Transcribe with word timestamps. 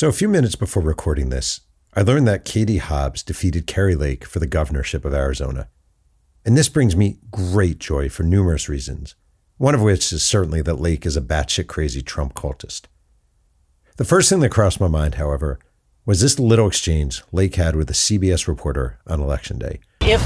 So, 0.00 0.08
a 0.08 0.12
few 0.12 0.30
minutes 0.30 0.54
before 0.54 0.82
recording 0.82 1.28
this, 1.28 1.60
I 1.94 2.00
learned 2.00 2.26
that 2.26 2.46
Katie 2.46 2.78
Hobbs 2.78 3.22
defeated 3.22 3.66
Kari 3.66 3.94
Lake 3.94 4.24
for 4.24 4.38
the 4.38 4.46
governorship 4.46 5.04
of 5.04 5.12
Arizona. 5.12 5.68
And 6.42 6.56
this 6.56 6.70
brings 6.70 6.96
me 6.96 7.18
great 7.30 7.80
joy 7.80 8.08
for 8.08 8.22
numerous 8.22 8.66
reasons, 8.66 9.14
one 9.58 9.74
of 9.74 9.82
which 9.82 10.10
is 10.10 10.22
certainly 10.22 10.62
that 10.62 10.80
Lake 10.80 11.04
is 11.04 11.18
a 11.18 11.20
batshit 11.20 11.66
crazy 11.66 12.00
Trump 12.00 12.32
cultist. 12.32 12.86
The 13.98 14.06
first 14.06 14.30
thing 14.30 14.40
that 14.40 14.48
crossed 14.48 14.80
my 14.80 14.88
mind, 14.88 15.16
however, 15.16 15.58
was 16.06 16.22
this 16.22 16.40
little 16.40 16.68
exchange 16.68 17.22
Lake 17.30 17.56
had 17.56 17.76
with 17.76 17.90
a 17.90 17.92
CBS 17.92 18.48
reporter 18.48 19.00
on 19.06 19.20
election 19.20 19.58
day. 19.58 19.80
If 20.00 20.22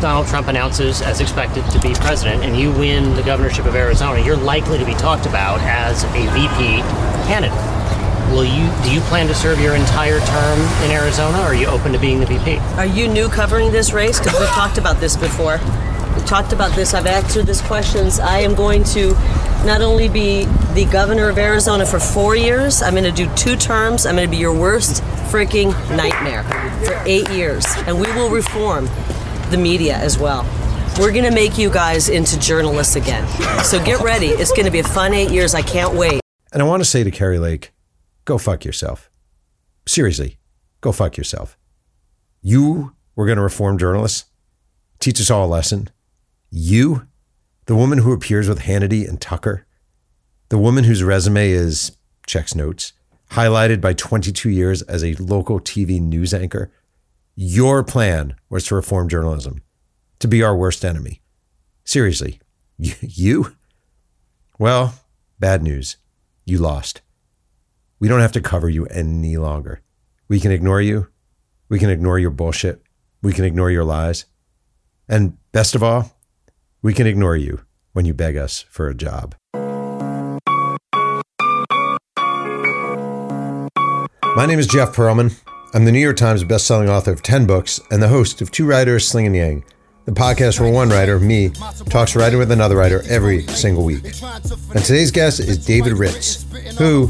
Donald 0.00 0.26
Trump 0.26 0.48
announces, 0.48 1.00
as 1.00 1.20
expected, 1.20 1.64
to 1.66 1.78
be 1.78 1.94
president 1.94 2.42
and 2.42 2.56
you 2.56 2.72
win 2.72 3.14
the 3.14 3.22
governorship 3.22 3.66
of 3.66 3.76
Arizona, 3.76 4.20
you're 4.24 4.36
likely 4.36 4.78
to 4.78 4.84
be 4.84 4.94
talked 4.94 5.26
about 5.26 5.60
as 5.60 6.02
a 6.02 6.08
VP 6.08 6.80
candidate. 7.28 7.81
Will 8.30 8.44
you 8.44 8.70
do 8.82 8.92
you 8.92 9.00
plan 9.02 9.26
to 9.28 9.34
serve 9.34 9.60
your 9.60 9.74
entire 9.74 10.20
term 10.20 10.60
in 10.84 10.90
Arizona 10.90 11.38
or 11.38 11.46
are 11.46 11.54
you 11.54 11.66
open 11.66 11.92
to 11.92 11.98
being 11.98 12.20
the 12.20 12.26
VP? 12.26 12.58
Are 12.78 12.86
you 12.86 13.08
new 13.08 13.28
covering 13.28 13.72
this 13.72 13.92
race? 13.92 14.18
Because 14.18 14.38
we've 14.38 14.48
talked 14.50 14.78
about 14.78 15.00
this 15.00 15.16
before. 15.16 15.58
We've 16.14 16.26
talked 16.26 16.52
about 16.52 16.74
this. 16.76 16.94
I've 16.94 17.06
answered 17.06 17.46
these 17.46 17.62
questions. 17.62 18.20
I 18.20 18.38
am 18.40 18.54
going 18.54 18.84
to 18.84 19.12
not 19.64 19.80
only 19.80 20.08
be 20.08 20.44
the 20.74 20.86
governor 20.90 21.28
of 21.28 21.38
Arizona 21.38 21.86
for 21.86 21.98
four 21.98 22.36
years, 22.36 22.82
I'm 22.82 22.94
going 22.94 23.04
to 23.04 23.12
do 23.12 23.32
two 23.34 23.56
terms. 23.56 24.06
I'm 24.06 24.16
going 24.16 24.26
to 24.26 24.30
be 24.30 24.36
your 24.36 24.58
worst 24.58 25.02
freaking 25.30 25.72
nightmare 25.96 26.42
for 26.84 27.00
eight 27.06 27.30
years. 27.30 27.64
And 27.86 27.98
we 27.98 28.12
will 28.12 28.28
reform 28.28 28.86
the 29.50 29.58
media 29.58 29.96
as 29.96 30.18
well. 30.18 30.44
We're 30.98 31.12
going 31.12 31.24
to 31.24 31.30
make 31.30 31.56
you 31.56 31.70
guys 31.70 32.08
into 32.08 32.38
journalists 32.38 32.96
again. 32.96 33.26
So 33.64 33.82
get 33.82 34.00
ready. 34.00 34.28
It's 34.28 34.50
going 34.50 34.66
to 34.66 34.70
be 34.70 34.80
a 34.80 34.84
fun 34.84 35.14
eight 35.14 35.30
years. 35.30 35.54
I 35.54 35.62
can't 35.62 35.94
wait. 35.94 36.20
And 36.52 36.60
I 36.60 36.66
want 36.66 36.82
to 36.82 36.88
say 36.88 37.02
to 37.02 37.10
Kari 37.10 37.38
Lake, 37.38 37.72
go 38.24 38.38
fuck 38.38 38.64
yourself. 38.64 39.10
Seriously, 39.86 40.38
go 40.80 40.92
fuck 40.92 41.16
yourself. 41.16 41.58
You 42.40 42.94
were 43.14 43.26
going 43.26 43.36
to 43.36 43.42
reform 43.42 43.78
journalists, 43.78 44.24
teach 45.00 45.20
us 45.20 45.30
all 45.30 45.46
a 45.46 45.48
lesson. 45.48 45.88
You, 46.50 47.06
the 47.66 47.76
woman 47.76 47.98
who 47.98 48.12
appears 48.12 48.48
with 48.48 48.60
Hannity 48.60 49.08
and 49.08 49.20
Tucker, 49.20 49.66
the 50.48 50.58
woman 50.58 50.84
whose 50.84 51.02
resume 51.02 51.50
is 51.50 51.96
checks 52.26 52.54
notes, 52.54 52.92
highlighted 53.30 53.80
by 53.80 53.94
22 53.94 54.50
years 54.50 54.82
as 54.82 55.02
a 55.02 55.14
local 55.14 55.58
TV 55.58 56.00
news 56.00 56.34
anchor. 56.34 56.70
Your 57.34 57.82
plan 57.82 58.36
was 58.50 58.66
to 58.66 58.74
reform 58.74 59.08
journalism, 59.08 59.62
to 60.18 60.28
be 60.28 60.42
our 60.42 60.54
worst 60.54 60.84
enemy. 60.84 61.22
Seriously, 61.84 62.40
you? 62.78 63.56
Well, 64.58 64.94
bad 65.40 65.62
news. 65.62 65.96
You 66.44 66.58
lost. 66.58 67.00
We 68.02 68.08
don't 68.08 68.18
have 68.18 68.32
to 68.32 68.40
cover 68.40 68.68
you 68.68 68.86
any 68.86 69.36
longer. 69.36 69.80
We 70.26 70.40
can 70.40 70.50
ignore 70.50 70.82
you. 70.82 71.06
We 71.68 71.78
can 71.78 71.88
ignore 71.88 72.18
your 72.18 72.32
bullshit. 72.32 72.82
We 73.22 73.32
can 73.32 73.44
ignore 73.44 73.70
your 73.70 73.84
lies. 73.84 74.24
And 75.08 75.38
best 75.52 75.76
of 75.76 75.84
all, 75.84 76.10
we 76.82 76.94
can 76.94 77.06
ignore 77.06 77.36
you 77.36 77.60
when 77.92 78.04
you 78.04 78.12
beg 78.12 78.36
us 78.36 78.62
for 78.68 78.88
a 78.88 78.94
job. 78.94 79.36
My 84.34 84.46
name 84.46 84.58
is 84.58 84.66
Jeff 84.66 84.96
Pearlman. 84.96 85.40
I'm 85.72 85.84
the 85.84 85.92
New 85.92 86.00
York 86.00 86.16
Times 86.16 86.42
bestselling 86.42 86.88
author 86.88 87.12
of 87.12 87.22
10 87.22 87.46
books 87.46 87.78
and 87.92 88.02
the 88.02 88.08
host 88.08 88.42
of 88.42 88.50
Two 88.50 88.66
Writers 88.66 89.06
Slinging 89.06 89.36
Yang, 89.36 89.64
the 90.04 90.12
podcast 90.12 90.58
where 90.58 90.72
one 90.72 90.88
writer, 90.88 91.18
me, 91.18 91.50
talks 91.88 92.16
writing 92.16 92.38
with 92.38 92.50
another 92.50 92.76
writer 92.76 93.02
every 93.08 93.46
single 93.48 93.84
week. 93.84 94.04
And 94.74 94.84
today's 94.84 95.10
guest 95.10 95.40
is 95.40 95.64
David 95.64 95.92
Ritz, 95.92 96.44
who, 96.76 97.06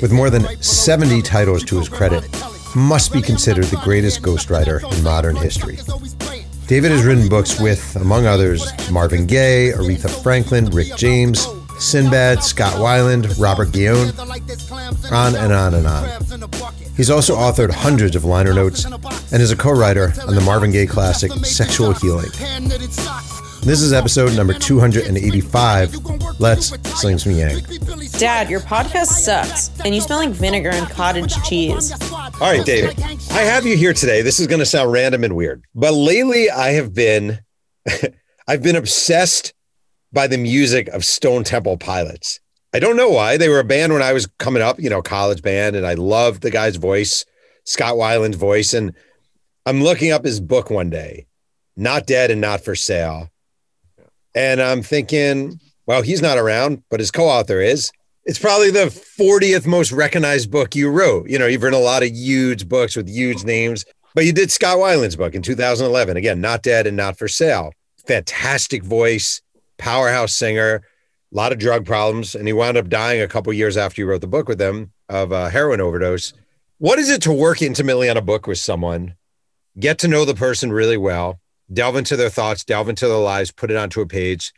with 0.00 0.12
more 0.12 0.30
than 0.30 0.60
70 0.60 1.22
titles 1.22 1.62
to 1.64 1.78
his 1.78 1.88
credit, 1.88 2.24
must 2.74 3.12
be 3.12 3.22
considered 3.22 3.66
the 3.66 3.80
greatest 3.84 4.22
ghostwriter 4.22 4.82
in 4.96 5.04
modern 5.04 5.36
history. 5.36 5.78
David 6.66 6.90
has 6.90 7.04
written 7.04 7.28
books 7.28 7.60
with, 7.60 7.96
among 7.96 8.26
others, 8.26 8.72
Marvin 8.90 9.26
Gaye, 9.26 9.72
Aretha 9.72 10.10
Franklin, 10.22 10.66
Rick 10.66 10.96
James, 10.96 11.46
Sinbad, 11.78 12.42
Scott 12.42 12.74
Weiland, 12.74 13.40
Robert 13.40 13.72
Guillaume, 13.72 14.12
on 15.10 15.36
and 15.36 15.52
on 15.52 15.74
and 15.74 15.86
on. 15.86 16.81
He's 16.96 17.10
also 17.10 17.34
authored 17.36 17.70
hundreds 17.70 18.16
of 18.16 18.24
liner 18.24 18.52
notes 18.52 18.84
and 18.84 19.42
is 19.42 19.50
a 19.50 19.56
co 19.56 19.70
writer 19.72 20.12
on 20.26 20.34
the 20.34 20.42
Marvin 20.42 20.70
Gaye 20.70 20.86
classic 20.86 21.32
Sexual 21.44 21.94
Healing. 21.94 22.30
This 23.62 23.80
is 23.80 23.92
episode 23.92 24.34
number 24.36 24.52
285. 24.54 26.40
Let's 26.40 26.66
sling 27.00 27.18
some 27.18 27.32
yang. 27.32 27.60
Dad, 28.18 28.50
your 28.50 28.60
podcast 28.60 29.06
sucks, 29.06 29.70
and 29.84 29.94
you 29.94 30.00
smell 30.00 30.18
like 30.18 30.30
vinegar 30.30 30.70
and 30.70 30.88
cottage 30.90 31.34
cheese. 31.44 31.92
All 32.12 32.40
right, 32.40 32.64
David, 32.66 33.00
I 33.30 33.42
have 33.42 33.64
you 33.64 33.76
here 33.76 33.94
today. 33.94 34.20
This 34.22 34.40
is 34.40 34.46
going 34.46 34.58
to 34.58 34.66
sound 34.66 34.92
random 34.92 35.24
and 35.24 35.36
weird, 35.36 35.64
but 35.74 35.94
lately 35.94 36.50
I 36.50 36.72
have 36.72 36.92
been, 36.92 37.38
I've 38.48 38.62
been 38.62 38.76
obsessed 38.76 39.54
by 40.12 40.26
the 40.26 40.38
music 40.38 40.88
of 40.88 41.04
Stone 41.04 41.44
Temple 41.44 41.78
Pilots. 41.78 42.40
I 42.74 42.78
don't 42.78 42.96
know 42.96 43.10
why. 43.10 43.36
They 43.36 43.48
were 43.48 43.60
a 43.60 43.64
band 43.64 43.92
when 43.92 44.02
I 44.02 44.12
was 44.12 44.26
coming 44.38 44.62
up, 44.62 44.80
you 44.80 44.88
know, 44.88 45.02
college 45.02 45.42
band, 45.42 45.76
and 45.76 45.86
I 45.86 45.94
loved 45.94 46.42
the 46.42 46.50
guy's 46.50 46.76
voice, 46.76 47.24
Scott 47.64 47.96
Weiland's 47.96 48.36
voice. 48.36 48.72
And 48.72 48.94
I'm 49.66 49.82
looking 49.82 50.10
up 50.10 50.24
his 50.24 50.40
book 50.40 50.70
one 50.70 50.88
day, 50.88 51.26
Not 51.76 52.06
Dead 52.06 52.30
and 52.30 52.40
Not 52.40 52.64
for 52.64 52.74
Sale. 52.74 53.28
And 54.34 54.62
I'm 54.62 54.82
thinking, 54.82 55.60
well, 55.86 56.02
he's 56.02 56.22
not 56.22 56.38
around, 56.38 56.82
but 56.90 57.00
his 57.00 57.10
co 57.10 57.24
author 57.24 57.60
is. 57.60 57.92
It's 58.24 58.38
probably 58.38 58.70
the 58.70 58.86
40th 58.86 59.66
most 59.66 59.92
recognized 59.92 60.50
book 60.50 60.74
you 60.74 60.88
wrote. 60.88 61.28
You 61.28 61.38
know, 61.38 61.46
you've 61.46 61.62
written 61.62 61.78
a 61.78 61.82
lot 61.82 62.02
of 62.02 62.10
huge 62.10 62.68
books 62.68 62.96
with 62.96 63.08
huge 63.08 63.44
names, 63.44 63.84
but 64.14 64.24
you 64.24 64.32
did 64.32 64.50
Scott 64.50 64.78
Weiland's 64.78 65.16
book 65.16 65.34
in 65.34 65.42
2011. 65.42 66.16
Again, 66.16 66.40
Not 66.40 66.62
Dead 66.62 66.86
and 66.86 66.96
Not 66.96 67.18
for 67.18 67.28
Sale. 67.28 67.72
Fantastic 68.06 68.82
voice, 68.82 69.42
powerhouse 69.76 70.34
singer, 70.34 70.82
a 71.32 71.36
lot 71.36 71.52
of 71.52 71.58
drug 71.58 71.86
problems. 71.86 72.34
And 72.34 72.46
he 72.46 72.52
wound 72.52 72.76
up 72.76 72.88
dying 72.88 73.20
a 73.20 73.28
couple 73.28 73.52
years 73.52 73.76
after 73.76 74.00
you 74.00 74.06
wrote 74.06 74.20
the 74.20 74.26
book 74.26 74.48
with 74.48 74.58
them 74.58 74.92
of 75.08 75.32
a 75.32 75.50
heroin 75.50 75.80
overdose. 75.80 76.32
What 76.78 76.98
is 76.98 77.08
it 77.08 77.22
to 77.22 77.32
work 77.32 77.62
intimately 77.62 78.10
on 78.10 78.16
a 78.16 78.22
book 78.22 78.46
with 78.46 78.58
someone, 78.58 79.14
get 79.78 79.98
to 79.98 80.08
know 80.08 80.24
the 80.24 80.34
person 80.34 80.72
really 80.72 80.96
well, 80.96 81.40
delve 81.72 81.96
into 81.96 82.16
their 82.16 82.28
thoughts, 82.28 82.64
delve 82.64 82.88
into 82.88 83.06
their 83.06 83.16
lives, 83.16 83.52
put 83.52 83.70
it 83.70 83.76
onto 83.76 84.00
a 84.00 84.06
page, 84.06 84.52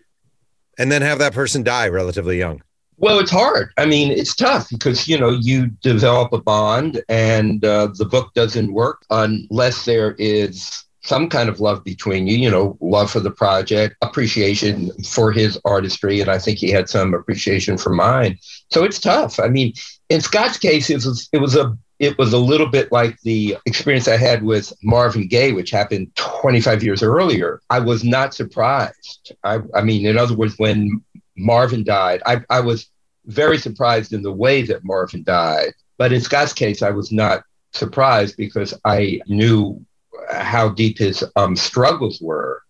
and 0.79 0.91
then 0.91 1.03
have 1.03 1.19
that 1.19 1.35
person 1.35 1.63
die 1.63 1.89
relatively 1.89 2.39
young? 2.39 2.63
Well, 2.97 3.19
it's 3.19 3.31
hard. 3.31 3.71
I 3.77 3.87
mean, 3.87 4.13
it's 4.13 4.35
tough 4.35 4.69
because 4.71 5.09
you 5.09 5.19
know 5.19 5.31
you 5.31 5.67
develop 5.83 6.33
a 6.33 6.41
bond, 6.41 7.03
and 7.09 7.65
uh, 7.65 7.89
the 7.93 8.05
book 8.05 8.33
doesn't 8.35 8.73
work 8.73 9.05
unless 9.11 9.85
there 9.85 10.15
is 10.19 10.84
some 11.05 11.29
kind 11.29 11.49
of 11.49 11.61
love 11.61 11.85
between 11.85 12.27
you. 12.27 12.37
You 12.37 12.51
know, 12.51 12.77
love 12.81 13.11
for 13.11 13.21
the 13.21 13.31
project, 13.31 13.97
appreciation 14.03 14.91
for 15.05 15.31
his 15.31 15.59
artistry, 15.65 16.21
and 16.21 16.31
I 16.31 16.39
think 16.39 16.59
he 16.59 16.71
had 16.71 16.89
some 16.89 17.15
appreciation 17.15 17.79
for 17.79 17.91
mine. 17.91 18.39
So 18.71 18.85
it's 18.85 18.99
tough. 18.99 19.39
I 19.39 19.49
mean, 19.49 19.75
in 20.09 20.21
Scott's 20.21 20.59
case, 20.59 20.91
it 20.91 20.97
was 20.97 21.29
it 21.33 21.39
was 21.39 21.57
a 21.57 21.77
it 21.99 22.19
was 22.19 22.33
a 22.33 22.39
little 22.39 22.67
bit 22.67 22.91
like 22.91 23.21
the 23.21 23.57
experience 23.67 24.09
I 24.09 24.17
had 24.17 24.43
with 24.43 24.73
Marvin 24.83 25.29
Gaye, 25.29 25.53
which 25.53 25.71
happened 25.71 26.15
25 26.17 26.83
years 26.83 27.03
earlier. 27.03 27.61
I 27.71 27.79
was 27.79 28.03
not 28.03 28.35
surprised. 28.35 29.33
I, 29.45 29.61
I 29.75 29.83
mean, 29.83 30.05
in 30.05 30.19
other 30.19 30.35
words, 30.35 30.55
when 30.59 31.03
Marvin 31.37 31.85
died, 31.85 32.21
I, 32.27 32.43
I 32.51 32.61
was 32.61 32.91
very 33.27 33.59
surprised 33.59 34.13
in 34.13 34.23
the 34.23 34.33
way 34.33 34.63
that 34.63 34.85
Marvin 34.85 35.23
died. 35.23 35.73
But 35.97 36.13
in 36.13 36.21
Scott's 36.21 36.53
case, 36.53 36.83
I 36.83 36.91
was 36.91 37.13
not 37.13 37.45
surprised 37.73 38.37
because 38.37 38.75
I 38.85 39.21
knew 39.27 39.85
how 40.31 40.69
deep 40.69 40.99
his 40.99 41.25
um, 41.37 41.57
struggles 41.57 42.21
were. 42.21 42.63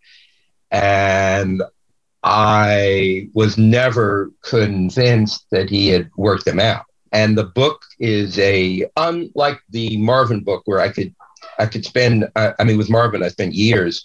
And 0.71 1.63
I 2.23 3.29
was 3.35 3.59
never 3.59 4.33
convinced 4.43 5.47
that 5.51 5.69
he 5.69 5.89
had 5.89 6.11
worked 6.17 6.47
them 6.47 6.59
out. 6.59 6.87
And 7.13 7.39
the 7.39 7.45
book 7.45 7.85
is 8.01 8.39
a 8.39 8.87
unlike 8.97 9.61
the 9.71 9.97
Marvin 9.99 10.43
book 10.43 10.63
where 10.65 10.81
I 10.81 10.89
could 10.89 11.15
I 11.59 11.67
could 11.67 11.85
spend 11.85 12.29
I, 12.35 12.55
I 12.59 12.65
mean 12.65 12.79
with 12.79 12.91
Marvin 12.91 13.23
I 13.23 13.29
spent 13.29 13.55
years 13.55 14.05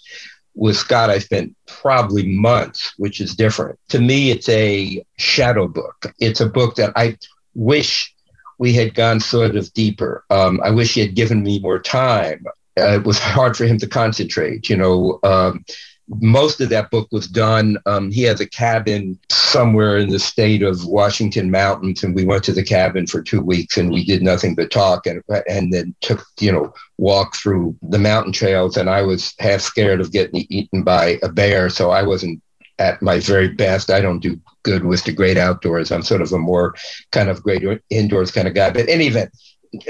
with 0.54 0.76
Scott 0.76 1.10
I 1.10 1.18
spent 1.18 1.56
probably 1.66 2.26
months 2.26 2.92
which 2.98 3.20
is 3.20 3.34
different. 3.34 3.78
To 3.88 4.00
me 4.00 4.30
it's 4.30 4.48
a 4.48 5.04
shadow 5.16 5.66
book. 5.66 6.14
It's 6.20 6.40
a 6.40 6.48
book 6.48 6.76
that 6.76 6.92
I 6.94 7.16
wish 7.54 8.14
we 8.58 8.74
had 8.74 8.94
gone 8.94 9.18
sort 9.18 9.56
of 9.56 9.72
deeper. 9.72 10.24
Um, 10.28 10.60
I 10.62 10.70
wish 10.70 10.92
he 10.94 11.00
had 11.00 11.14
given 11.14 11.42
me 11.42 11.58
more 11.58 11.78
time. 11.78 12.44
Uh, 12.78 12.94
it 12.94 13.04
was 13.04 13.18
hard 13.18 13.56
for 13.56 13.64
him 13.64 13.78
to 13.78 13.86
concentrate. 13.86 14.68
You 14.68 14.76
know, 14.76 15.18
um, 15.22 15.64
most 16.08 16.60
of 16.60 16.68
that 16.70 16.90
book 16.90 17.08
was 17.12 17.28
done. 17.28 17.78
Um, 17.86 18.10
he 18.10 18.22
has 18.22 18.40
a 18.40 18.48
cabin 18.48 19.18
somewhere 19.30 19.96
in 19.96 20.08
the 20.08 20.18
state 20.18 20.62
of 20.62 20.84
Washington 20.84 21.50
Mountains, 21.50 22.02
and 22.02 22.14
we 22.14 22.24
went 22.24 22.44
to 22.44 22.52
the 22.52 22.64
cabin 22.64 23.06
for 23.06 23.22
two 23.22 23.40
weeks, 23.40 23.76
and 23.76 23.90
we 23.90 24.04
did 24.04 24.22
nothing 24.22 24.54
but 24.54 24.70
talk, 24.70 25.06
and 25.06 25.22
and 25.48 25.72
then 25.72 25.94
took 26.00 26.24
you 26.40 26.50
know 26.50 26.72
walk 26.98 27.36
through 27.36 27.76
the 27.82 27.98
mountain 27.98 28.32
trails, 28.32 28.76
and 28.76 28.90
I 28.90 29.02
was 29.02 29.34
half 29.38 29.60
scared 29.60 30.00
of 30.00 30.12
getting 30.12 30.46
eaten 30.48 30.82
by 30.82 31.18
a 31.22 31.28
bear, 31.28 31.70
so 31.70 31.90
I 31.90 32.02
wasn't 32.02 32.42
at 32.78 33.02
my 33.02 33.20
very 33.20 33.48
best. 33.48 33.90
I 33.90 34.00
don't 34.00 34.20
do 34.20 34.40
good 34.62 34.84
with 34.84 35.04
the 35.04 35.12
great 35.12 35.36
outdoors. 35.36 35.92
I'm 35.92 36.02
sort 36.02 36.22
of 36.22 36.32
a 36.32 36.38
more 36.38 36.74
kind 37.12 37.28
of 37.28 37.42
great 37.42 37.62
indoors 37.90 38.30
kind 38.30 38.48
of 38.48 38.54
guy. 38.54 38.70
But 38.70 38.88
any 38.88 39.06
event, 39.06 39.30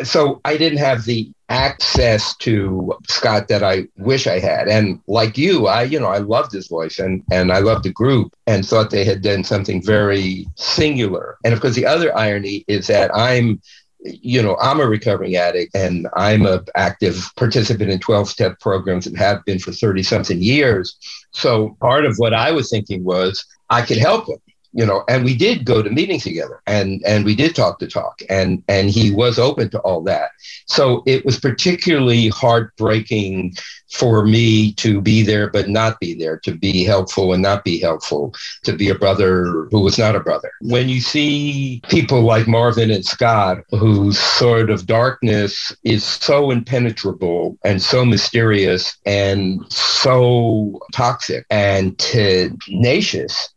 so 0.03 0.41
I 0.45 0.57
didn't 0.57 0.79
have 0.79 1.05
the 1.05 1.33
access 1.51 2.35
to 2.37 2.95
Scott 3.09 3.49
that 3.49 3.63
I 3.63 3.89
wish 3.99 4.27
I 4.27 4.39
had. 4.39 4.69
And 4.69 5.01
like 5.09 5.37
you, 5.37 5.67
I, 5.67 5.83
you 5.83 5.99
know, 5.99 6.07
I 6.07 6.19
loved 6.19 6.53
his 6.53 6.69
voice 6.69 6.99
and, 6.99 7.23
and 7.31 7.53
I 7.53 7.59
loved 7.59 7.85
the 7.85 7.93
group 7.93 8.33
and 8.47 8.65
thought 8.65 8.91
they 8.91 9.05
had 9.05 9.21
done 9.21 9.45
something 9.45 9.83
very 9.83 10.47
singular. 10.55 11.37
And 11.45 11.53
of 11.53 11.61
course, 11.61 11.75
the 11.75 11.87
other 11.87 12.17
irony 12.17 12.65
is 12.69 12.87
that 12.87 13.11
I'm 13.15 13.61
you 14.03 14.43
know, 14.43 14.57
I'm 14.61 14.81
a 14.81 14.87
recovering 14.87 15.37
addict 15.37 15.75
and 15.75 16.09
I'm 16.15 16.47
an 16.47 16.65
active 16.75 17.31
participant 17.37 17.91
in 17.91 17.99
12 17.99 18.31
step 18.31 18.59
programs 18.59 19.07
and 19.07 19.17
have 19.19 19.45
been 19.45 19.59
for 19.59 19.73
30 19.73 20.03
something 20.03 20.41
years. 20.41 20.97
So 21.33 21.77
part 21.81 22.07
of 22.07 22.17
what 22.17 22.33
I 22.33 22.51
was 22.51 22.71
thinking 22.71 23.05
was 23.05 23.45
I 23.69 23.83
could 23.83 23.99
help 23.99 24.27
him 24.27 24.39
you 24.73 24.87
know 24.87 25.03
and 25.09 25.25
we 25.25 25.37
did 25.37 25.65
go 25.65 25.83
to 25.83 25.91
meetings 25.91 26.23
together 26.23 26.61
and 26.67 27.03
and 27.05 27.25
we 27.25 27.35
did 27.35 27.55
talk 27.55 27.79
to 27.79 27.87
talk 27.87 28.23
and 28.29 28.63
and 28.69 28.91
he 28.91 29.11
was 29.11 29.39
open 29.39 29.69
to 29.71 29.81
all 29.81 30.03
that. 30.03 30.31
So 30.67 31.03
it 31.07 31.25
was 31.25 31.41
particularly 31.41 32.29
heartbreaking 32.29 33.55
for 33.91 34.25
me 34.25 34.73
to 34.75 35.01
be 35.01 35.23
there 35.23 35.51
but 35.51 35.69
not 35.69 35.99
be 35.99 36.15
there 36.15 36.39
to 36.39 36.55
be 36.55 36.85
helpful 36.85 37.33
and 37.33 37.43
not 37.43 37.65
be 37.65 37.79
helpful 37.79 38.33
to 38.63 38.73
be 38.73 38.89
a 38.89 38.95
brother 38.95 39.67
who 39.71 39.81
was 39.81 39.99
not 39.99 40.15
a 40.15 40.21
brother. 40.21 40.53
When 40.61 40.89
you 40.89 41.01
see 41.01 41.83
people 41.89 42.23
like 42.23 42.47
marvin 42.47 42.91
and 42.91 43.05
scott 43.05 43.65
whose 43.71 44.19
sort 44.19 44.71
of 44.71 44.87
darkness 44.87 45.75
is 45.83 46.05
so 46.05 46.51
impenetrable 46.51 47.59
and 47.65 47.83
so 47.83 48.05
mysterious 48.05 48.97
and 49.05 49.61
so 49.73 50.81
toxic 50.93 51.45
and 51.51 51.99
tenacious 51.99 53.51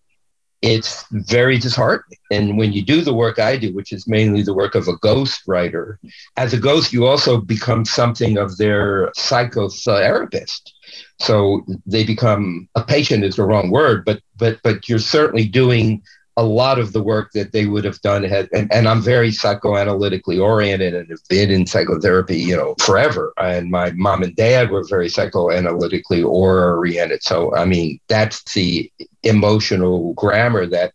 it's 0.63 1.05
very 1.11 1.57
disheartening. 1.57 2.17
And 2.31 2.57
when 2.57 2.71
you 2.71 2.81
do 2.83 3.01
the 3.01 3.13
work 3.13 3.37
I 3.37 3.57
do, 3.57 3.73
which 3.75 3.91
is 3.91 4.07
mainly 4.07 4.41
the 4.41 4.53
work 4.53 4.75
of 4.75 4.87
a 4.87 4.95
ghost 4.97 5.41
writer, 5.45 5.99
as 6.37 6.53
a 6.53 6.57
ghost, 6.57 6.93
you 6.93 7.05
also 7.05 7.41
become 7.41 7.83
something 7.83 8.37
of 8.37 8.55
their 8.57 9.11
psychotherapist. 9.11 10.71
So 11.19 11.65
they 11.85 12.05
become 12.05 12.69
a 12.75 12.83
patient 12.83 13.25
is 13.25 13.35
the 13.35 13.43
wrong 13.43 13.71
word, 13.71 14.05
but 14.05 14.21
but 14.37 14.57
but 14.63 14.87
you're 14.87 14.99
certainly 14.99 15.45
doing 15.45 16.01
a 16.35 16.43
lot 16.43 16.79
of 16.79 16.93
the 16.93 17.03
work 17.03 17.31
that 17.33 17.51
they 17.51 17.67
would 17.67 17.85
have 17.85 18.01
done 18.01 18.23
had 18.23 18.49
and, 18.53 18.71
and 18.73 18.87
i'm 18.87 19.01
very 19.01 19.29
psychoanalytically 19.29 20.41
oriented 20.41 20.93
and 20.93 21.09
have 21.09 21.27
been 21.29 21.51
in 21.51 21.65
psychotherapy 21.65 22.37
you 22.37 22.55
know 22.55 22.75
forever. 22.79 23.33
And 23.37 23.69
my 23.69 23.91
mom 23.91 24.23
and 24.23 24.35
dad 24.35 24.71
were 24.71 24.83
very 24.87 25.07
psychoanalytically 25.07 26.25
oriented. 26.25 27.23
So 27.23 27.55
i 27.55 27.65
mean 27.65 27.99
that's 28.07 28.53
the 28.53 28.91
emotional 29.23 30.13
grammar 30.13 30.65
that 30.67 30.93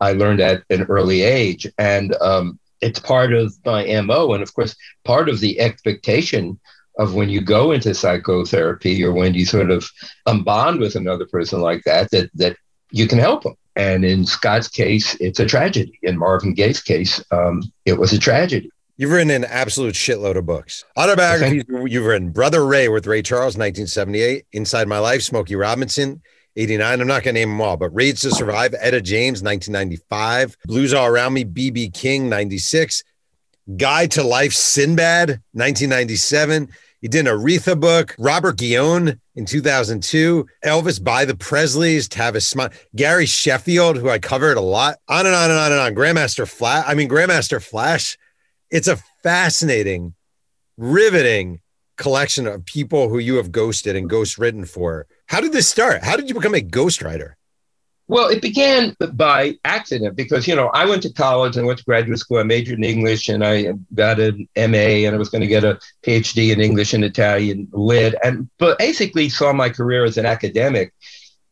i 0.00 0.12
learned 0.12 0.40
at 0.40 0.64
an 0.70 0.82
early 0.84 1.22
age. 1.22 1.66
And 1.78 2.14
um, 2.20 2.58
it's 2.80 2.98
part 2.98 3.32
of 3.32 3.54
my 3.64 4.00
mo 4.02 4.32
and 4.32 4.42
of 4.42 4.52
course 4.54 4.74
part 5.04 5.28
of 5.28 5.40
the 5.40 5.60
expectation 5.60 6.58
of 6.98 7.14
when 7.14 7.30
you 7.30 7.40
go 7.40 7.72
into 7.72 7.94
psychotherapy 7.94 9.02
or 9.02 9.12
when 9.12 9.32
you 9.32 9.46
sort 9.46 9.70
of 9.70 9.88
bond 10.44 10.80
with 10.80 10.96
another 10.96 11.26
person 11.26 11.60
like 11.60 11.82
that 11.84 12.10
that 12.10 12.30
that 12.34 12.56
you 12.90 13.06
can 13.06 13.18
help 13.18 13.44
them 13.44 13.56
and 13.76 14.04
in 14.04 14.26
Scott's 14.26 14.68
case, 14.68 15.14
it's 15.20 15.40
a 15.40 15.46
tragedy. 15.46 15.98
In 16.02 16.18
Marvin 16.18 16.54
Gaye's 16.54 16.82
case, 16.82 17.22
um, 17.30 17.62
it 17.84 17.98
was 17.98 18.12
a 18.12 18.18
tragedy. 18.18 18.70
You've 18.96 19.10
written 19.10 19.30
an 19.30 19.44
absolute 19.44 19.94
shitload 19.94 20.36
of 20.36 20.46
books. 20.46 20.84
Autobiographies 20.96 21.64
you've 21.86 22.04
written 22.04 22.30
Brother 22.30 22.64
Ray 22.64 22.88
with 22.88 23.06
Ray 23.06 23.22
Charles, 23.22 23.56
1978, 23.56 24.46
Inside 24.52 24.86
My 24.86 24.98
Life, 24.98 25.22
Smokey 25.22 25.56
Robinson, 25.56 26.20
89. 26.56 27.00
I'm 27.00 27.06
not 27.06 27.22
going 27.22 27.34
to 27.34 27.40
name 27.40 27.48
them 27.50 27.60
all, 27.62 27.76
but 27.76 27.94
Rage 27.94 28.20
to 28.20 28.30
Survive, 28.30 28.74
Etta 28.78 29.00
James, 29.00 29.42
1995, 29.42 30.56
Blues 30.66 30.92
All 30.92 31.06
Around 31.06 31.32
Me, 31.32 31.44
BB 31.44 31.94
King, 31.94 32.28
96, 32.28 33.02
Guide 33.76 34.10
to 34.12 34.22
Life, 34.22 34.52
Sinbad, 34.52 35.40
1997. 35.52 36.68
He 37.02 37.08
did 37.08 37.26
an 37.26 37.36
Aretha 37.36 37.78
book, 37.78 38.14
Robert 38.16 38.56
Guillaume 38.56 39.20
in 39.34 39.44
2002, 39.44 40.46
Elvis 40.64 41.02
by 41.02 41.24
the 41.24 41.34
Presleys, 41.34 42.06
Tavis 42.06 42.44
Smiley, 42.44 42.72
Gary 42.94 43.26
Sheffield, 43.26 43.96
who 43.96 44.08
I 44.08 44.20
covered 44.20 44.56
a 44.56 44.60
lot, 44.60 44.98
on 45.08 45.26
and 45.26 45.34
on 45.34 45.50
and 45.50 45.58
on 45.58 45.72
and 45.72 45.80
on. 45.80 45.94
Grandmaster 45.96 46.48
Flash. 46.48 46.84
I 46.86 46.94
mean, 46.94 47.08
Grandmaster 47.08 47.60
Flash. 47.60 48.16
It's 48.70 48.86
a 48.86 49.02
fascinating, 49.24 50.14
riveting 50.76 51.60
collection 51.96 52.46
of 52.46 52.64
people 52.64 53.08
who 53.08 53.18
you 53.18 53.34
have 53.34 53.50
ghosted 53.50 53.96
and 53.96 54.08
ghost 54.08 54.38
written 54.38 54.64
for. 54.64 55.08
How 55.26 55.40
did 55.40 55.52
this 55.52 55.68
start? 55.68 56.04
How 56.04 56.16
did 56.16 56.28
you 56.28 56.36
become 56.36 56.54
a 56.54 56.60
ghostwriter? 56.60 57.32
Well, 58.08 58.28
it 58.28 58.42
began 58.42 58.94
by 59.14 59.58
accident 59.64 60.16
because, 60.16 60.46
you 60.46 60.54
know, 60.54 60.68
I 60.74 60.84
went 60.84 61.02
to 61.04 61.12
college 61.12 61.56
and 61.56 61.66
went 61.66 61.78
to 61.78 61.84
graduate 61.84 62.18
school. 62.18 62.38
I 62.38 62.42
majored 62.42 62.78
in 62.78 62.84
English 62.84 63.28
and 63.28 63.44
I 63.44 63.72
got 63.94 64.20
an 64.20 64.48
MA 64.56 65.06
and 65.06 65.14
I 65.14 65.18
was 65.18 65.28
going 65.30 65.40
to 65.40 65.46
get 65.46 65.64
a 65.64 65.78
PhD 66.02 66.52
in 66.52 66.60
English 66.60 66.92
and 66.92 67.04
Italian 67.04 67.68
lit 67.72 68.14
and 68.22 68.50
but 68.58 68.78
basically 68.78 69.28
saw 69.28 69.52
my 69.52 69.70
career 69.70 70.04
as 70.04 70.18
an 70.18 70.26
academic. 70.26 70.92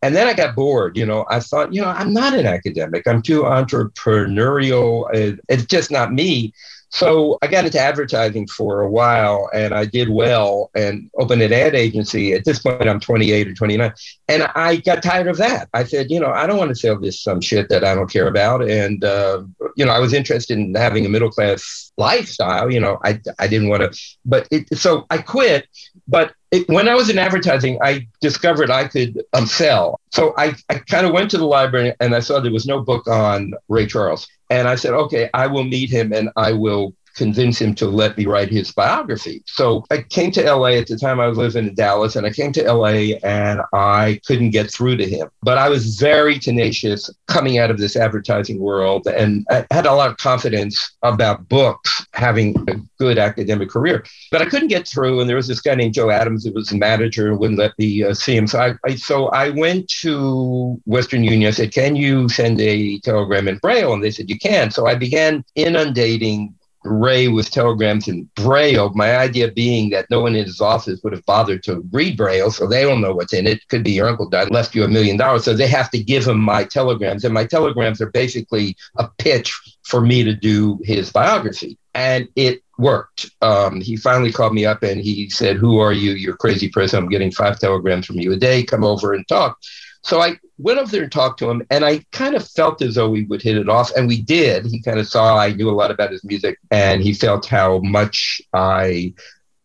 And 0.03 0.17
then 0.17 0.27
I 0.27 0.35
got 0.35 0.57
bored. 0.57 0.97
You 0.97 1.07
know, 1.07 1.25
I 1.31 1.41
thought, 1.41 1.73
you 1.73 1.83
know, 1.83 1.89
I'm 1.89 2.13
not 2.13 2.35
an 2.35 2.47
academic. 2.47 3.07
I'm 3.07 3.23
too 3.23 3.43
entrepreneurial. 3.43 5.39
It's 5.49 5.67
just 5.67 5.91
not 5.91 6.13
me. 6.13 6.53
So 6.91 7.39
I 7.41 7.47
got 7.47 7.65
into 7.65 7.79
advertising 7.79 8.49
for 8.49 8.83
a 8.83 8.91
while 8.91 9.49
and 9.55 9.73
I 9.73 9.85
did 9.85 10.09
well 10.09 10.71
and 10.75 11.09
opened 11.19 11.41
an 11.41 11.53
ad 11.53 11.77
agency. 11.77 12.33
At 12.33 12.45
this 12.45 12.59
point, 12.59 12.89
I'm 12.89 12.99
28 12.99 13.49
or 13.49 13.55
29. 13.55 13.93
And 14.29 14.43
I 14.57 14.77
got 14.77 15.03
tired 15.03 15.29
of 15.29 15.37
that. 15.39 15.69
I 15.73 15.85
said, 15.85 16.11
you 16.11 16.19
know, 16.19 16.31
I 16.31 16.47
don't 16.47 16.59
want 16.59 16.71
to 16.71 16.75
sell 16.75 16.99
this 16.99 17.23
some 17.23 17.41
shit 17.41 17.69
that 17.69 17.85
I 17.85 17.95
don't 17.95 18.11
care 18.11 18.27
about. 18.27 18.69
And, 18.69 19.05
uh, 19.05 19.45
you 19.77 19.85
know, 19.85 19.93
I 19.93 20.01
was 20.01 20.13
interested 20.13 20.59
in 20.59 20.75
having 20.75 21.07
a 21.07 21.09
middle 21.09 21.31
class 21.31 21.93
lifestyle. 21.97 22.73
You 22.73 22.81
know, 22.81 22.99
I, 23.05 23.21
I 23.39 23.47
didn't 23.47 23.69
want 23.69 23.83
to, 23.83 24.01
but 24.25 24.49
it, 24.51 24.77
so 24.77 25.07
I 25.11 25.19
quit. 25.19 25.69
But 26.09 26.35
it, 26.51 26.69
when 26.69 26.89
I 26.89 26.97
was 26.97 27.09
in 27.09 27.19
advertising, 27.19 27.79
I 27.83 28.09
discovered 28.21 28.69
I 28.69 28.89
could 28.89 29.23
um, 29.33 29.47
sell. 29.47 30.01
So 30.11 30.35
I, 30.37 30.57
I 30.69 30.79
kind 30.79 31.07
of 31.07 31.13
went 31.13 31.31
to 31.31 31.39
the 31.39 31.47
library 31.47 31.95
and 32.01 32.17
I 32.17 32.21
saw 32.21 32.41
there 32.41 32.51
was 32.51 32.67
no 32.67 32.81
book 32.81 33.07
on 33.07 33.53
Ray 33.69 33.87
Charles. 33.87 34.27
And 34.51 34.69
I 34.69 34.75
said, 34.75 34.95
okay, 34.95 35.31
I 35.33 35.47
will 35.47 35.65
meet 35.65 35.91
him 35.91 36.13
and 36.13 36.31
I 36.37 36.53
will 36.53 36.95
convince 37.17 37.61
him 37.61 37.75
to 37.77 37.87
let 37.87 38.17
me 38.17 38.27
write 38.27 38.51
his 38.51 38.73
biography. 38.73 39.43
So 39.47 39.85
I 39.91 40.03
came 40.03 40.31
to 40.33 40.55
LA 40.55 40.73
at 40.73 40.87
the 40.87 40.97
time 40.97 41.21
I 41.21 41.29
was 41.29 41.39
living 41.39 41.69
in 41.69 41.75
Dallas, 41.75 42.17
and 42.17 42.27
I 42.27 42.31
came 42.31 42.53
to 42.53 42.73
LA 42.73 43.17
and 43.23 43.61
I 43.73 44.21
couldn't 44.27 44.51
get 44.51 44.73
through 44.73 44.97
to 44.97 45.09
him. 45.09 45.29
But 45.43 45.59
I 45.59 45.69
was 45.69 45.97
very 45.97 46.39
tenacious 46.39 47.11
coming 47.27 47.59
out 47.59 47.71
of 47.71 47.79
this 47.79 47.97
advertising 47.97 48.59
world 48.59 49.07
and 49.07 49.47
I 49.51 49.67
had 49.71 49.87
a 49.87 49.95
lot 49.95 50.11
of 50.11 50.17
confidence 50.17 50.97
about 51.03 51.49
books 51.49 52.07
having 52.13 52.57
a 52.69 52.77
good 52.99 53.19
academic 53.19 53.69
career. 53.69 54.05
But 54.31 54.43
I 54.43 54.47
couldn't 54.47 54.69
get 54.69 54.87
through, 54.87 55.21
and 55.21 55.29
there 55.29 55.37
was 55.37 55.49
this 55.49 55.61
guy 55.61 55.75
named 55.75 55.95
Joe 55.95 56.11
Adams 56.11 56.45
who 56.45 56.53
was 56.53 56.73
a 56.73 56.77
manager 56.77 57.29
and 57.29 57.39
wouldn't 57.39 57.59
let 57.59 57.79
me 57.79 58.05
uh, 58.05 58.15
see 58.15 58.37
him. 58.37 58.47
So 58.47 58.61
I, 58.61 58.75
I, 58.85 58.95
so 58.95 59.29
I 59.29 59.51
went 59.51 59.89
to 60.01 60.81
Western 60.85 61.25
Union. 61.25 61.49
I 61.49 61.53
said, 61.53 61.73
"Can 61.73 61.97
you 61.97 62.29
send 62.29 62.61
a 62.61 62.99
telegram 63.01 63.49
in 63.49 63.59
Braille?" 63.59 63.93
And 63.93 64.03
they 64.03 64.11
said, 64.11 64.29
"You 64.29 64.39
can." 64.39 64.71
So 64.71 64.87
I 64.87 64.95
began 64.95 65.45
inundating 65.55 66.55
Ray 66.85 67.29
with 67.29 67.51
telegrams 67.51 68.09
in 68.09 68.29
Braille. 68.35 68.91
My 68.95 69.17
idea 69.17 69.51
being 69.53 69.91
that 69.91 70.07
no 70.11 70.21
one 70.21 70.35
in 70.35 70.47
his 70.47 70.61
office 70.61 71.01
would 71.03 71.13
have 71.13 71.25
bothered 71.27 71.63
to 71.65 71.83
read 71.93 72.17
Braille, 72.17 72.51
so 72.51 72.67
they 72.67 72.83
don't 72.83 73.01
know 73.01 73.15
what's 73.15 73.33
in 73.33 73.47
it. 73.47 73.67
Could 73.69 73.85
be 73.85 73.93
your 73.93 74.09
uncle 74.09 74.29
died, 74.29 74.51
left 74.51 74.75
you 74.75 74.85
a 74.85 74.89
million 74.89 75.17
dollars, 75.17 75.45
so 75.45 75.55
they 75.55 75.67
have 75.67 75.91
to 75.91 76.03
give 76.03 76.27
him 76.27 76.41
my 76.41 76.65
telegrams, 76.65 77.25
and 77.25 77.35
my 77.35 77.45
telegrams 77.45 78.01
are 78.01 78.11
basically 78.11 78.77
a 78.97 79.09
pitch 79.19 79.53
for 79.83 80.01
me 80.01 80.25
to 80.25 80.35
do 80.35 80.79
his 80.85 81.11
biography, 81.11 81.77
and 81.95 82.29
it 82.37 82.63
worked. 82.79 83.31
Um, 83.43 83.81
he 83.81 83.97
finally 83.97 84.33
called 84.33 84.55
me 84.55 84.65
up 84.65 84.83
and 84.83 85.01
he 85.01 85.29
said, 85.29 85.57
"Who 85.57 85.79
are 85.79 85.93
you? 85.93 86.13
You're 86.13 86.37
crazy 86.37 86.69
person. 86.69 86.99
I'm 86.99 87.09
getting 87.09 87.31
five 87.31 87.59
telegrams 87.59 88.07
from 88.07 88.19
you 88.19 88.33
a 88.33 88.37
day. 88.37 88.63
Come 88.63 88.85
over 88.85 89.13
and 89.13 89.27
talk." 89.29 89.59
So 90.03 90.21
I 90.21 90.39
went 90.61 90.79
over 90.79 90.91
there 90.91 91.03
and 91.03 91.13
talked 91.13 91.39
to 91.41 91.51
him, 91.51 91.67
and 91.71 91.85
I 91.85 92.05
kind 92.13 92.35
of 92.35 92.47
felt 92.47 92.83
as 92.83 92.95
though 92.95 93.09
we 93.11 93.25
would 93.25 93.43
hit 93.43 93.57
it 93.57 93.69
off, 93.69 93.91
and 93.97 94.07
we 94.07 94.21
did. 94.21 94.67
He 94.67 94.83
kind 94.83 94.99
of 94.99 95.09
saw 95.09 95.37
I 95.37 95.53
knew 95.53 95.71
a 95.71 95.73
lot 95.73 95.91
about 95.91 96.13
his 96.13 96.25
music, 96.25 96.59
and 96.71 97.03
he 97.03 97.13
felt 97.13 97.47
how 97.47 97.79
much 97.79 98.41
I 98.53 99.15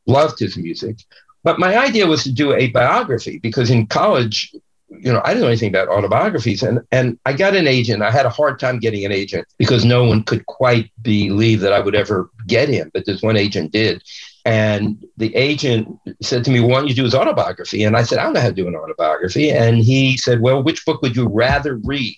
loved 0.08 0.40
his 0.40 0.58
music. 0.58 0.98
But 1.44 1.60
my 1.60 1.78
idea 1.78 2.08
was 2.08 2.24
to 2.24 2.32
do 2.32 2.54
a 2.54 2.68
biography 2.72 3.38
because 3.38 3.70
in 3.70 3.88
college, 3.88 4.52
you 4.90 5.12
know, 5.12 5.22
I 5.24 5.30
didn't 5.30 5.42
know 5.42 5.48
anything 5.48 5.70
about 5.70 5.90
autobiographies, 5.90 6.64
and 6.64 6.80
and 6.92 7.20
I 7.25 7.34
got 7.34 7.56
an 7.56 7.68
agent. 7.68 8.02
I 8.02 8.12
had 8.12 8.25
a 8.25 8.30
hard 8.30 8.60
time 8.60 8.80
getting 8.80 9.06
an 9.06 9.12
agent 9.12 9.48
because 9.58 9.86
no 9.86 10.06
one 10.06 10.24
could 10.24 10.46
quite 10.46 10.92
believe 11.02 11.60
that 11.62 11.74
I 11.74 11.80
would 11.80 11.96
ever 11.96 12.30
get 12.48 12.70
him, 12.70 12.92
but 12.94 13.06
this 13.06 13.22
one 13.22 13.38
agent 13.38 13.72
did. 13.72 14.02
And 14.46 15.04
the 15.18 15.36
agent 15.36 16.00
said 16.22 16.46
to 16.46 16.52
me, 16.52 16.60
Why 16.60 16.75
don't 16.75 16.88
you 16.88 16.94
do 16.94 17.04
his 17.04 17.16
autobiography? 17.16 17.84
And 17.84 17.98
I 17.98 18.04
said, 18.04 18.20
I 18.20 18.24
don't 18.24 18.34
know 18.34 18.42
how 18.42 18.50
to 18.50 18.54
do 18.54 18.68
an 18.68 18.75
autobiography. 18.75 19.52
And 19.52 19.80
he 19.80 20.18
said, 20.18 20.40
Well, 20.40 20.62
which 20.62 20.86
book 20.86 21.02
would 21.02 21.16
you 21.16 21.28
rather 21.28 21.78
read? 21.78 22.16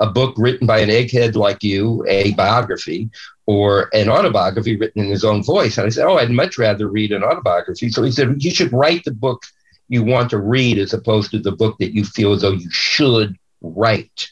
A 0.00 0.10
book 0.10 0.34
written 0.38 0.66
by 0.66 0.78
an 0.78 0.88
egghead 0.88 1.36
like 1.36 1.62
you, 1.62 2.04
a 2.08 2.32
biography, 2.32 3.10
or 3.46 3.90
an 3.92 4.08
autobiography 4.08 4.76
written 4.76 5.04
in 5.04 5.10
his 5.10 5.24
own 5.24 5.44
voice? 5.44 5.78
And 5.78 5.86
I 5.86 5.90
said, 5.90 6.06
Oh, 6.06 6.18
I'd 6.18 6.30
much 6.30 6.58
rather 6.58 6.88
read 6.88 7.12
an 7.12 7.22
autobiography. 7.22 7.90
So 7.90 8.02
he 8.02 8.10
said, 8.10 8.42
You 8.42 8.50
should 8.50 8.72
write 8.72 9.04
the 9.04 9.12
book 9.12 9.44
you 9.88 10.02
want 10.02 10.30
to 10.30 10.38
read 10.38 10.78
as 10.78 10.92
opposed 10.92 11.30
to 11.30 11.38
the 11.38 11.52
book 11.52 11.78
that 11.78 11.94
you 11.94 12.04
feel 12.04 12.32
as 12.32 12.42
though 12.42 12.52
you 12.52 12.70
should 12.70 13.38
write. 13.60 14.28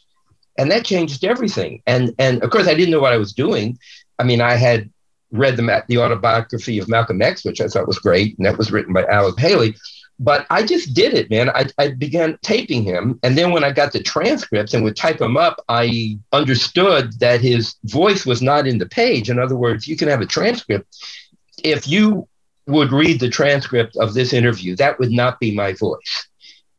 And 0.59 0.71
that 0.71 0.85
changed 0.85 1.25
everything. 1.25 1.83
And 1.87 2.15
and 2.19 2.43
of 2.43 2.51
course 2.51 2.67
I 2.67 2.75
didn't 2.75 2.91
know 2.91 3.01
what 3.01 3.13
I 3.13 3.19
was 3.19 3.33
doing. 3.33 3.79
I 4.19 4.25
mean, 4.25 4.41
I 4.41 4.55
had 4.55 4.91
read 5.33 5.57
the, 5.57 5.85
the 5.89 5.99
autobiography 5.99 6.79
of 6.79 6.89
Malcolm 6.89 7.23
X, 7.23 7.45
which 7.45 7.61
I 7.61 7.69
thought 7.69 7.89
was 7.89 7.99
great, 7.99 8.37
and 8.39 8.47
that 8.47 8.59
was 8.59 8.71
written 8.73 8.93
by 8.93 9.05
Alex 9.05 9.41
Haley. 9.41 9.77
But 10.19 10.47
I 10.49 10.63
just 10.63 10.95
did 10.95 11.13
it, 11.13 11.29
man. 11.29 11.51
I, 11.51 11.67
I 11.79 11.89
began 11.91 12.39
taping 12.43 12.85
him. 12.85 13.19
And 13.23 13.37
then 13.37 13.51
when 13.51 13.65
I 13.65 13.71
got 13.71 13.93
the 13.93 14.03
transcripts 14.03 14.73
and 14.73 14.83
would 14.83 14.97
type 14.97 15.19
them 15.19 15.37
up, 15.37 15.63
I 15.69 16.19
understood 16.33 17.19
that 17.21 17.43
his 17.43 17.75
voice 17.85 18.25
was 18.25 18.41
not 18.41 18.67
in 18.67 18.79
the 18.79 18.87
page. 18.87 19.29
In 19.29 19.39
other 19.39 19.57
words, 19.57 19.87
you 19.87 19.97
can 19.97 20.09
have 20.09 20.23
a 20.23 20.27
transcript. 20.27 20.97
If 21.63 21.87
you 21.87 22.29
would 22.67 22.93
read 22.93 23.21
the 23.21 23.29
transcript 23.29 23.97
of 23.97 24.15
this 24.15 24.33
interview, 24.33 24.75
that 24.77 24.99
would 24.99 25.11
not 25.11 25.39
be 25.39 25.55
my 25.55 25.75
voice. 25.75 26.29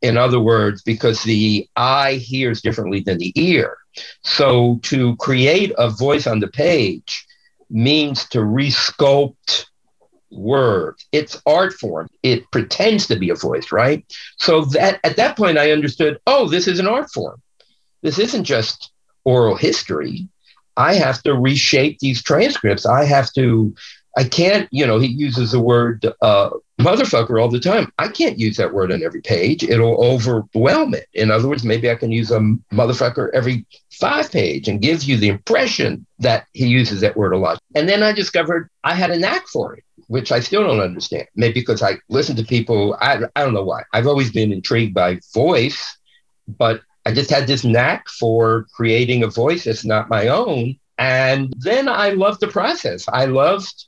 In 0.02 0.18
other 0.18 0.40
words, 0.40 0.82
because 0.82 1.22
the 1.24 1.68
eye 1.76 2.16
hears 2.16 2.62
differently 2.62 3.02
than 3.02 3.20
the 3.20 3.34
ear. 3.36 3.78
So 4.24 4.80
to 4.84 5.16
create 5.18 5.74
a 5.78 5.90
voice 5.90 6.26
on 6.26 6.40
the 6.40 6.48
page 6.48 7.27
means 7.70 8.28
to 8.30 8.40
resculpt 8.40 9.66
words. 10.32 11.06
It's 11.12 11.42
art 11.46 11.74
form. 11.74 12.10
It 12.24 12.50
pretends 12.52 13.08
to 13.08 13.16
be 13.16 13.30
a 13.30 13.36
voice, 13.36 13.72
right? 13.72 14.06
So 14.38 14.66
that 14.66 15.00
at 15.04 15.16
that 15.18 15.38
point 15.38 15.58
I 15.58 15.72
understood, 15.72 16.20
oh, 16.28 16.48
this 16.48 16.68
is 16.68 16.80
an 16.80 16.88
art 16.88 17.12
form. 17.12 17.42
This 18.02 18.20
isn't 18.20 18.44
just 18.44 18.92
oral 19.24 19.56
history. 19.56 20.28
I 20.76 20.94
have 20.94 21.24
to 21.24 21.34
reshape 21.34 22.00
these 22.00 22.22
transcripts. 22.22 22.86
I 22.86 23.04
have 23.06 23.32
to, 23.34 23.74
I 24.18 24.24
can't, 24.24 24.68
you 24.72 24.86
know, 24.86 25.00
he 25.00 25.08
uses 25.08 25.52
the 25.52 25.60
word 25.60 26.06
uh, 26.22 26.50
motherfucker 26.82 27.40
all 27.40 27.50
the 27.50 27.60
time. 27.60 27.92
I 28.00 28.08
can't 28.08 28.40
use 28.40 28.58
that 28.58 28.74
word 28.74 28.92
on 28.92 29.04
every 29.04 29.22
page. 29.22 29.64
It'll 29.64 30.04
overwhelm 30.04 30.96
it. 30.96 31.08
In 31.14 31.30
other 31.30 31.48
words, 31.48 31.64
maybe 31.64 31.90
I 31.90 31.96
can 31.96 32.12
use 32.12 32.32
a 32.32 32.40
motherfucker 32.74 33.30
every 33.34 33.66
five 33.92 34.32
page 34.32 34.68
and 34.68 34.82
gives 34.82 35.08
you 35.08 35.18
the 35.18 35.30
impression 35.30 36.06
that 36.18 36.48
he 36.54 36.68
uses 36.68 37.02
that 37.02 37.16
word 37.16 37.34
a 37.34 37.38
lot. 37.38 37.60
And 37.76 37.88
then 37.88 38.02
I 38.02 38.12
discovered 38.12 38.70
I 38.84 38.96
had 38.96 39.12
a 39.12 39.20
knack 39.20 39.48
for 39.48 39.76
it 39.76 39.84
which 40.08 40.32
I 40.32 40.40
still 40.40 40.66
don't 40.66 40.80
understand. 40.80 41.28
Maybe 41.36 41.60
because 41.60 41.84
I 41.84 41.98
listen 42.10 42.36
to 42.38 42.44
people, 42.44 42.98
I, 43.02 43.20
I 43.36 43.44
don't 43.44 43.54
know 43.54 43.64
why. 43.64 43.84
I've 43.94 44.08
always 44.08 44.32
been 44.32 44.52
intrigued 44.54 44.94
by 44.94 45.20
voice, 45.34 45.98
but 46.48 46.82
I 47.06 47.14
just 47.14 47.30
had 47.30 47.48
this 47.48 47.64
knack 47.64 48.08
for 48.08 48.68
creating 48.74 49.24
a 49.24 49.28
voice 49.28 49.66
that's 49.66 49.86
not 49.86 50.10
my 50.10 50.28
own. 50.28 50.80
And 50.98 51.54
then 51.58 51.88
I 51.88 52.12
loved 52.12 52.40
the 52.40 52.48
process. 52.48 53.06
I 53.08 53.26
loved 53.26 53.86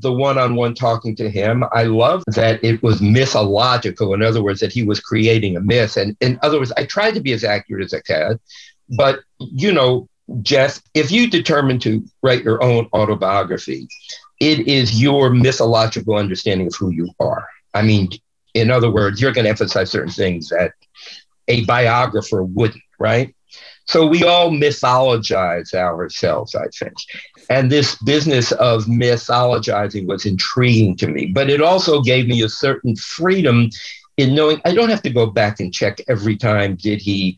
the 0.00 0.12
one 0.12 0.38
on 0.38 0.54
one 0.54 0.74
talking 0.74 1.14
to 1.16 1.30
him. 1.30 1.64
I 1.72 1.84
love 1.84 2.22
that 2.28 2.62
it 2.64 2.82
was 2.82 3.00
mythological. 3.00 4.14
In 4.14 4.22
other 4.22 4.42
words, 4.42 4.60
that 4.60 4.72
he 4.72 4.82
was 4.82 5.00
creating 5.00 5.56
a 5.56 5.60
myth. 5.60 5.96
And 5.96 6.16
in 6.20 6.38
other 6.42 6.58
words, 6.58 6.72
I 6.76 6.84
tried 6.84 7.14
to 7.14 7.20
be 7.20 7.32
as 7.32 7.44
accurate 7.44 7.84
as 7.84 7.94
I 7.94 8.00
could. 8.00 8.40
But, 8.88 9.20
you 9.38 9.72
know, 9.72 10.08
Jeff, 10.42 10.80
if 10.94 11.10
you 11.10 11.28
determine 11.28 11.78
to 11.80 12.04
write 12.22 12.44
your 12.44 12.62
own 12.62 12.88
autobiography, 12.92 13.88
it 14.40 14.66
is 14.66 15.00
your 15.00 15.30
mythological 15.30 16.16
understanding 16.16 16.68
of 16.68 16.74
who 16.74 16.90
you 16.90 17.10
are. 17.20 17.46
I 17.74 17.82
mean, 17.82 18.10
in 18.54 18.70
other 18.70 18.90
words, 18.90 19.20
you're 19.20 19.32
going 19.32 19.44
to 19.44 19.50
emphasize 19.50 19.90
certain 19.90 20.12
things 20.12 20.48
that 20.48 20.72
a 21.48 21.64
biographer 21.64 22.42
wouldn't, 22.42 22.82
right? 22.98 23.34
So 23.86 24.06
we 24.06 24.22
all 24.22 24.50
mythologize 24.50 25.74
ourselves, 25.74 26.54
I 26.54 26.68
think. 26.68 26.94
And 27.50 27.70
this 27.70 27.96
business 27.96 28.52
of 28.52 28.84
mythologizing 28.84 30.06
was 30.06 30.24
intriguing 30.24 30.96
to 30.98 31.08
me, 31.08 31.26
but 31.26 31.50
it 31.50 31.60
also 31.60 32.00
gave 32.00 32.28
me 32.28 32.42
a 32.42 32.48
certain 32.48 32.94
freedom 32.94 33.70
in 34.16 34.34
knowing 34.34 34.60
I 34.64 34.72
don't 34.72 34.88
have 34.88 35.02
to 35.02 35.10
go 35.10 35.26
back 35.26 35.60
and 35.60 35.74
check 35.74 36.00
every 36.08 36.36
time 36.36 36.76
did 36.76 37.00
he 37.00 37.36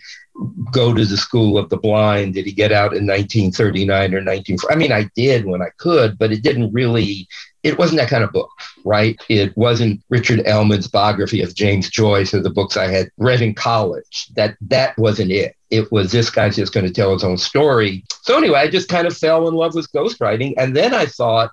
go 0.71 0.95
to 0.95 1.05
the 1.05 1.17
school 1.17 1.59
of 1.59 1.69
the 1.69 1.77
blind? 1.77 2.35
Did 2.35 2.47
he 2.47 2.53
get 2.53 2.73
out 2.73 2.95
in 2.95 3.07
1939 3.07 4.15
or 4.15 4.21
19? 4.21 4.57
I 4.71 4.75
mean, 4.75 4.93
I 4.93 5.09
did 5.15 5.45
when 5.45 5.63
I 5.63 5.71
could, 5.79 6.19
but 6.19 6.33
it 6.33 6.43
didn't 6.43 6.73
really. 6.73 7.29
It 7.63 7.79
wasn't 7.79 8.01
that 8.01 8.11
kind 8.11 8.25
of 8.25 8.33
book, 8.33 8.51
right? 8.85 9.17
It 9.29 9.57
wasn't 9.57 10.03
Richard 10.11 10.41
Ellmann's 10.47 10.89
biography 10.89 11.43
of 11.43 11.55
James 11.55 11.89
Joyce 11.89 12.35
or 12.35 12.43
the 12.43 12.51
books 12.51 12.77
I 12.77 12.89
had 12.89 13.09
read 13.19 13.41
in 13.41 13.55
college. 13.55 14.29
That 14.35 14.57
that 14.63 14.99
wasn't 14.99 15.31
it. 15.31 15.55
It 15.73 15.91
was 15.91 16.13
this 16.13 16.31
guy's 16.31 16.57
just 16.57 16.73
going 16.73 16.87
to 16.87 16.93
tell 16.93 17.13
his 17.13 17.25
own 17.25 17.39
story. 17.39 18.05
So 18.23 18.37
anyway, 18.37 18.61
I 18.61 18.69
just 18.69 18.89
kind 18.89 19.07
of 19.07 19.17
fell 19.17 19.49
in 19.49 19.55
love 19.55 19.75
with 19.75 19.91
ghostwriting, 19.93 20.55
and 20.59 20.77
then 20.77 20.95
I 20.95 21.07
thought, 21.07 21.51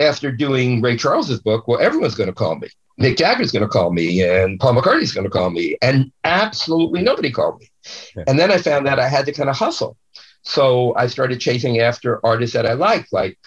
after 0.00 0.30
doing 0.30 0.80
Ray 0.80 0.96
Charles's 0.96 1.40
book, 1.40 1.66
well, 1.66 1.80
everyone's 1.80 2.14
going 2.14 2.28
to 2.28 2.34
call 2.34 2.56
me. 2.56 2.68
Mick 3.00 3.16
Jagger's 3.16 3.52
going 3.52 3.62
to 3.62 3.68
call 3.68 3.92
me 3.92 4.22
and 4.22 4.58
Paul 4.58 4.74
McCartney's 4.74 5.12
going 5.12 5.24
to 5.24 5.30
call 5.30 5.50
me. 5.50 5.76
And 5.80 6.12
absolutely 6.24 7.02
nobody 7.02 7.30
called 7.30 7.60
me. 7.60 7.70
Yeah. 8.16 8.24
And 8.26 8.38
then 8.38 8.50
I 8.50 8.58
found 8.58 8.86
that 8.86 8.98
I 8.98 9.08
had 9.08 9.26
to 9.26 9.32
kind 9.32 9.48
of 9.48 9.56
hustle. 9.56 9.96
So 10.42 10.94
I 10.96 11.06
started 11.06 11.40
chasing 11.40 11.80
after 11.80 12.24
artists 12.24 12.54
that 12.54 12.66
I 12.66 12.72
liked, 12.72 13.12
like 13.12 13.38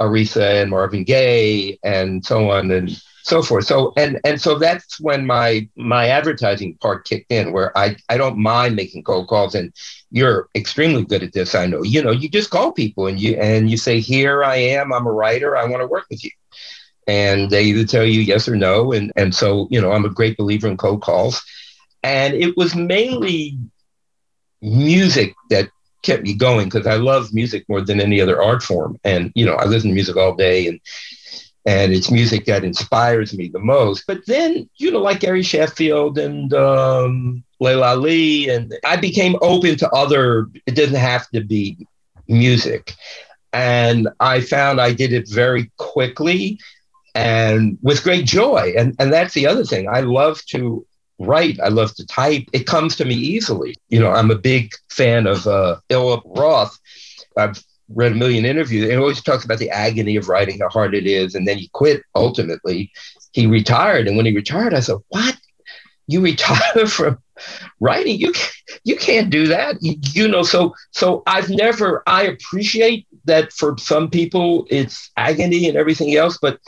Aretha 0.00 0.62
and 0.62 0.70
Marvin 0.70 1.04
Gaye 1.04 1.78
and 1.82 2.24
so 2.24 2.50
on 2.50 2.70
and 2.70 2.90
so 3.22 3.42
forth. 3.42 3.66
So 3.66 3.92
and 3.96 4.20
and 4.24 4.40
so 4.40 4.58
that's 4.58 5.00
when 5.00 5.26
my 5.26 5.68
my 5.76 6.08
advertising 6.08 6.74
part 6.80 7.04
kicked 7.06 7.30
in, 7.30 7.52
where 7.52 7.76
I 7.76 7.96
I 8.08 8.16
don't 8.16 8.38
mind 8.38 8.76
making 8.76 9.04
cold 9.04 9.28
calls, 9.28 9.54
and 9.54 9.72
you're 10.10 10.48
extremely 10.54 11.04
good 11.04 11.22
at 11.22 11.32
this. 11.32 11.54
I 11.54 11.66
know. 11.66 11.82
You 11.82 12.02
know, 12.02 12.10
you 12.10 12.28
just 12.28 12.50
call 12.50 12.72
people 12.72 13.06
and 13.06 13.18
you 13.20 13.36
and 13.36 13.70
you 13.70 13.76
say, 13.76 14.00
"Here 14.00 14.42
I 14.44 14.56
am. 14.56 14.92
I'm 14.92 15.06
a 15.06 15.12
writer. 15.12 15.56
I 15.56 15.64
want 15.66 15.82
to 15.82 15.86
work 15.86 16.04
with 16.10 16.24
you." 16.24 16.30
and 17.06 17.50
they 17.50 17.64
either 17.64 17.84
tell 17.84 18.04
you 18.04 18.20
yes 18.20 18.48
or 18.48 18.56
no. 18.56 18.92
And, 18.92 19.12
and 19.16 19.34
so, 19.34 19.66
you 19.70 19.80
know, 19.80 19.92
I'm 19.92 20.04
a 20.04 20.10
great 20.10 20.36
believer 20.36 20.68
in 20.68 20.76
cold 20.76 21.02
calls. 21.02 21.42
And 22.02 22.34
it 22.34 22.56
was 22.56 22.74
mainly 22.74 23.58
music 24.60 25.34
that 25.50 25.68
kept 26.02 26.22
me 26.22 26.34
going 26.34 26.66
because 26.66 26.86
I 26.86 26.96
love 26.96 27.32
music 27.32 27.64
more 27.68 27.80
than 27.80 28.00
any 28.00 28.20
other 28.20 28.40
art 28.42 28.62
form. 28.62 28.98
And, 29.04 29.32
you 29.34 29.44
know, 29.44 29.54
I 29.54 29.64
listen 29.64 29.90
to 29.90 29.94
music 29.94 30.16
all 30.16 30.34
day 30.34 30.66
and, 30.66 30.80
and 31.68 31.92
it's 31.92 32.10
music 32.10 32.46
that 32.46 32.64
inspires 32.64 33.36
me 33.36 33.48
the 33.48 33.58
most. 33.58 34.04
But 34.06 34.24
then, 34.24 34.70
you 34.76 34.90
know, 34.90 35.00
like 35.00 35.20
Gary 35.20 35.42
Sheffield 35.42 36.16
and 36.16 36.54
um, 36.54 37.44
Leila 37.60 37.94
Lee, 37.94 38.48
and 38.48 38.74
I 38.86 38.96
became 38.96 39.36
open 39.42 39.76
to 39.76 39.90
other, 39.90 40.48
it 40.64 40.74
doesn't 40.74 40.96
have 40.96 41.28
to 41.32 41.44
be 41.44 41.76
music. 42.26 42.94
And 43.52 44.08
I 44.18 44.40
found 44.40 44.80
I 44.80 44.94
did 44.94 45.12
it 45.12 45.28
very 45.28 45.70
quickly 45.76 46.58
and 47.14 47.76
with 47.82 48.02
great 48.02 48.24
joy. 48.24 48.72
And, 48.74 48.96
and 48.98 49.12
that's 49.12 49.34
the 49.34 49.46
other 49.46 49.64
thing. 49.64 49.90
I 49.90 50.00
love 50.00 50.42
to 50.46 50.86
write. 51.18 51.60
I 51.60 51.68
love 51.68 51.94
to 51.96 52.06
type. 52.06 52.44
It 52.54 52.66
comes 52.66 52.96
to 52.96 53.04
me 53.04 53.14
easily. 53.14 53.76
You 53.90 54.00
know, 54.00 54.10
I'm 54.10 54.30
a 54.30 54.38
big 54.38 54.72
fan 54.88 55.26
of 55.26 55.46
uh, 55.46 55.76
Philip 55.90 56.22
Roth. 56.24 56.78
I've 57.36 57.62
read 57.88 58.12
a 58.12 58.16
million 58.16 58.44
interviews 58.44 58.88
and 58.88 58.98
always 58.98 59.22
talks 59.22 59.44
about 59.44 59.58
the 59.58 59.70
agony 59.70 60.16
of 60.16 60.28
writing, 60.28 60.60
how 60.60 60.68
hard 60.68 60.94
it 60.94 61.06
is. 61.06 61.34
And 61.34 61.46
then 61.46 61.58
he 61.58 61.68
quit 61.68 62.02
ultimately. 62.14 62.92
He 63.32 63.46
retired. 63.46 64.08
And 64.08 64.16
when 64.16 64.26
he 64.26 64.34
retired, 64.34 64.74
I 64.74 64.80
said, 64.80 64.96
What? 65.08 65.36
You 66.06 66.20
retire 66.20 66.86
from 66.86 67.18
writing? 67.80 68.18
You 68.18 68.32
can't, 68.32 68.54
you 68.84 68.96
can't 68.96 69.30
do 69.30 69.46
that. 69.48 69.76
You, 69.80 69.96
you 70.12 70.28
know, 70.28 70.42
so 70.42 70.74
so 70.90 71.22
I've 71.26 71.50
never 71.50 72.02
I 72.06 72.22
appreciate 72.24 73.06
that 73.24 73.52
for 73.52 73.76
some 73.78 74.10
people 74.10 74.66
it's 74.70 75.10
agony 75.16 75.68
and 75.68 75.76
everything 75.76 76.16
else, 76.16 76.38
but 76.40 76.58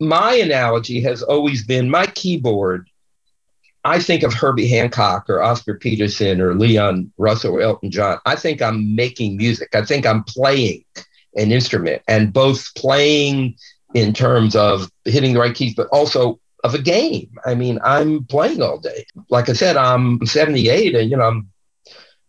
my 0.00 0.34
analogy 0.34 1.00
has 1.02 1.22
always 1.22 1.66
been 1.66 1.90
my 1.90 2.06
keyboard. 2.06 2.88
I 3.84 3.98
think 4.00 4.22
of 4.22 4.34
Herbie 4.34 4.68
Hancock 4.68 5.30
or 5.30 5.42
Oscar 5.42 5.74
Peterson 5.74 6.40
or 6.40 6.54
Leon 6.54 7.12
Russell 7.16 7.54
or 7.54 7.60
Elton 7.60 7.90
John. 7.90 8.18
I 8.26 8.36
think 8.36 8.60
I'm 8.60 8.94
making 8.94 9.36
music. 9.36 9.74
I 9.74 9.84
think 9.84 10.06
I'm 10.06 10.24
playing 10.24 10.84
an 11.36 11.52
instrument 11.52 12.02
and 12.08 12.32
both 12.32 12.74
playing 12.74 13.56
in 13.94 14.12
terms 14.12 14.56
of 14.56 14.90
hitting 15.04 15.32
the 15.32 15.40
right 15.40 15.54
keys, 15.54 15.74
but 15.74 15.88
also 15.88 16.40
of 16.64 16.74
a 16.74 16.82
game. 16.82 17.30
I 17.46 17.54
mean, 17.54 17.78
I'm 17.84 18.24
playing 18.24 18.62
all 18.62 18.78
day. 18.78 19.06
Like 19.30 19.48
I 19.48 19.52
said, 19.52 19.76
I'm 19.76 20.24
78 20.26 20.94
and, 20.94 21.10
you 21.10 21.16
know, 21.16 21.24
I'm 21.24 21.48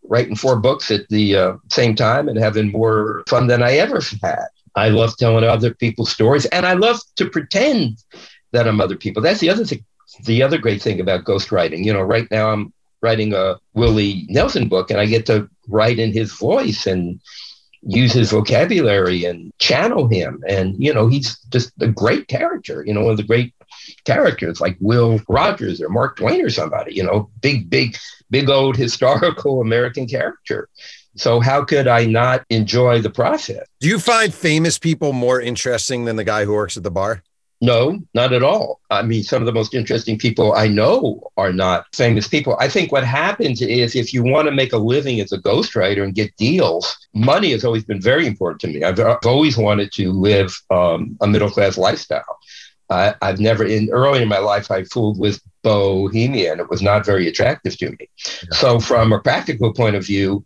writing 0.04 0.36
four 0.36 0.58
books 0.58 0.90
at 0.90 1.08
the 1.08 1.36
uh, 1.36 1.52
same 1.70 1.94
time 1.94 2.28
and 2.28 2.38
having 2.38 2.70
more 2.70 3.24
fun 3.28 3.48
than 3.48 3.62
I 3.62 3.74
ever 3.74 4.00
had. 4.22 4.46
I 4.76 4.88
love 4.88 5.16
telling 5.16 5.44
other 5.44 5.74
people's 5.74 6.12
stories, 6.12 6.46
and 6.46 6.64
I 6.64 6.74
love 6.74 7.00
to 7.16 7.28
pretend 7.28 7.98
that 8.52 8.68
I'm 8.68 8.80
other 8.80 8.96
people. 8.96 9.20
That's 9.20 9.40
the 9.40 9.50
other 9.50 9.64
thing. 9.64 9.84
The 10.24 10.42
other 10.42 10.58
great 10.58 10.82
thing 10.82 11.00
about 11.00 11.24
ghostwriting, 11.24 11.84
you 11.84 11.92
know, 11.92 12.02
right 12.02 12.30
now 12.30 12.50
I'm 12.50 12.72
writing 13.02 13.32
a 13.32 13.56
Willie 13.74 14.26
Nelson 14.28 14.68
book, 14.68 14.90
and 14.90 15.00
I 15.00 15.06
get 15.06 15.26
to 15.26 15.48
write 15.68 15.98
in 15.98 16.12
his 16.12 16.32
voice 16.32 16.86
and 16.86 17.20
use 17.82 18.12
his 18.12 18.30
vocabulary 18.30 19.24
and 19.24 19.52
channel 19.58 20.06
him. 20.06 20.42
And 20.46 20.82
you 20.82 20.92
know, 20.92 21.06
he's 21.06 21.38
just 21.50 21.72
a 21.80 21.88
great 21.88 22.28
character. 22.28 22.84
You 22.86 22.94
know, 22.94 23.02
one 23.02 23.12
of 23.12 23.16
the 23.16 23.22
great 23.22 23.54
characters 24.04 24.60
like 24.60 24.76
Will 24.80 25.20
Rogers 25.28 25.80
or 25.80 25.88
Mark 25.88 26.16
Twain 26.16 26.44
or 26.44 26.50
somebody. 26.50 26.94
You 26.94 27.04
know, 27.04 27.30
big, 27.40 27.70
big, 27.70 27.96
big 28.30 28.48
old 28.48 28.76
historical 28.76 29.60
American 29.60 30.06
character. 30.06 30.68
So 31.16 31.40
how 31.40 31.64
could 31.64 31.88
I 31.88 32.04
not 32.04 32.44
enjoy 32.50 33.00
the 33.00 33.10
process? 33.10 33.66
Do 33.80 33.88
you 33.88 33.98
find 33.98 34.32
famous 34.32 34.78
people 34.78 35.12
more 35.12 35.40
interesting 35.40 36.04
than 36.04 36.16
the 36.16 36.24
guy 36.24 36.44
who 36.44 36.52
works 36.52 36.76
at 36.76 36.82
the 36.82 36.90
bar? 36.90 37.22
No, 37.62 38.00
not 38.14 38.32
at 38.32 38.42
all. 38.42 38.80
I 38.88 39.02
mean, 39.02 39.22
some 39.22 39.42
of 39.42 39.46
the 39.46 39.52
most 39.52 39.74
interesting 39.74 40.16
people 40.16 40.54
I 40.54 40.66
know 40.66 41.30
are 41.36 41.52
not 41.52 41.84
famous 41.94 42.26
people. 42.26 42.56
I 42.58 42.68
think 42.68 42.90
what 42.90 43.04
happens 43.04 43.60
is 43.60 43.94
if 43.94 44.14
you 44.14 44.22
want 44.22 44.46
to 44.48 44.52
make 44.52 44.72
a 44.72 44.78
living 44.78 45.20
as 45.20 45.30
a 45.32 45.38
ghostwriter 45.38 46.02
and 46.02 46.14
get 46.14 46.34
deals, 46.36 46.96
money 47.12 47.50
has 47.50 47.62
always 47.62 47.84
been 47.84 48.00
very 48.00 48.26
important 48.26 48.62
to 48.62 48.68
me. 48.68 48.82
I've, 48.82 48.98
always 49.26 49.58
wanted 49.58 49.92
to 49.92 50.10
live 50.10 50.58
um, 50.70 51.18
a 51.20 51.26
middle 51.26 51.50
class 51.50 51.76
lifestyle. 51.76 52.38
I, 52.88 53.14
I've 53.20 53.40
never, 53.40 53.64
in 53.64 53.90
early 53.90 54.22
in 54.22 54.28
my 54.28 54.38
life, 54.38 54.70
I 54.70 54.84
fooled 54.84 55.18
with 55.18 55.40
bohemia 55.62 56.52
and 56.52 56.60
it 56.60 56.70
was 56.70 56.80
not 56.80 57.04
very 57.04 57.28
attractive 57.28 57.76
to 57.78 57.90
me. 57.90 58.08
So, 58.52 58.80
from 58.80 59.12
a 59.12 59.20
practical 59.20 59.74
point 59.74 59.96
of 59.96 60.04
view, 60.06 60.44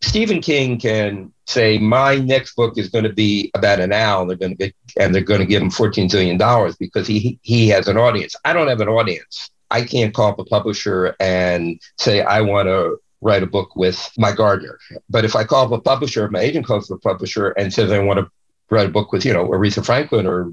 Stephen 0.00 0.40
King 0.40 0.78
can 0.78 1.32
say 1.46 1.78
my 1.78 2.16
next 2.16 2.54
book 2.54 2.78
is 2.78 2.88
going 2.88 3.04
to 3.04 3.12
be 3.12 3.50
about 3.54 3.80
an 3.80 3.92
owl. 3.92 4.26
They're 4.26 4.36
going 4.36 4.56
to 4.56 4.56
get 4.56 4.74
and 4.98 5.14
they're 5.14 5.22
going 5.22 5.40
to 5.40 5.46
give 5.46 5.62
him 5.62 5.70
fourteen 5.70 6.08
billion 6.08 6.36
dollars 6.36 6.76
because 6.76 7.06
he 7.06 7.38
he 7.42 7.68
has 7.68 7.88
an 7.88 7.96
audience. 7.96 8.36
I 8.44 8.52
don't 8.52 8.68
have 8.68 8.80
an 8.80 8.88
audience. 8.88 9.50
I 9.70 9.82
can't 9.82 10.14
call 10.14 10.30
up 10.30 10.38
a 10.38 10.44
publisher 10.44 11.14
and 11.20 11.80
say 11.98 12.22
I 12.22 12.40
want 12.40 12.68
to 12.68 12.98
write 13.20 13.42
a 13.42 13.46
book 13.46 13.74
with 13.76 14.10
my 14.16 14.32
gardener. 14.32 14.78
But 15.10 15.24
if 15.24 15.34
I 15.34 15.44
call 15.44 15.66
up 15.66 15.72
a 15.72 15.80
publisher, 15.80 16.24
if 16.24 16.30
my 16.30 16.40
agent 16.40 16.66
calls 16.66 16.90
up 16.90 16.98
a 16.98 17.00
publisher 17.00 17.50
and 17.50 17.72
says 17.72 17.90
I 17.90 17.98
want 17.98 18.20
to 18.20 18.30
write 18.70 18.86
a 18.86 18.92
book 18.92 19.12
with 19.12 19.24
you 19.24 19.32
know 19.32 19.48
Aretha 19.48 19.84
Franklin 19.84 20.26
or 20.26 20.52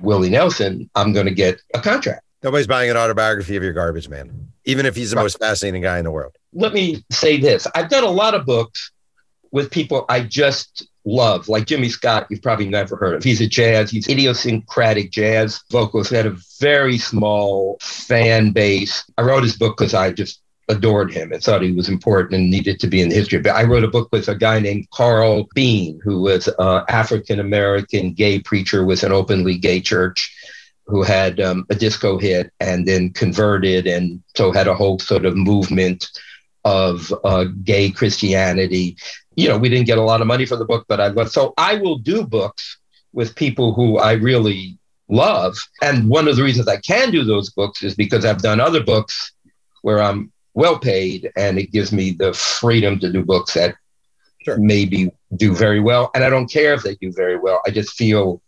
Willie 0.00 0.30
Nelson, 0.30 0.88
I'm 0.94 1.12
going 1.12 1.26
to 1.26 1.34
get 1.34 1.60
a 1.74 1.80
contract. 1.80 2.22
Nobody's 2.46 2.68
buying 2.68 2.88
an 2.88 2.96
autobiography 2.96 3.56
of 3.56 3.64
your 3.64 3.72
garbage 3.72 4.08
man, 4.08 4.52
even 4.64 4.86
if 4.86 4.94
he's 4.94 5.10
the 5.10 5.16
most 5.16 5.36
fascinating 5.40 5.82
guy 5.82 5.98
in 5.98 6.04
the 6.04 6.12
world. 6.12 6.36
Let 6.52 6.72
me 6.72 7.04
say 7.10 7.40
this 7.40 7.66
I've 7.74 7.88
done 7.88 8.04
a 8.04 8.08
lot 8.08 8.36
of 8.36 8.46
books 8.46 8.92
with 9.50 9.68
people 9.68 10.04
I 10.08 10.20
just 10.20 10.86
love, 11.04 11.48
like 11.48 11.66
Jimmy 11.66 11.88
Scott, 11.88 12.28
you've 12.30 12.42
probably 12.42 12.68
never 12.68 12.94
heard 12.94 13.16
of. 13.16 13.24
He's 13.24 13.40
a 13.40 13.48
jazz, 13.48 13.90
he's 13.90 14.08
idiosyncratic 14.08 15.10
jazz 15.10 15.60
vocalist, 15.72 16.12
had 16.12 16.26
a 16.26 16.36
very 16.60 16.98
small 16.98 17.78
fan 17.80 18.52
base. 18.52 19.02
I 19.18 19.22
wrote 19.22 19.42
his 19.42 19.56
book 19.56 19.76
because 19.76 19.92
I 19.92 20.12
just 20.12 20.40
adored 20.68 21.12
him 21.12 21.32
and 21.32 21.42
thought 21.42 21.62
he 21.62 21.72
was 21.72 21.88
important 21.88 22.34
and 22.34 22.48
needed 22.48 22.78
to 22.78 22.86
be 22.86 23.02
in 23.02 23.10
history. 23.10 23.40
But 23.40 23.56
I 23.56 23.64
wrote 23.64 23.82
a 23.82 23.88
book 23.88 24.08
with 24.12 24.28
a 24.28 24.36
guy 24.36 24.60
named 24.60 24.88
Carl 24.90 25.48
Bean, 25.56 25.98
who 26.04 26.22
was 26.22 26.46
uh, 26.46 26.84
an 26.88 26.94
African 26.94 27.40
American 27.40 28.12
gay 28.12 28.38
preacher 28.38 28.84
with 28.84 29.02
an 29.02 29.10
openly 29.10 29.58
gay 29.58 29.80
church 29.80 30.32
who 30.86 31.02
had 31.02 31.40
um, 31.40 31.66
a 31.70 31.74
disco 31.74 32.18
hit 32.18 32.52
and 32.60 32.86
then 32.86 33.12
converted 33.12 33.86
and 33.86 34.22
so 34.36 34.52
had 34.52 34.68
a 34.68 34.74
whole 34.74 34.98
sort 34.98 35.24
of 35.24 35.36
movement 35.36 36.06
of 36.64 37.12
uh, 37.24 37.44
gay 37.64 37.90
Christianity. 37.90 38.96
You 39.36 39.48
know, 39.48 39.58
we 39.58 39.68
didn't 39.68 39.86
get 39.86 39.98
a 39.98 40.02
lot 40.02 40.20
of 40.20 40.26
money 40.26 40.46
for 40.46 40.56
the 40.56 40.64
book, 40.64 40.86
but 40.88 41.00
I 41.00 41.08
love. 41.08 41.30
So 41.30 41.54
I 41.58 41.76
will 41.76 41.98
do 41.98 42.24
books 42.24 42.78
with 43.12 43.34
people 43.34 43.72
who 43.74 43.98
I 43.98 44.12
really 44.12 44.78
love. 45.08 45.56
And 45.82 46.08
one 46.08 46.28
of 46.28 46.36
the 46.36 46.42
reasons 46.42 46.68
I 46.68 46.78
can 46.78 47.10
do 47.10 47.24
those 47.24 47.50
books 47.50 47.82
is 47.82 47.94
because 47.94 48.24
I've 48.24 48.42
done 48.42 48.60
other 48.60 48.82
books 48.82 49.32
where 49.82 50.02
I'm 50.02 50.32
well 50.54 50.78
paid 50.78 51.30
and 51.36 51.58
it 51.58 51.70
gives 51.70 51.92
me 51.92 52.12
the 52.12 52.32
freedom 52.32 52.98
to 53.00 53.12
do 53.12 53.24
books 53.24 53.54
that 53.54 53.76
sure. 54.42 54.58
maybe 54.58 55.10
do 55.36 55.54
very 55.54 55.80
well. 55.80 56.10
And 56.14 56.24
I 56.24 56.30
don't 56.30 56.50
care 56.50 56.74
if 56.74 56.82
they 56.82 56.94
do 56.96 57.12
very 57.12 57.38
well. 57.38 57.60
I 57.66 57.70
just 57.70 57.92
feel 57.92 58.40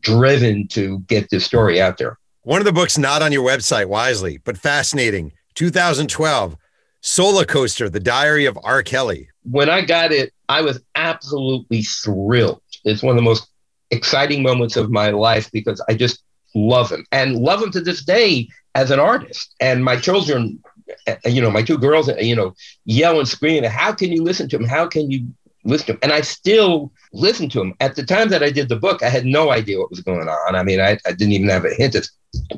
driven 0.00 0.68
to 0.68 1.00
get 1.00 1.30
this 1.30 1.44
story 1.44 1.80
out 1.80 1.98
there. 1.98 2.18
One 2.42 2.60
of 2.60 2.64
the 2.64 2.72
books 2.72 2.96
not 2.96 3.22
on 3.22 3.32
your 3.32 3.46
website, 3.46 3.86
wisely, 3.86 4.38
but 4.38 4.56
fascinating 4.56 5.32
2012 5.54 6.56
Soulacoaster, 7.02 7.90
The 7.90 8.00
Diary 8.00 8.44
of 8.44 8.58
R. 8.62 8.82
Kelly. 8.82 9.28
When 9.42 9.70
I 9.70 9.82
got 9.82 10.12
it, 10.12 10.32
I 10.48 10.60
was 10.60 10.80
absolutely 10.94 11.82
thrilled. 11.82 12.62
It's 12.84 13.02
one 13.02 13.12
of 13.12 13.16
the 13.16 13.22
most 13.22 13.48
exciting 13.90 14.42
moments 14.42 14.76
of 14.76 14.90
my 14.90 15.10
life 15.10 15.50
because 15.50 15.82
I 15.88 15.94
just 15.94 16.22
love 16.54 16.90
him 16.90 17.04
and 17.12 17.36
love 17.36 17.62
him 17.62 17.70
to 17.72 17.80
this 17.80 18.04
day 18.04 18.48
as 18.74 18.90
an 18.90 19.00
artist. 19.00 19.54
And 19.60 19.84
my 19.84 19.96
children, 19.96 20.62
eh, 21.06 21.16
you 21.26 21.40
know, 21.40 21.50
my 21.50 21.62
two 21.62 21.78
girls, 21.78 22.08
eh, 22.08 22.20
you 22.20 22.36
know, 22.36 22.54
yell 22.84 23.18
and 23.18 23.28
scream, 23.28 23.64
How 23.64 23.92
can 23.92 24.12
you 24.12 24.22
listen 24.22 24.48
to 24.50 24.56
him? 24.56 24.64
How 24.64 24.86
can 24.86 25.10
you 25.10 25.28
listen 25.64 25.86
to 25.86 25.92
him. 25.92 25.98
And 26.02 26.12
I 26.12 26.20
still 26.20 26.92
listen 27.12 27.48
to 27.50 27.60
him. 27.60 27.74
At 27.80 27.96
the 27.96 28.04
time 28.04 28.28
that 28.28 28.42
I 28.42 28.50
did 28.50 28.68
the 28.68 28.76
book, 28.76 29.02
I 29.02 29.08
had 29.08 29.24
no 29.24 29.50
idea 29.50 29.78
what 29.78 29.90
was 29.90 30.00
going 30.00 30.28
on. 30.28 30.56
I 30.56 30.62
mean, 30.62 30.80
I, 30.80 30.98
I 31.06 31.12
didn't 31.12 31.32
even 31.32 31.48
have 31.48 31.64
a 31.64 31.74
hint 31.74 31.94
of 31.94 32.06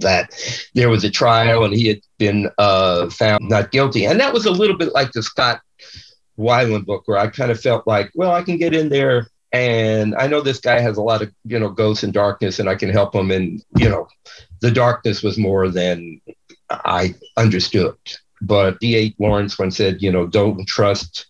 that 0.00 0.35
there 0.75 0.90
was 0.90 1.04
a 1.04 1.11
trial 1.11 1.64
and 1.64 1.75
he 1.75 1.88
had 1.88 2.00
been 2.19 2.50
uh, 2.58 3.08
found 3.10 3.49
not 3.49 3.71
guilty. 3.71 4.06
And 4.06 4.21
that 4.21 4.32
was 4.32 4.47
a 4.47 4.50
little 4.50 4.76
bit 4.76 4.93
like 4.93 5.12
the 5.12 5.23
Scott 5.23 5.60
Weiland 6.38 6.86
book, 6.86 7.02
where 7.06 7.19
I 7.19 7.28
kind 7.28 7.50
of 7.50 7.60
felt 7.60 7.86
like, 7.86 8.10
well, 8.15 8.32
I 8.32 8.43
can 8.43 8.58
get 8.58 8.75
in 8.75 8.88
there 8.88 9.28
and 9.52 10.15
I 10.15 10.26
know 10.26 10.41
this 10.41 10.60
guy 10.60 10.80
has 10.80 10.97
a 10.97 11.02
lot 11.02 11.23
of, 11.23 11.32
you 11.45 11.58
know, 11.58 11.69
ghosts 11.69 12.04
and 12.04 12.12
darkness 12.12 12.58
and 12.58 12.69
I 12.69 12.75
can 12.75 12.88
help 12.88 13.15
him. 13.15 13.30
And, 13.30 13.62
you 13.76 13.88
know, 13.88 14.08
the 14.60 14.71
darkness 14.71 15.23
was 15.23 15.38
more 15.38 15.69
than 15.69 16.21
I 16.71 17.15
understood. 17.36 17.97
But 18.41 18.80
D.H. 18.80 19.15
Lawrence 19.19 19.58
once 19.58 19.76
said, 19.76 20.02
you 20.02 20.10
know, 20.10 20.26
don't 20.26 20.67
trust 20.67 21.26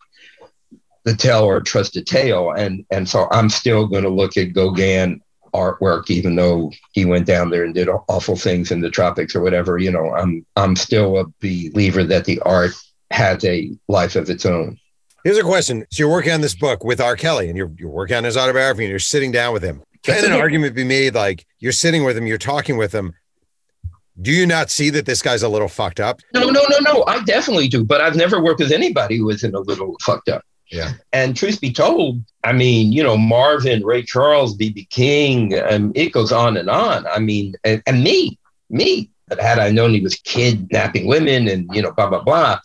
the 1.04 1.14
tell 1.14 1.44
or 1.44 1.60
trust 1.60 1.94
the 1.94 2.02
tale. 2.02 2.52
And 2.52 2.84
and 2.90 3.08
so 3.08 3.28
I'm 3.30 3.48
still 3.48 3.86
going 3.86 4.04
to 4.04 4.10
look 4.10 4.36
at 4.36 4.52
Gauguin 4.52 5.20
artwork, 5.54 6.10
even 6.10 6.36
though 6.36 6.72
he 6.92 7.04
went 7.04 7.26
down 7.26 7.50
there 7.50 7.64
and 7.64 7.74
did 7.74 7.88
awful 8.08 8.36
things 8.36 8.70
in 8.70 8.80
the 8.80 8.90
tropics 8.90 9.34
or 9.34 9.40
whatever. 9.40 9.78
You 9.78 9.90
know, 9.90 10.14
I'm 10.14 10.44
I'm 10.56 10.76
still 10.76 11.18
a 11.18 11.24
believer 11.40 12.04
that 12.04 12.24
the 12.24 12.40
art 12.40 12.72
has 13.10 13.44
a 13.44 13.70
life 13.88 14.16
of 14.16 14.30
its 14.30 14.46
own. 14.46 14.78
Here's 15.24 15.38
a 15.38 15.42
question: 15.42 15.86
So 15.90 16.02
you're 16.02 16.10
working 16.10 16.32
on 16.32 16.40
this 16.40 16.54
book 16.54 16.84
with 16.84 17.00
R. 17.00 17.16
Kelly, 17.16 17.48
and 17.48 17.56
you're 17.56 17.70
you're 17.76 17.90
working 17.90 18.16
on 18.16 18.24
his 18.24 18.36
autobiography, 18.36 18.84
and 18.84 18.90
you're 18.90 18.98
sitting 18.98 19.32
down 19.32 19.52
with 19.52 19.62
him. 19.62 19.82
Can 20.02 20.24
an 20.24 20.32
argument 20.32 20.74
be 20.74 20.82
made 20.82 21.14
like 21.14 21.46
you're 21.60 21.70
sitting 21.70 22.04
with 22.04 22.16
him, 22.16 22.26
you're 22.26 22.38
talking 22.38 22.76
with 22.76 22.92
him? 22.92 23.14
Do 24.20 24.32
you 24.32 24.46
not 24.46 24.68
see 24.68 24.90
that 24.90 25.06
this 25.06 25.22
guy's 25.22 25.42
a 25.42 25.48
little 25.48 25.68
fucked 25.68 26.00
up? 26.00 26.20
No, 26.34 26.50
no, 26.50 26.62
no, 26.68 26.78
no. 26.80 27.04
I 27.06 27.22
definitely 27.22 27.68
do, 27.68 27.82
but 27.84 28.00
I've 28.00 28.16
never 28.16 28.42
worked 28.42 28.60
with 28.60 28.72
anybody 28.72 29.16
who 29.16 29.30
isn't 29.30 29.54
a 29.54 29.60
little 29.60 29.96
fucked 30.02 30.28
up. 30.28 30.44
Yeah. 30.72 30.92
And 31.12 31.36
truth 31.36 31.60
be 31.60 31.70
told, 31.70 32.22
I 32.42 32.52
mean, 32.52 32.92
you 32.92 33.02
know, 33.02 33.18
Marvin, 33.18 33.84
Ray 33.84 34.02
Charles, 34.02 34.56
BB 34.56 34.88
King, 34.88 35.52
and 35.52 35.94
it 35.94 36.12
goes 36.12 36.32
on 36.32 36.56
and 36.56 36.70
on. 36.70 37.06
I 37.06 37.18
mean, 37.18 37.54
and, 37.62 37.82
and 37.86 38.02
me, 38.02 38.38
me, 38.70 39.10
but 39.28 39.38
had 39.38 39.58
I 39.58 39.70
known 39.70 39.92
he 39.92 40.00
was 40.00 40.14
kidnapping 40.14 41.06
women 41.06 41.46
and, 41.46 41.68
you 41.74 41.82
know, 41.82 41.92
blah, 41.92 42.08
blah, 42.08 42.22
blah, 42.22 42.58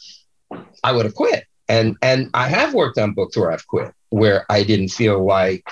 I 0.85 0.93
would 0.93 1.03
have 1.03 1.15
quit. 1.15 1.43
And 1.67 1.97
and 2.01 2.29
I 2.33 2.47
have 2.47 2.73
worked 2.73 2.97
on 2.97 3.13
books 3.13 3.35
where 3.35 3.51
I've 3.51 3.67
quit, 3.67 3.93
where 4.07 4.45
I 4.49 4.63
didn't 4.63 4.87
feel 4.87 5.25
like 5.25 5.69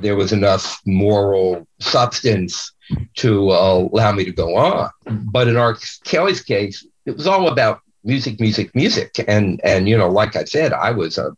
there 0.00 0.14
was 0.14 0.32
enough 0.32 0.80
moral 0.86 1.66
substance 1.80 2.72
to 3.16 3.50
uh, 3.50 3.88
allow 3.92 4.12
me 4.12 4.24
to 4.24 4.30
go 4.30 4.54
on. 4.54 4.90
But 5.04 5.48
in 5.48 5.56
R. 5.56 5.76
Kelly's 6.04 6.42
case, 6.42 6.86
it 7.06 7.16
was 7.16 7.26
all 7.26 7.48
about 7.48 7.80
music, 8.06 8.40
music, 8.40 8.74
music. 8.74 9.16
And 9.28 9.60
and 9.64 9.88
you 9.88 9.96
know, 9.96 10.08
like 10.08 10.36
I 10.36 10.44
said, 10.44 10.72
I 10.72 10.92
was 10.92 11.18
a 11.18 11.36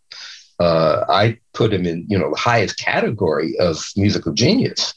uh, 0.60 1.04
I 1.08 1.38
put 1.54 1.72
him 1.72 1.86
in 1.86 2.06
you 2.08 2.18
know 2.18 2.30
the 2.30 2.40
highest 2.40 2.78
category 2.78 3.58
of 3.58 3.82
musical 3.96 4.32
genius. 4.32 4.94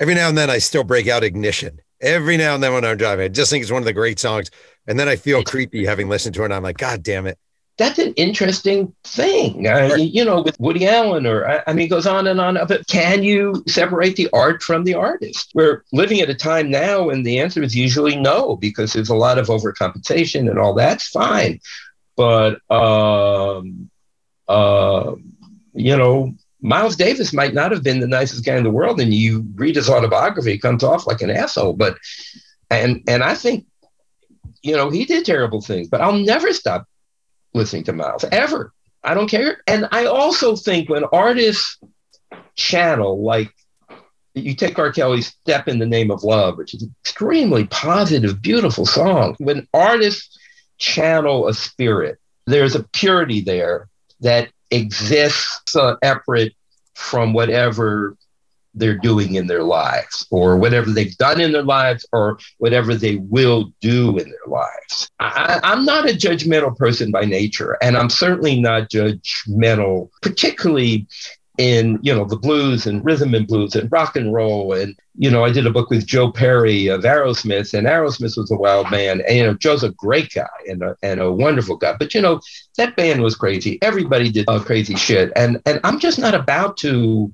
Every 0.00 0.14
now 0.14 0.28
and 0.28 0.36
then, 0.36 0.50
I 0.50 0.58
still 0.58 0.84
break 0.84 1.08
out 1.08 1.22
ignition. 1.22 1.80
Every 2.00 2.36
now 2.36 2.54
and 2.54 2.62
then 2.62 2.74
when 2.74 2.84
I'm 2.84 2.96
driving, 2.96 3.24
I 3.24 3.28
just 3.28 3.50
think 3.50 3.62
it's 3.62 3.70
one 3.70 3.82
of 3.82 3.86
the 3.86 3.92
great 3.92 4.18
songs. 4.18 4.50
And 4.88 4.98
then 4.98 5.08
I 5.08 5.16
feel 5.16 5.44
creepy 5.44 5.86
having 5.86 6.08
listened 6.08 6.34
to 6.34 6.42
it. 6.42 6.46
And 6.46 6.54
I'm 6.54 6.64
like, 6.64 6.78
God 6.78 7.02
damn 7.02 7.26
it 7.26 7.38
that's 7.78 7.98
an 7.98 8.12
interesting 8.14 8.94
thing. 9.04 9.66
Uh, 9.66 9.94
you 9.98 10.24
know, 10.24 10.42
with 10.42 10.58
Woody 10.60 10.86
Allen, 10.86 11.26
or 11.26 11.48
I, 11.48 11.62
I 11.66 11.72
mean, 11.72 11.88
goes 11.88 12.06
on 12.06 12.26
and 12.26 12.40
on. 12.40 12.58
But 12.66 12.86
can 12.86 13.22
you 13.22 13.64
separate 13.66 14.16
the 14.16 14.28
art 14.32 14.62
from 14.62 14.84
the 14.84 14.94
artist? 14.94 15.52
We're 15.54 15.82
living 15.92 16.20
at 16.20 16.30
a 16.30 16.34
time 16.34 16.70
now, 16.70 17.08
and 17.08 17.24
the 17.24 17.40
answer 17.40 17.62
is 17.62 17.74
usually 17.74 18.16
no, 18.16 18.56
because 18.56 18.92
there's 18.92 19.08
a 19.08 19.16
lot 19.16 19.38
of 19.38 19.46
overcompensation 19.46 20.50
and 20.50 20.58
all 20.58 20.74
that's 20.74 21.08
fine. 21.08 21.60
But 22.16 22.60
um, 22.70 23.90
uh, 24.48 25.14
you 25.72 25.96
know, 25.96 26.34
Miles 26.60 26.96
Davis 26.96 27.32
might 27.32 27.54
not 27.54 27.72
have 27.72 27.82
been 27.82 28.00
the 28.00 28.06
nicest 28.06 28.44
guy 28.44 28.56
in 28.56 28.64
the 28.64 28.70
world, 28.70 29.00
and 29.00 29.14
you 29.14 29.46
read 29.54 29.76
his 29.76 29.88
autobiography, 29.88 30.58
comes 30.58 30.84
off 30.84 31.06
like 31.06 31.22
an 31.22 31.30
asshole. 31.30 31.72
But 31.72 31.96
and 32.70 33.02
and 33.08 33.22
I 33.22 33.34
think 33.34 33.66
you 34.62 34.76
know 34.76 34.90
he 34.90 35.06
did 35.06 35.24
terrible 35.24 35.62
things, 35.62 35.88
but 35.88 36.02
I'll 36.02 36.18
never 36.18 36.52
stop 36.52 36.86
listening 37.54 37.84
to 37.84 37.92
Miles 37.92 38.24
ever. 38.30 38.72
I 39.04 39.14
don't 39.14 39.28
care. 39.28 39.62
And 39.66 39.88
I 39.90 40.06
also 40.06 40.56
think 40.56 40.88
when 40.88 41.04
artists 41.04 41.78
channel, 42.54 43.22
like 43.22 43.52
you 44.34 44.54
take 44.54 44.78
R. 44.78 44.92
Kelly's 44.92 45.26
Step 45.26 45.68
in 45.68 45.78
the 45.78 45.86
Name 45.86 46.10
of 46.10 46.22
Love, 46.24 46.56
which 46.56 46.74
is 46.74 46.82
an 46.82 46.94
extremely 47.04 47.66
positive, 47.66 48.40
beautiful 48.40 48.86
song. 48.86 49.36
When 49.38 49.66
artists 49.74 50.38
channel 50.78 51.48
a 51.48 51.54
spirit, 51.54 52.18
there's 52.46 52.74
a 52.74 52.84
purity 52.84 53.40
there 53.40 53.88
that 54.20 54.50
exists 54.70 55.76
separate 56.02 56.54
from 56.94 57.32
whatever 57.32 58.16
they're 58.74 58.96
doing 58.96 59.34
in 59.34 59.46
their 59.46 59.62
lives 59.62 60.26
or 60.30 60.56
whatever 60.56 60.90
they've 60.90 61.16
done 61.16 61.40
in 61.40 61.52
their 61.52 61.62
lives 61.62 62.06
or 62.12 62.38
whatever 62.58 62.94
they 62.94 63.16
will 63.16 63.72
do 63.80 64.16
in 64.18 64.28
their 64.28 64.46
lives. 64.46 65.10
I, 65.20 65.60
am 65.62 65.84
not 65.84 66.08
a 66.08 66.14
judgmental 66.14 66.76
person 66.76 67.10
by 67.10 67.24
nature, 67.24 67.76
and 67.82 67.96
I'm 67.96 68.10
certainly 68.10 68.60
not 68.60 68.90
judgmental, 68.90 70.10
particularly 70.20 71.06
in 71.58 71.98
you 72.02 72.14
know 72.14 72.24
the 72.24 72.36
blues 72.36 72.86
and 72.86 73.04
rhythm 73.04 73.34
and 73.34 73.46
blues 73.46 73.74
and 73.74 73.92
rock 73.92 74.16
and 74.16 74.32
roll. 74.32 74.72
And 74.72 74.96
you 75.16 75.30
know 75.30 75.44
I 75.44 75.52
did 75.52 75.66
a 75.66 75.70
book 75.70 75.90
with 75.90 76.06
Joe 76.06 76.32
Perry 76.32 76.86
of 76.86 77.02
Aerosmith 77.02 77.74
and 77.74 77.86
Aerosmith 77.86 78.38
was 78.38 78.50
a 78.50 78.56
wild 78.56 78.90
man 78.90 79.20
and 79.28 79.36
you 79.36 79.42
know 79.44 79.54
Joe's 79.54 79.84
a 79.84 79.90
great 79.90 80.32
guy 80.32 80.48
and 80.66 80.82
a, 80.82 80.96
and 81.02 81.20
a 81.20 81.30
wonderful 81.30 81.76
guy. 81.76 81.94
But 81.98 82.14
you 82.14 82.22
know 82.22 82.40
that 82.78 82.96
band 82.96 83.22
was 83.22 83.36
crazy. 83.36 83.78
Everybody 83.82 84.30
did 84.30 84.46
crazy 84.64 84.94
shit. 84.96 85.30
And 85.36 85.60
and 85.66 85.78
I'm 85.84 85.98
just 85.98 86.18
not 86.18 86.34
about 86.34 86.78
to 86.78 87.32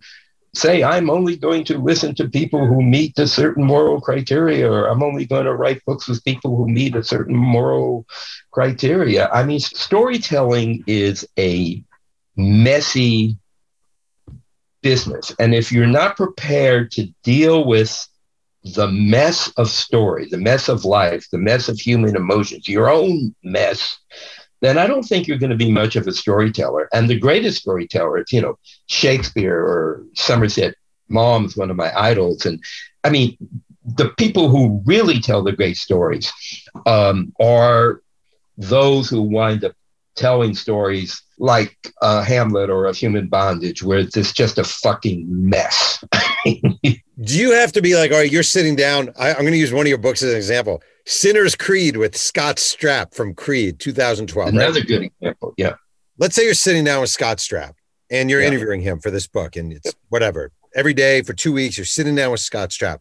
say 0.58 0.82
I'm 0.82 1.08
only 1.08 1.36
going 1.36 1.64
to 1.64 1.78
listen 1.78 2.14
to 2.16 2.28
people 2.28 2.66
who 2.66 2.82
meet 2.82 3.18
a 3.18 3.26
certain 3.26 3.64
moral 3.64 4.00
criteria 4.00 4.70
or 4.70 4.86
I'm 4.86 5.02
only 5.02 5.24
going 5.26 5.44
to 5.44 5.54
write 5.54 5.84
books 5.84 6.08
with 6.08 6.24
people 6.24 6.56
who 6.56 6.68
meet 6.68 6.96
a 6.96 7.04
certain 7.04 7.36
moral 7.36 8.06
criteria 8.50 9.28
I 9.28 9.44
mean 9.44 9.60
storytelling 9.60 10.84
is 10.86 11.26
a 11.38 11.82
messy 12.36 13.36
business. 14.82 15.34
And 15.38 15.54
if 15.54 15.72
you're 15.72 15.86
not 15.86 16.16
prepared 16.16 16.90
to 16.92 17.08
deal 17.22 17.66
with 17.66 18.08
the 18.74 18.88
mess 18.88 19.50
of 19.56 19.68
story, 19.68 20.28
the 20.30 20.38
mess 20.38 20.68
of 20.68 20.84
life, 20.84 21.26
the 21.30 21.38
mess 21.38 21.68
of 21.68 21.78
human 21.78 22.16
emotions, 22.16 22.68
your 22.68 22.90
own 22.90 23.34
mess, 23.42 23.98
then 24.60 24.78
I 24.78 24.86
don't 24.86 25.04
think 25.04 25.26
you're 25.26 25.38
going 25.38 25.50
to 25.50 25.56
be 25.56 25.70
much 25.70 25.96
of 25.96 26.06
a 26.06 26.12
storyteller. 26.12 26.88
And 26.92 27.08
the 27.08 27.18
greatest 27.18 27.58
storyteller, 27.58 28.24
you 28.30 28.40
know, 28.40 28.58
Shakespeare 28.86 29.58
or 29.58 30.04
Somerset 30.14 30.74
Maugham's 31.08 31.56
one 31.56 31.70
of 31.70 31.76
my 31.76 31.92
idols. 31.98 32.44
And 32.44 32.62
I 33.04 33.10
mean, 33.10 33.36
the 33.84 34.10
people 34.18 34.48
who 34.48 34.82
really 34.84 35.20
tell 35.20 35.42
the 35.42 35.52
great 35.52 35.76
stories 35.76 36.32
um, 36.86 37.32
are 37.40 38.02
those 38.56 39.08
who 39.08 39.22
wind 39.22 39.64
up 39.64 39.72
telling 40.16 40.54
stories 40.54 41.22
like 41.38 41.76
uh, 42.02 42.22
Hamlet 42.24 42.68
or 42.68 42.86
a 42.86 42.92
human 42.92 43.28
bondage, 43.28 43.82
where 43.84 44.00
it's 44.00 44.32
just 44.32 44.58
a 44.58 44.64
fucking 44.64 45.26
mess. 45.28 46.04
Do 46.44 47.38
you 47.38 47.52
have 47.52 47.72
to 47.72 47.80
be 47.80 47.94
like, 47.94 48.10
all 48.10 48.18
right, 48.18 48.30
you're 48.30 48.42
sitting 48.42 48.74
down? 48.74 49.10
I, 49.18 49.30
I'm 49.30 49.40
going 49.40 49.52
to 49.52 49.58
use 49.58 49.72
one 49.72 49.86
of 49.86 49.88
your 49.88 49.98
books 49.98 50.22
as 50.22 50.32
an 50.32 50.36
example 50.36 50.82
Sinner's 51.12 51.54
Creed 51.54 51.96
with 51.96 52.14
Scott 52.18 52.56
Stapp 52.56 53.14
from 53.14 53.34
Creed 53.34 53.78
2012. 53.78 54.48
Another 54.50 54.80
right? 54.80 54.86
good 54.86 55.02
example. 55.04 55.54
Yeah. 55.56 55.74
Let's 56.18 56.34
say 56.36 56.44
you're 56.44 56.52
sitting 56.52 56.84
down 56.84 57.00
with 57.00 57.08
Scott 57.08 57.38
Stapp 57.38 57.72
and 58.10 58.28
you're 58.28 58.42
Yeah. 58.42 58.48
interviewing 58.48 58.82
him 58.82 59.00
for 59.00 59.10
this 59.10 59.26
book, 59.26 59.56
and 59.56 59.72
it's 59.72 59.94
whatever. 60.10 60.52
Every 60.74 60.92
day 60.92 61.22
for 61.22 61.32
two 61.32 61.52
weeks, 61.54 61.78
you're 61.78 61.86
sitting 61.86 62.14
down 62.14 62.30
with 62.30 62.40
Scott 62.40 62.70
Stapp 62.70 62.98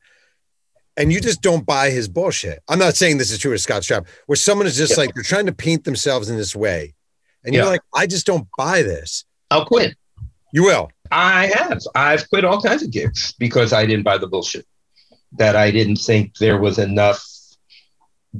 and 0.95 1.11
you 1.11 1.19
just 1.19 1.41
don't 1.41 1.65
buy 1.65 1.89
his 1.89 2.07
bullshit. 2.07 2.63
I'm 2.69 2.79
not 2.79 2.95
saying 2.95 3.17
this 3.17 3.29
is 3.29 3.39
true 3.39 3.53
of 3.53 3.59
Scott 3.59 3.81
Stapp, 3.83 4.07
where 4.27 4.37
someone 4.37 4.67
is 4.67 4.77
just 4.77 4.91
Yeah. 4.93 4.99
like, 5.03 5.13
they're 5.13 5.23
trying 5.23 5.45
to 5.47 5.51
paint 5.53 5.83
themselves 5.83 6.29
in 6.29 6.37
this 6.37 6.55
way. 6.55 6.95
And 7.43 7.53
you're 7.53 7.65
like, 7.65 7.81
I 7.93 8.07
just 8.07 8.25
don't 8.25 8.47
buy 8.57 8.83
this. 8.83 9.25
I'll 9.51 9.65
quit. 9.65 9.95
You 10.53 10.63
will. 10.63 10.89
I 11.11 11.47
have. 11.47 11.81
I've 11.93 12.29
quit 12.29 12.45
all 12.45 12.61
kinds 12.61 12.83
of 12.83 12.89
gigs 12.91 13.33
because 13.37 13.73
I 13.73 13.85
didn't 13.85 14.03
buy 14.03 14.17
the 14.17 14.27
bullshit. 14.27 14.65
That 15.33 15.57
I 15.57 15.71
didn't 15.71 15.97
think 15.97 16.37
there 16.37 16.57
was 16.57 16.77
enough 16.79 17.21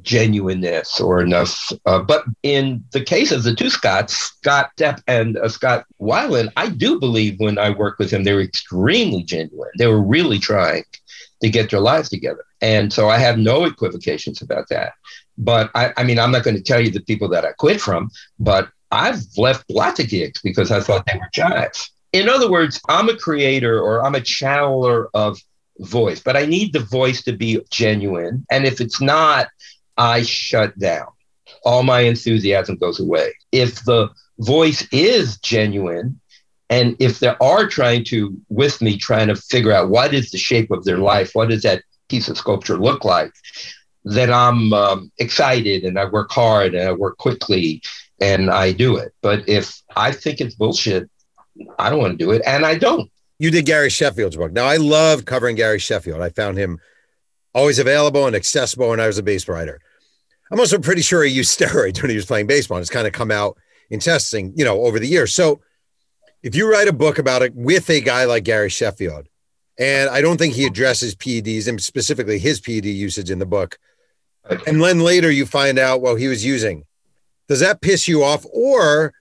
genuineness 0.02 1.00
or 1.00 1.22
enough. 1.22 1.72
Uh, 1.86 2.00
but 2.00 2.24
in 2.44 2.84
the 2.92 3.04
case 3.04 3.32
of 3.32 3.44
the 3.44 3.56
two 3.56 3.70
Scotts, 3.70 4.14
Scott 4.14 4.72
Stapp 4.78 5.02
and 5.08 5.38
uh, 5.38 5.50
Scott 5.50 5.86
Weiland, 6.02 6.52
I 6.58 6.70
do 6.70 7.00
believe 7.00 7.40
when 7.40 7.58
I 7.58 7.70
worked 7.70 8.00
with 8.00 8.12
them, 8.12 8.24
they 8.24 8.34
were 8.34 8.42
extremely 8.42 9.24
genuine. 9.24 9.72
They 9.78 9.88
were 9.88 10.02
really 10.02 10.40
trying 10.40 10.84
to 11.42 11.50
get 11.50 11.70
their 11.70 11.80
lives 11.80 12.10
together. 12.10 12.46
And 12.62 12.92
so 12.92 13.10
I 13.10 13.18
have 13.18 13.38
no 13.38 13.66
equivocations 13.66 14.42
about 14.42 14.70
that. 14.70 14.94
But 15.38 15.70
I, 15.76 15.94
I 15.98 16.04
mean, 16.04 16.18
I'm 16.18 16.32
not 16.32 16.44
going 16.44 16.58
to 16.58 16.64
tell 16.64 16.82
you 16.82 16.90
the 16.90 17.02
people 17.02 17.28
that 17.30 17.46
I 17.46 17.52
quit 17.54 17.80
from, 17.80 18.10
but 18.40 18.70
I've 18.92 19.22
left 19.38 19.70
lots 19.70 20.00
of 20.00 20.10
gigs 20.10 20.42
because 20.42 20.72
I 20.72 20.80
thought 20.80 21.06
they 21.06 21.20
were 21.20 21.30
jives. 21.36 21.90
In 22.14 22.30
other 22.30 22.50
words, 22.50 22.82
I'm 22.90 23.10
a 23.10 23.18
creator 23.18 23.80
or 23.80 24.04
I'm 24.04 24.16
a 24.16 24.20
channeler 24.20 25.08
of 25.14 25.38
voice, 25.80 26.20
but 26.20 26.36
I 26.36 26.46
need 26.46 26.74
the 26.74 26.80
voice 26.80 27.24
to 27.24 27.34
be 27.34 27.60
genuine. 27.70 28.46
And 28.50 28.66
if 28.66 28.82
it's 28.82 29.02
not, 29.02 29.50
I 29.98 30.24
shut 30.24 30.78
down. 30.78 31.08
All 31.64 31.84
my 31.84 32.02
enthusiasm 32.02 32.78
goes 32.78 33.00
away. 33.00 33.34
If 33.52 33.84
the 33.84 34.10
voice 34.40 34.88
is 34.92 35.38
genuine, 35.40 36.20
and 36.70 36.96
if 37.00 37.20
they 37.20 37.34
are 37.40 37.68
trying 37.68 38.04
to, 38.06 38.38
with 38.50 38.82
me, 38.82 38.98
trying 38.98 39.28
to 39.28 39.36
figure 39.36 39.72
out 39.72 39.90
what 39.90 40.14
is 40.14 40.32
the 40.32 40.38
shape 40.38 40.70
of 40.72 40.84
their 40.84 40.98
life, 40.98 41.32
what 41.34 41.50
does 41.50 41.64
that 41.64 41.84
piece 42.10 42.28
of 42.28 42.38
sculpture 42.38 42.78
look 42.78 43.06
like, 43.06 43.32
then 44.04 44.32
I'm 44.32 44.74
um, 44.74 45.12
excited 45.18 45.84
and 45.84 45.98
I 46.00 46.06
work 46.06 46.32
hard 46.32 46.76
and 46.76 46.88
I 46.88 46.92
work 46.94 47.18
quickly 47.18 47.82
and 48.22 48.50
I 48.50 48.72
do 48.72 48.98
it. 48.98 49.14
But 49.22 49.48
if 49.48 49.82
I 49.96 50.12
think 50.12 50.42
it's 50.42 50.56
bullshit, 50.56 51.10
I 51.80 51.90
don't 51.90 52.00
want 52.00 52.18
to 52.18 52.24
do 52.24 52.32
it, 52.32 52.42
and 52.46 52.66
I 52.66 52.78
don't. 52.78 53.10
You 53.40 53.52
did 53.52 53.66
Gary 53.66 53.90
Sheffield's 53.90 54.38
book. 54.38 54.52
Now, 54.52 54.66
I 54.66 54.78
love 54.78 55.26
covering 55.26 55.56
Gary 55.56 55.80
Sheffield. 55.80 56.22
I 56.22 56.30
found 56.30 56.58
him 56.58 56.80
always 57.54 57.80
available 57.80 58.26
and 58.26 58.36
accessible 58.36 58.90
when 58.90 59.00
I 59.00 59.08
was 59.08 59.18
a 59.18 59.24
base 59.24 59.48
writer. 59.48 59.80
I'm 60.52 60.60
also 60.60 60.80
pretty 60.80 61.02
sure 61.02 61.24
he 61.24 61.32
used 61.32 61.58
steroids 61.60 62.02
when 62.02 62.10
he 62.10 62.16
was 62.16 62.26
playing 62.26 62.48
baseball. 62.48 62.78
It's 62.80 62.90
kind 62.90 63.08
of 63.08 63.14
come 63.14 63.32
out 63.32 63.58
in 63.90 64.00
testing, 64.00 64.54
you 64.56 64.66
know, 64.66 64.82
over 64.82 65.00
the 65.00 65.08
years. 65.08 65.34
So 65.34 65.62
if 66.44 66.56
you 66.56 66.70
write 66.70 66.88
a 66.88 66.94
book 66.94 67.18
about 67.18 67.42
it 67.42 67.54
with 67.56 67.90
a 67.90 68.02
guy 68.02 68.26
like 68.26 68.44
Gary 68.44 68.70
Sheffield, 68.70 69.28
and 69.80 70.10
I 70.10 70.22
don't 70.22 70.38
think 70.38 70.56
he 70.56 70.66
addresses 70.66 71.16
PEDs 71.16 71.68
and 71.68 71.82
specifically 71.82 72.40
his 72.40 72.60
PED 72.60 72.86
usage 72.86 73.30
in 73.30 73.40
the 73.40 73.46
book, 73.46 73.78
and 74.66 74.82
then 74.82 75.00
later 75.00 75.30
you 75.30 75.46
find 75.46 75.78
out 75.78 76.02
what 76.02 76.20
he 76.20 76.28
was 76.28 76.44
using, 76.46 76.86
does 77.48 77.60
that 77.60 77.82
piss 77.82 78.08
you 78.08 78.24
off? 78.24 78.46
Or 78.52 79.14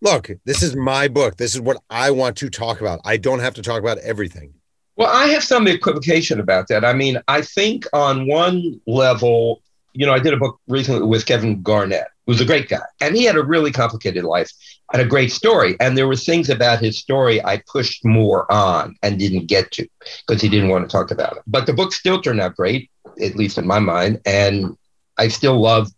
look, 0.00 0.30
this 0.44 0.62
is 0.62 0.76
my 0.76 1.08
book. 1.08 1.36
This 1.36 1.54
is 1.54 1.60
what 1.60 1.82
I 1.88 2.10
want 2.10 2.36
to 2.38 2.50
talk 2.50 2.80
about. 2.80 3.00
I 3.04 3.16
don't 3.16 3.40
have 3.40 3.54
to 3.54 3.62
talk 3.62 3.80
about 3.80 3.98
everything. 3.98 4.54
Well, 4.96 5.10
I 5.10 5.28
have 5.28 5.44
some 5.44 5.66
equivocation 5.66 6.40
about 6.40 6.68
that. 6.68 6.84
I 6.84 6.92
mean, 6.92 7.18
I 7.26 7.42
think 7.42 7.86
on 7.92 8.26
one 8.26 8.80
level, 8.86 9.62
you 9.92 10.06
know, 10.06 10.12
I 10.14 10.18
did 10.18 10.34
a 10.34 10.38
book 10.38 10.60
recently 10.68 11.06
with 11.06 11.26
Kevin 11.26 11.62
Garnett, 11.62 12.08
who's 12.26 12.40
a 12.40 12.44
great 12.44 12.68
guy, 12.68 12.82
and 13.00 13.16
he 13.16 13.24
had 13.24 13.36
a 13.36 13.42
really 13.42 13.72
complicated 13.72 14.24
life 14.24 14.52
and 14.92 15.02
a 15.02 15.06
great 15.06 15.32
story. 15.32 15.76
And 15.80 15.96
there 15.96 16.08
were 16.08 16.16
things 16.16 16.50
about 16.50 16.80
his 16.80 16.98
story 16.98 17.44
I 17.44 17.62
pushed 17.70 18.04
more 18.04 18.50
on 18.50 18.96
and 19.02 19.18
didn't 19.18 19.46
get 19.46 19.70
to 19.72 19.86
because 20.26 20.42
he 20.42 20.48
didn't 20.48 20.68
want 20.68 20.88
to 20.88 20.92
talk 20.92 21.10
about 21.10 21.36
it. 21.36 21.42
But 21.46 21.66
the 21.66 21.72
book 21.72 21.92
still 21.92 22.20
turned 22.20 22.40
out 22.40 22.56
great, 22.56 22.90
at 23.22 23.36
least 23.36 23.58
in 23.58 23.66
my 23.66 23.78
mind. 23.78 24.20
And 24.26 24.76
I 25.18 25.28
still 25.28 25.60
love 25.60 25.90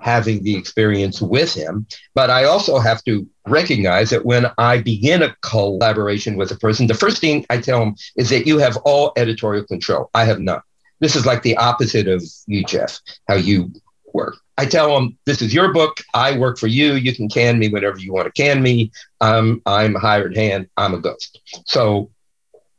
having 0.00 0.42
the 0.42 0.56
experience 0.56 1.20
with 1.20 1.52
him. 1.52 1.86
But 2.14 2.30
I 2.30 2.44
also 2.44 2.78
have 2.78 3.02
to 3.04 3.26
recognize 3.46 4.10
that 4.10 4.24
when 4.24 4.46
I 4.56 4.80
begin 4.80 5.22
a 5.22 5.34
collaboration 5.42 6.36
with 6.36 6.50
a 6.50 6.56
person, 6.56 6.86
the 6.86 6.94
first 6.94 7.20
thing 7.20 7.44
I 7.50 7.58
tell 7.58 7.80
them 7.80 7.96
is 8.16 8.30
that 8.30 8.46
you 8.46 8.58
have 8.58 8.76
all 8.78 9.12
editorial 9.16 9.64
control. 9.64 10.10
I 10.14 10.24
have 10.24 10.40
none. 10.40 10.62
This 11.00 11.16
is 11.16 11.26
like 11.26 11.42
the 11.42 11.56
opposite 11.56 12.08
of 12.08 12.22
you, 12.46 12.64
Jeff, 12.64 13.00
how 13.28 13.34
you 13.34 13.72
work. 14.12 14.36
I 14.58 14.66
tell 14.66 14.94
them, 14.94 15.16
this 15.24 15.40
is 15.40 15.54
your 15.54 15.72
book. 15.72 16.02
I 16.12 16.36
work 16.36 16.58
for 16.58 16.66
you. 16.66 16.92
You 16.94 17.14
can 17.14 17.28
can 17.28 17.58
me 17.58 17.68
whenever 17.68 17.98
you 17.98 18.12
want 18.12 18.26
to 18.26 18.42
can 18.42 18.62
me. 18.62 18.92
Um, 19.20 19.62
I'm 19.64 19.96
a 19.96 20.00
hired 20.00 20.36
hand. 20.36 20.68
I'm 20.76 20.92
a 20.92 20.98
ghost. 20.98 21.40
So 21.64 22.10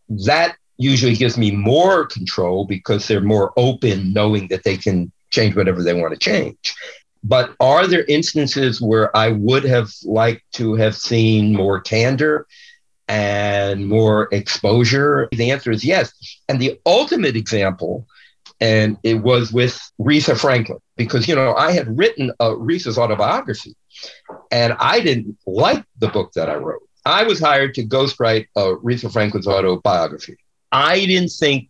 that 0.10 0.56
usually 0.78 1.16
gives 1.16 1.38
me 1.38 1.52
more 1.52 2.06
control 2.06 2.66
because 2.66 3.08
they're 3.08 3.22
more 3.22 3.54
open, 3.58 4.14
knowing 4.14 4.48
that 4.50 4.64
they 4.64 4.78
can 4.78 5.12
change 5.32 5.56
whatever 5.56 5.82
they 5.82 5.94
want 5.94 6.14
to 6.14 6.20
change. 6.20 6.76
But 7.24 7.56
are 7.60 7.88
there 7.88 8.06
instances 8.06 8.82
where 8.82 9.16
I 9.16 9.30
would 9.30 9.64
have 9.64 9.92
liked 10.04 10.44
to 10.54 10.76
have 10.76 10.96
seen 10.96 11.56
more 11.56 11.80
candor 11.80 12.48
and 13.08 13.88
more 13.88 14.28
exposure? 14.32 15.30
The 15.32 15.52
answer 15.52 15.72
is 15.72 15.86
yes. 15.86 16.12
And 16.50 16.60
the 16.60 16.80
ultimate 16.86 17.36
example, 17.36 18.08
and 18.62 18.98
it 19.04 19.16
was 19.16 19.52
with 19.52 19.82
Aretha 20.00 20.40
Franklin, 20.40 20.80
because, 20.96 21.28
you 21.28 21.36
know, 21.36 21.54
I 21.56 21.72
had 21.72 21.98
written 21.98 22.32
uh, 22.40 22.52
Aretha's 22.52 22.98
autobiography 22.98 23.76
and 24.52 24.74
I 24.80 25.02
didn't 25.02 25.38
like 25.46 25.84
the 26.00 26.08
book 26.08 26.32
that 26.34 26.50
I 26.50 26.56
wrote. 26.56 26.88
I 27.04 27.24
was 27.24 27.40
hired 27.40 27.74
to 27.74 27.84
ghostwrite 27.84 28.48
uh, 28.56 28.76
Aretha 28.76 29.12
Franklin's 29.12 29.48
autobiography. 29.48 30.38
I 30.72 31.06
didn't 31.06 31.32
think 31.32 31.70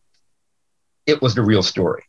it 1.08 1.22
was 1.22 1.34
the 1.34 1.42
real 1.42 1.64
story. 1.64 2.04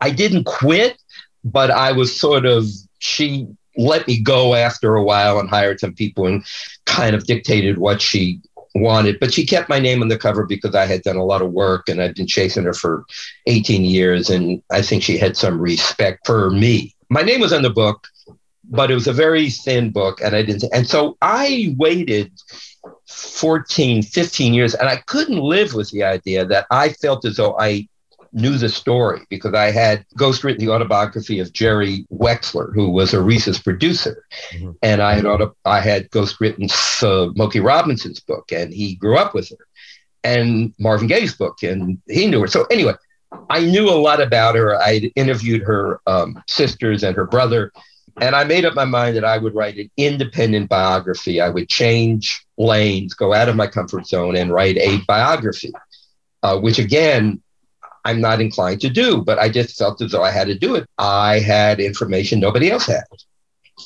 I 0.00 0.10
didn't 0.10 0.44
quit, 0.44 0.96
but 1.44 1.70
I 1.70 1.92
was 1.92 2.18
sort 2.18 2.46
of, 2.46 2.64
she 3.00 3.48
let 3.76 4.06
me 4.06 4.20
go 4.20 4.54
after 4.54 4.94
a 4.94 5.02
while 5.02 5.38
and 5.38 5.48
hired 5.48 5.80
some 5.80 5.94
people 5.94 6.26
and 6.26 6.44
kind 6.86 7.14
of 7.14 7.26
dictated 7.26 7.78
what 7.78 8.00
she 8.00 8.40
wanted. 8.74 9.18
But 9.20 9.32
she 9.32 9.46
kept 9.46 9.68
my 9.68 9.78
name 9.78 10.02
on 10.02 10.08
the 10.08 10.18
cover 10.18 10.44
because 10.44 10.74
I 10.74 10.86
had 10.86 11.02
done 11.02 11.16
a 11.16 11.24
lot 11.24 11.42
of 11.42 11.52
work 11.52 11.88
and 11.88 12.00
I'd 12.00 12.14
been 12.14 12.26
chasing 12.26 12.64
her 12.64 12.72
for 12.72 13.04
18 13.46 13.84
years. 13.84 14.30
And 14.30 14.62
I 14.70 14.82
think 14.82 15.02
she 15.02 15.18
had 15.18 15.36
some 15.36 15.60
respect 15.60 16.26
for 16.26 16.50
me. 16.50 16.94
My 17.08 17.22
name 17.22 17.40
was 17.40 17.52
on 17.52 17.62
the 17.62 17.70
book, 17.70 18.06
but 18.64 18.90
it 18.90 18.94
was 18.94 19.08
a 19.08 19.12
very 19.12 19.50
thin 19.50 19.90
book. 19.90 20.20
And 20.20 20.36
I 20.36 20.42
didn't, 20.42 20.72
and 20.72 20.86
so 20.86 21.16
I 21.22 21.74
waited 21.78 22.32
14, 23.06 24.02
15 24.02 24.54
years 24.54 24.74
and 24.74 24.88
I 24.88 24.96
couldn't 24.96 25.38
live 25.38 25.74
with 25.74 25.90
the 25.90 26.04
idea 26.04 26.46
that 26.46 26.66
I 26.70 26.90
felt 26.90 27.24
as 27.24 27.36
though 27.36 27.58
I 27.58 27.88
knew 28.32 28.56
the 28.56 28.68
story 28.68 29.22
because 29.28 29.54
I 29.54 29.70
had 29.70 30.04
ghostwritten 30.18 30.58
the 30.58 30.70
autobiography 30.70 31.40
of 31.40 31.52
Jerry 31.52 32.06
Wexler, 32.12 32.72
who 32.74 32.90
was 32.90 33.12
Aretha's 33.12 33.58
producer, 33.58 34.24
mm-hmm. 34.52 34.72
and 34.82 35.02
I 35.02 35.14
had 35.14 35.26
auto, 35.26 35.56
I 35.64 35.80
had 35.80 36.10
ghostwritten 36.10 36.70
uh, 37.02 37.62
Robinson's 37.62 38.20
book, 38.20 38.52
and 38.52 38.72
he 38.72 38.94
grew 38.94 39.16
up 39.16 39.34
with 39.34 39.50
her, 39.50 39.66
and 40.22 40.72
Marvin 40.78 41.08
Gaye's 41.08 41.34
book, 41.34 41.62
and 41.62 42.00
he 42.08 42.26
knew 42.26 42.40
her. 42.40 42.46
So 42.46 42.64
anyway, 42.70 42.94
I 43.48 43.60
knew 43.60 43.88
a 43.88 43.98
lot 43.98 44.20
about 44.20 44.54
her. 44.54 44.80
I 44.80 45.10
interviewed 45.16 45.62
her 45.62 46.00
um, 46.06 46.42
sisters 46.46 47.02
and 47.02 47.16
her 47.16 47.26
brother, 47.26 47.72
and 48.20 48.34
I 48.34 48.44
made 48.44 48.64
up 48.64 48.74
my 48.74 48.84
mind 48.84 49.16
that 49.16 49.24
I 49.24 49.38
would 49.38 49.54
write 49.54 49.76
an 49.76 49.90
independent 49.96 50.68
biography. 50.68 51.40
I 51.40 51.48
would 51.48 51.68
change 51.68 52.44
lanes, 52.58 53.14
go 53.14 53.32
out 53.32 53.48
of 53.48 53.56
my 53.56 53.66
comfort 53.66 54.06
zone, 54.06 54.36
and 54.36 54.52
write 54.52 54.76
a 54.76 54.98
biography, 55.06 55.72
uh, 56.42 56.58
which 56.58 56.78
again, 56.78 57.42
I'm 58.04 58.20
not 58.20 58.40
inclined 58.40 58.80
to 58.82 58.90
do, 58.90 59.22
but 59.22 59.38
I 59.38 59.48
just 59.48 59.76
felt 59.76 60.00
as 60.00 60.12
though 60.12 60.22
I 60.22 60.30
had 60.30 60.46
to 60.48 60.58
do 60.58 60.74
it. 60.74 60.88
I 60.98 61.40
had 61.40 61.80
information 61.80 62.40
nobody 62.40 62.70
else 62.70 62.86
had, 62.86 63.04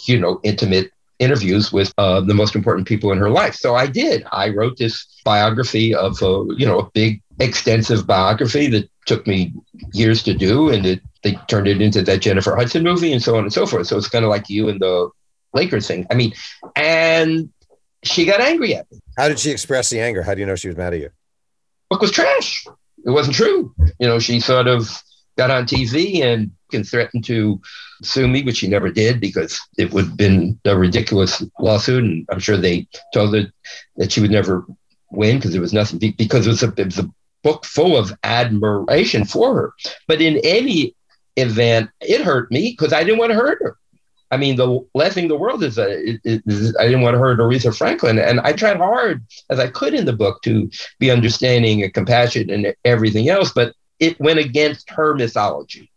you 0.06 0.18
know, 0.18 0.40
intimate 0.42 0.90
interviews 1.18 1.72
with 1.72 1.92
uh, 1.98 2.20
the 2.20 2.34
most 2.34 2.54
important 2.54 2.86
people 2.86 3.12
in 3.12 3.18
her 3.18 3.30
life. 3.30 3.54
So 3.54 3.74
I 3.74 3.86
did. 3.86 4.24
I 4.32 4.50
wrote 4.50 4.76
this 4.76 5.06
biography 5.24 5.94
of, 5.94 6.20
a, 6.22 6.44
you 6.56 6.66
know, 6.66 6.80
a 6.80 6.90
big, 6.90 7.22
extensive 7.40 8.06
biography 8.06 8.68
that 8.68 8.90
took 9.06 9.26
me 9.26 9.52
years 9.92 10.22
to 10.24 10.34
do, 10.34 10.70
and 10.70 10.86
it, 10.86 11.00
they 11.22 11.32
turned 11.48 11.68
it 11.68 11.80
into 11.80 12.02
that 12.02 12.20
Jennifer 12.20 12.54
Hudson 12.56 12.82
movie, 12.82 13.12
and 13.12 13.22
so 13.22 13.36
on 13.36 13.44
and 13.44 13.52
so 13.52 13.66
forth. 13.66 13.86
So 13.86 13.96
it's 13.96 14.08
kind 14.08 14.24
of 14.24 14.30
like 14.30 14.48
you 14.48 14.68
and 14.68 14.80
the 14.80 15.10
Lakers 15.52 15.86
thing. 15.86 16.06
I 16.10 16.14
mean, 16.14 16.32
and 16.76 17.50
she 18.02 18.24
got 18.24 18.40
angry 18.40 18.74
at 18.74 18.90
me. 18.90 18.98
How 19.16 19.28
did 19.28 19.38
she 19.38 19.50
express 19.50 19.90
the 19.90 20.00
anger? 20.00 20.22
How 20.22 20.34
do 20.34 20.40
you 20.40 20.46
know 20.46 20.56
she 20.56 20.68
was 20.68 20.76
mad 20.76 20.94
at 20.94 21.00
you? 21.00 21.10
Book 21.90 22.00
was 22.00 22.10
trash. 22.10 22.66
It 23.04 23.10
wasn't 23.10 23.36
true. 23.36 23.74
You 23.98 24.06
know, 24.06 24.18
she 24.18 24.40
sort 24.40 24.66
of 24.66 24.90
got 25.36 25.50
on 25.50 25.66
TV 25.66 26.22
and, 26.22 26.50
and 26.72 26.88
threatened 26.88 27.24
to 27.24 27.60
sue 28.02 28.28
me, 28.28 28.42
which 28.42 28.58
she 28.58 28.68
never 28.68 28.90
did 28.90 29.20
because 29.20 29.60
it 29.78 29.92
would 29.92 30.06
have 30.06 30.16
been 30.16 30.58
a 30.64 30.76
ridiculous 30.76 31.42
lawsuit. 31.58 32.04
And 32.04 32.26
I'm 32.30 32.38
sure 32.38 32.56
they 32.56 32.86
told 33.12 33.34
her 33.34 33.52
that 33.96 34.12
she 34.12 34.20
would 34.20 34.30
never 34.30 34.64
win 35.10 35.36
because 35.36 35.52
there 35.52 35.60
was 35.60 35.72
nothing, 35.72 35.98
because 36.16 36.46
it 36.46 36.50
was 36.50 36.62
a, 36.62 36.72
it 36.76 36.86
was 36.86 36.98
a 36.98 37.10
book 37.42 37.64
full 37.64 37.96
of 37.96 38.12
admiration 38.24 39.24
for 39.24 39.54
her. 39.54 39.72
But 40.08 40.20
in 40.20 40.40
any 40.44 40.94
event, 41.36 41.90
it 42.00 42.22
hurt 42.22 42.50
me 42.50 42.70
because 42.70 42.92
I 42.92 43.04
didn't 43.04 43.18
want 43.18 43.32
to 43.32 43.38
hurt 43.38 43.58
her. 43.62 43.76
I 44.34 44.36
mean, 44.36 44.56
the 44.56 44.84
last 44.94 45.14
thing 45.14 45.24
in 45.24 45.28
the 45.28 45.36
world 45.36 45.62
is, 45.62 45.76
that 45.76 46.74
I 46.80 46.84
didn't 46.84 47.02
want 47.02 47.14
to 47.14 47.20
hurt 47.20 47.38
Aretha 47.38 47.76
Franklin. 47.76 48.18
And 48.18 48.40
I 48.40 48.52
tried 48.52 48.78
hard 48.78 49.24
as 49.48 49.60
I 49.60 49.68
could 49.68 49.94
in 49.94 50.06
the 50.06 50.12
book 50.12 50.42
to 50.42 50.68
be 50.98 51.12
understanding 51.12 51.84
and 51.84 51.94
compassionate 51.94 52.50
and 52.50 52.74
everything 52.84 53.28
else, 53.28 53.52
but 53.52 53.74
it 54.00 54.18
went 54.18 54.40
against 54.40 54.90
her 54.90 55.14
mythology, 55.14 55.88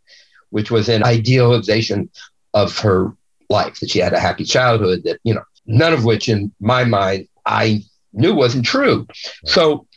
which 0.52 0.70
was 0.70 0.88
an 0.88 1.04
idealization 1.04 2.12
of 2.54 2.78
her 2.78 3.12
life, 3.50 3.80
that 3.80 3.90
she 3.90 3.98
had 3.98 4.14
a 4.14 4.20
happy 4.20 4.44
childhood, 4.44 5.02
that, 5.04 5.20
you 5.24 5.34
know, 5.34 5.44
none 5.66 5.94
of 5.94 6.06
which 6.06 6.30
in 6.30 6.54
my 6.60 6.84
mind 6.84 7.28
I 7.46 7.84
knew 8.14 8.36
wasn't 8.36 8.66
true. 8.66 9.08
So 9.46 9.88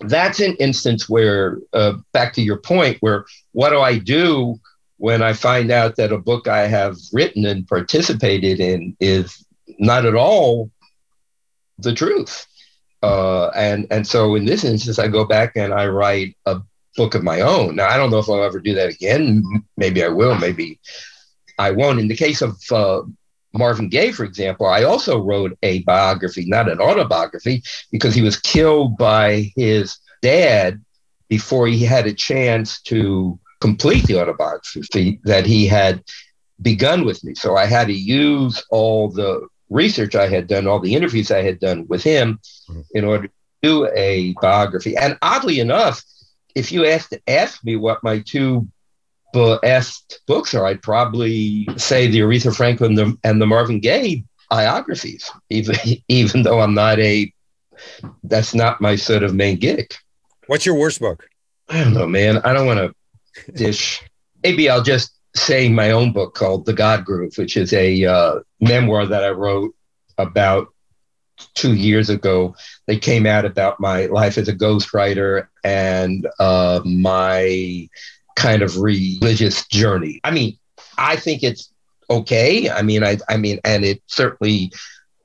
that's 0.00 0.40
an 0.40 0.56
instance 0.56 1.08
where, 1.08 1.58
uh, 1.72 1.94
back 2.12 2.32
to 2.34 2.42
your 2.42 2.58
point, 2.58 2.98
where 2.98 3.26
what 3.52 3.70
do 3.70 3.78
I 3.78 3.98
do 3.98 4.58
when 4.98 5.22
I 5.22 5.32
find 5.32 5.70
out 5.70 5.96
that 5.96 6.12
a 6.12 6.18
book 6.18 6.48
I 6.48 6.66
have 6.66 6.96
written 7.12 7.46
and 7.46 7.66
participated 7.66 8.60
in 8.60 8.96
is 9.00 9.44
not 9.78 10.04
at 10.04 10.14
all 10.14 10.70
the 11.78 11.94
truth? 11.94 12.46
Uh, 13.02 13.48
and 13.50 13.86
and 13.90 14.06
so 14.06 14.34
in 14.34 14.44
this 14.44 14.64
instance, 14.64 14.98
I 14.98 15.08
go 15.08 15.24
back 15.24 15.52
and 15.56 15.72
I 15.72 15.86
write 15.86 16.36
a 16.46 16.60
book 16.96 17.14
of 17.14 17.22
my 17.22 17.40
own. 17.40 17.76
Now 17.76 17.88
I 17.88 17.96
don't 17.96 18.10
know 18.10 18.18
if 18.18 18.28
I'll 18.28 18.42
ever 18.42 18.60
do 18.60 18.74
that 18.74 18.90
again. 18.90 19.44
Maybe 19.76 20.02
I 20.04 20.08
will. 20.08 20.36
Maybe 20.36 20.80
I 21.58 21.70
won't. 21.70 22.00
In 22.00 22.08
the 22.08 22.16
case 22.16 22.42
of 22.42 22.56
uh, 22.72 23.02
Marvin 23.52 23.88
Gaye, 23.88 24.12
for 24.12 24.24
example, 24.24 24.66
I 24.66 24.82
also 24.82 25.20
wrote 25.20 25.56
a 25.62 25.82
biography, 25.84 26.44
not 26.46 26.68
an 26.68 26.80
autobiography, 26.80 27.62
because 27.92 28.14
he 28.14 28.22
was 28.22 28.38
killed 28.38 28.98
by 28.98 29.52
his 29.56 29.98
dad 30.22 30.84
before 31.28 31.68
he 31.68 31.84
had 31.84 32.06
a 32.06 32.12
chance 32.12 32.80
to 32.82 33.38
complete 33.60 34.04
the 34.06 34.20
autobiography 34.20 35.20
that 35.24 35.46
he 35.46 35.66
had 35.66 36.02
begun 36.60 37.04
with 37.04 37.22
me. 37.24 37.34
So 37.34 37.56
I 37.56 37.66
had 37.66 37.88
to 37.88 37.94
use 37.94 38.64
all 38.70 39.10
the 39.10 39.46
research 39.70 40.14
I 40.14 40.28
had 40.28 40.46
done, 40.46 40.66
all 40.66 40.80
the 40.80 40.94
interviews 40.94 41.30
I 41.30 41.42
had 41.42 41.60
done 41.60 41.86
with 41.88 42.02
him 42.02 42.40
mm-hmm. 42.68 42.80
in 42.92 43.04
order 43.04 43.28
to 43.28 43.34
do 43.62 43.88
a 43.94 44.34
biography. 44.40 44.96
And 44.96 45.18
oddly 45.22 45.60
enough, 45.60 46.02
if 46.54 46.72
you 46.72 46.86
asked 46.86 47.14
ask 47.26 47.64
me 47.64 47.76
what 47.76 48.02
my 48.02 48.20
two 48.20 48.66
best 49.32 50.20
books 50.26 50.54
are, 50.54 50.66
I'd 50.66 50.82
probably 50.82 51.68
say 51.76 52.06
the 52.06 52.20
Aretha 52.20 52.54
Franklin 52.56 53.18
and 53.22 53.40
the 53.40 53.46
Marvin 53.46 53.80
Gaye 53.80 54.24
biographies, 54.50 55.30
even 55.50 55.76
even 56.08 56.42
though 56.42 56.60
I'm 56.60 56.74
not 56.74 56.98
a 56.98 57.32
that's 58.24 58.54
not 58.54 58.80
my 58.80 58.96
sort 58.96 59.22
of 59.22 59.34
main 59.34 59.56
gig. 59.56 59.94
What's 60.46 60.66
your 60.66 60.74
worst 60.74 61.00
book? 61.00 61.28
I 61.68 61.84
don't 61.84 61.94
know, 61.94 62.06
man. 62.06 62.38
I 62.38 62.52
don't 62.52 62.66
want 62.66 62.78
to 62.78 62.94
dish. 63.54 64.02
Maybe 64.42 64.68
I'll 64.68 64.82
just 64.82 65.18
say 65.34 65.68
my 65.68 65.90
own 65.90 66.12
book 66.12 66.34
called 66.34 66.66
The 66.66 66.72
God 66.72 67.04
Groove, 67.04 67.36
which 67.36 67.56
is 67.56 67.72
a 67.72 68.04
uh, 68.04 68.40
memoir 68.60 69.06
that 69.06 69.24
I 69.24 69.30
wrote 69.30 69.74
about 70.16 70.68
two 71.54 71.74
years 71.74 72.10
ago. 72.10 72.54
They 72.86 72.98
came 72.98 73.26
out 73.26 73.44
about 73.44 73.80
my 73.80 74.06
life 74.06 74.38
as 74.38 74.48
a 74.48 74.54
ghostwriter 74.54 75.48
and 75.64 76.26
uh, 76.38 76.80
my 76.84 77.88
kind 78.36 78.62
of 78.62 78.78
religious 78.78 79.66
journey. 79.66 80.20
I 80.24 80.30
mean, 80.30 80.58
I 80.96 81.16
think 81.16 81.42
it's 81.42 81.72
okay. 82.10 82.70
I 82.70 82.82
mean, 82.82 83.04
I, 83.04 83.18
I 83.28 83.36
mean, 83.36 83.60
and 83.64 83.84
it 83.84 84.02
certainly 84.06 84.72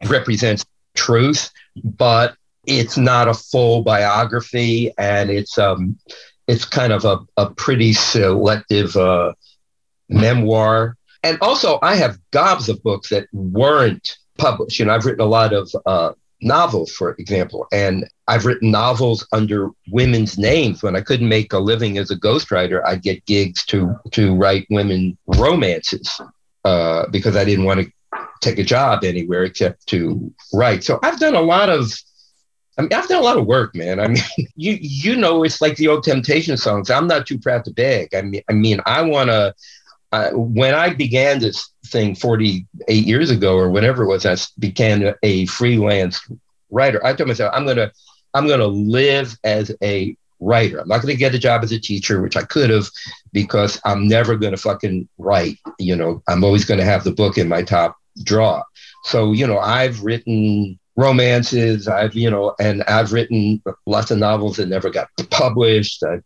represents 0.05 0.65
truth, 0.95 1.51
but 1.83 2.35
it's 2.65 2.97
not 2.97 3.27
a 3.27 3.33
full 3.33 3.83
biography, 3.83 4.91
and 4.97 5.29
it's 5.29 5.57
um, 5.57 5.97
it's 6.47 6.65
kind 6.65 6.93
of 6.93 7.05
a, 7.05 7.19
a 7.37 7.49
pretty 7.49 7.93
selective 7.93 8.95
uh, 8.95 9.33
memoir. 10.09 10.97
And 11.23 11.37
also, 11.41 11.79
I 11.81 11.95
have 11.95 12.19
gobs 12.31 12.67
of 12.69 12.83
books 12.83 13.09
that 13.09 13.27
weren't 13.31 14.17
published. 14.37 14.79
You 14.79 14.85
know, 14.85 14.93
I've 14.93 15.05
written 15.05 15.21
a 15.21 15.25
lot 15.25 15.53
of 15.53 15.73
uh, 15.85 16.13
novels, 16.41 16.91
for 16.91 17.11
example, 17.13 17.65
and 17.71 18.05
I've 18.27 18.45
written 18.45 18.71
novels 18.71 19.25
under 19.31 19.69
women's 19.89 20.37
names. 20.37 20.83
When 20.83 20.95
I 20.95 21.01
couldn't 21.01 21.29
make 21.29 21.53
a 21.53 21.59
living 21.59 21.97
as 21.97 22.11
a 22.11 22.17
ghostwriter, 22.17 22.81
I'd 22.85 23.01
get 23.01 23.25
gigs 23.25 23.65
to 23.67 23.95
to 24.11 24.35
write 24.35 24.67
women 24.69 25.17
romances 25.27 26.19
uh, 26.65 27.07
because 27.11 27.35
I 27.35 27.45
didn't 27.45 27.65
want 27.65 27.81
to 27.81 27.91
take 28.41 28.59
a 28.59 28.63
job 28.63 29.03
anywhere 29.03 29.43
except 29.43 29.87
to 29.87 30.33
write. 30.53 30.83
So 30.83 30.99
I've 31.03 31.19
done 31.19 31.35
a 31.35 31.41
lot 31.41 31.69
of. 31.69 31.93
I 32.77 32.81
mean, 32.81 32.93
I've 32.93 33.07
done 33.07 33.19
a 33.19 33.23
lot 33.23 33.37
of 33.37 33.45
work, 33.45 33.75
man. 33.75 33.99
I 33.99 34.07
mean, 34.07 34.23
you 34.55 34.77
you 34.79 35.15
know, 35.15 35.43
it's 35.43 35.61
like 35.61 35.75
the 35.77 35.87
old 35.87 36.03
Temptation 36.03 36.57
songs. 36.57 36.89
I'm 36.89 37.07
not 37.07 37.27
too 37.27 37.37
proud 37.37 37.65
to 37.65 37.71
beg. 37.71 38.13
I 38.15 38.21
mean, 38.21 38.41
I 38.49 38.53
mean, 38.53 38.79
I 38.85 39.01
want 39.01 39.29
to. 39.29 39.53
When 40.33 40.75
I 40.75 40.93
began 40.93 41.39
this 41.39 41.71
thing 41.87 42.13
48 42.13 42.67
years 43.03 43.31
ago 43.31 43.57
or 43.57 43.71
whenever 43.71 44.03
it 44.03 44.07
was, 44.07 44.27
I 44.27 44.37
became 44.59 45.11
a 45.23 45.47
freelance 45.47 46.21
writer. 46.69 47.03
I 47.03 47.13
told 47.13 47.29
myself, 47.29 47.51
I'm 47.55 47.65
gonna 47.65 47.91
I'm 48.33 48.47
to 48.59 48.67
live 48.67 49.37
as 49.43 49.75
a 49.81 50.15
writer. 50.39 50.79
I'm 50.79 50.87
not 50.87 51.01
to 51.13 51.19
get 51.19 51.35
a 51.35 51.39
job 51.39 51.63
as 51.63 51.71
a 51.71 51.79
teacher, 51.79 52.21
which 52.21 52.35
I 52.35 52.43
could 52.43 52.69
have, 52.69 52.89
because 53.31 53.79
I'm 53.85 54.07
never 54.07 54.35
to 54.53 54.57
fucking 54.57 55.07
write. 55.17 55.57
You 55.79 55.95
know, 55.95 56.23
I'm 56.27 56.43
always 56.43 56.65
to 56.79 56.85
have 56.85 57.03
the 57.03 57.11
book 57.11 57.37
in 57.37 57.47
my 57.47 57.61
top 57.61 57.95
drawer. 58.23 58.63
So, 59.05 59.31
you 59.31 59.47
know, 59.47 59.59
I've 59.59 60.03
written 60.03 60.79
romances, 60.95 61.87
I've, 61.87 62.13
you 62.13 62.29
know, 62.29 62.55
and 62.59 62.83
I've 62.83 63.13
written 63.13 63.61
lots 63.85 64.11
of 64.11 64.19
novels 64.19 64.57
that 64.57 64.67
never 64.67 64.89
got 64.89 65.09
published. 65.29 66.03
I've, 66.03 66.23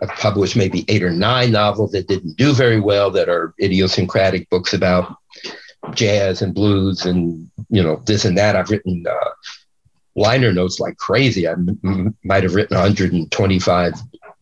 I've 0.00 0.16
published 0.16 0.56
maybe 0.56 0.84
eight 0.88 1.02
or 1.02 1.10
nine 1.10 1.52
novels 1.52 1.92
that 1.92 2.08
didn't 2.08 2.36
do 2.36 2.52
very 2.52 2.80
well, 2.80 3.10
that 3.12 3.28
are 3.28 3.54
idiosyncratic 3.60 4.48
books 4.50 4.72
about 4.72 5.16
jazz 5.94 6.42
and 6.42 6.54
blues 6.54 7.06
and, 7.06 7.50
you 7.70 7.82
know, 7.82 8.02
this 8.06 8.24
and 8.24 8.36
that. 8.38 8.56
I've 8.56 8.70
written 8.70 9.04
uh, 9.08 9.30
liner 10.14 10.52
notes 10.52 10.78
like 10.78 10.96
crazy. 10.96 11.48
I 11.48 11.54
might 12.22 12.42
have 12.42 12.54
written 12.54 12.76
125 12.76 13.94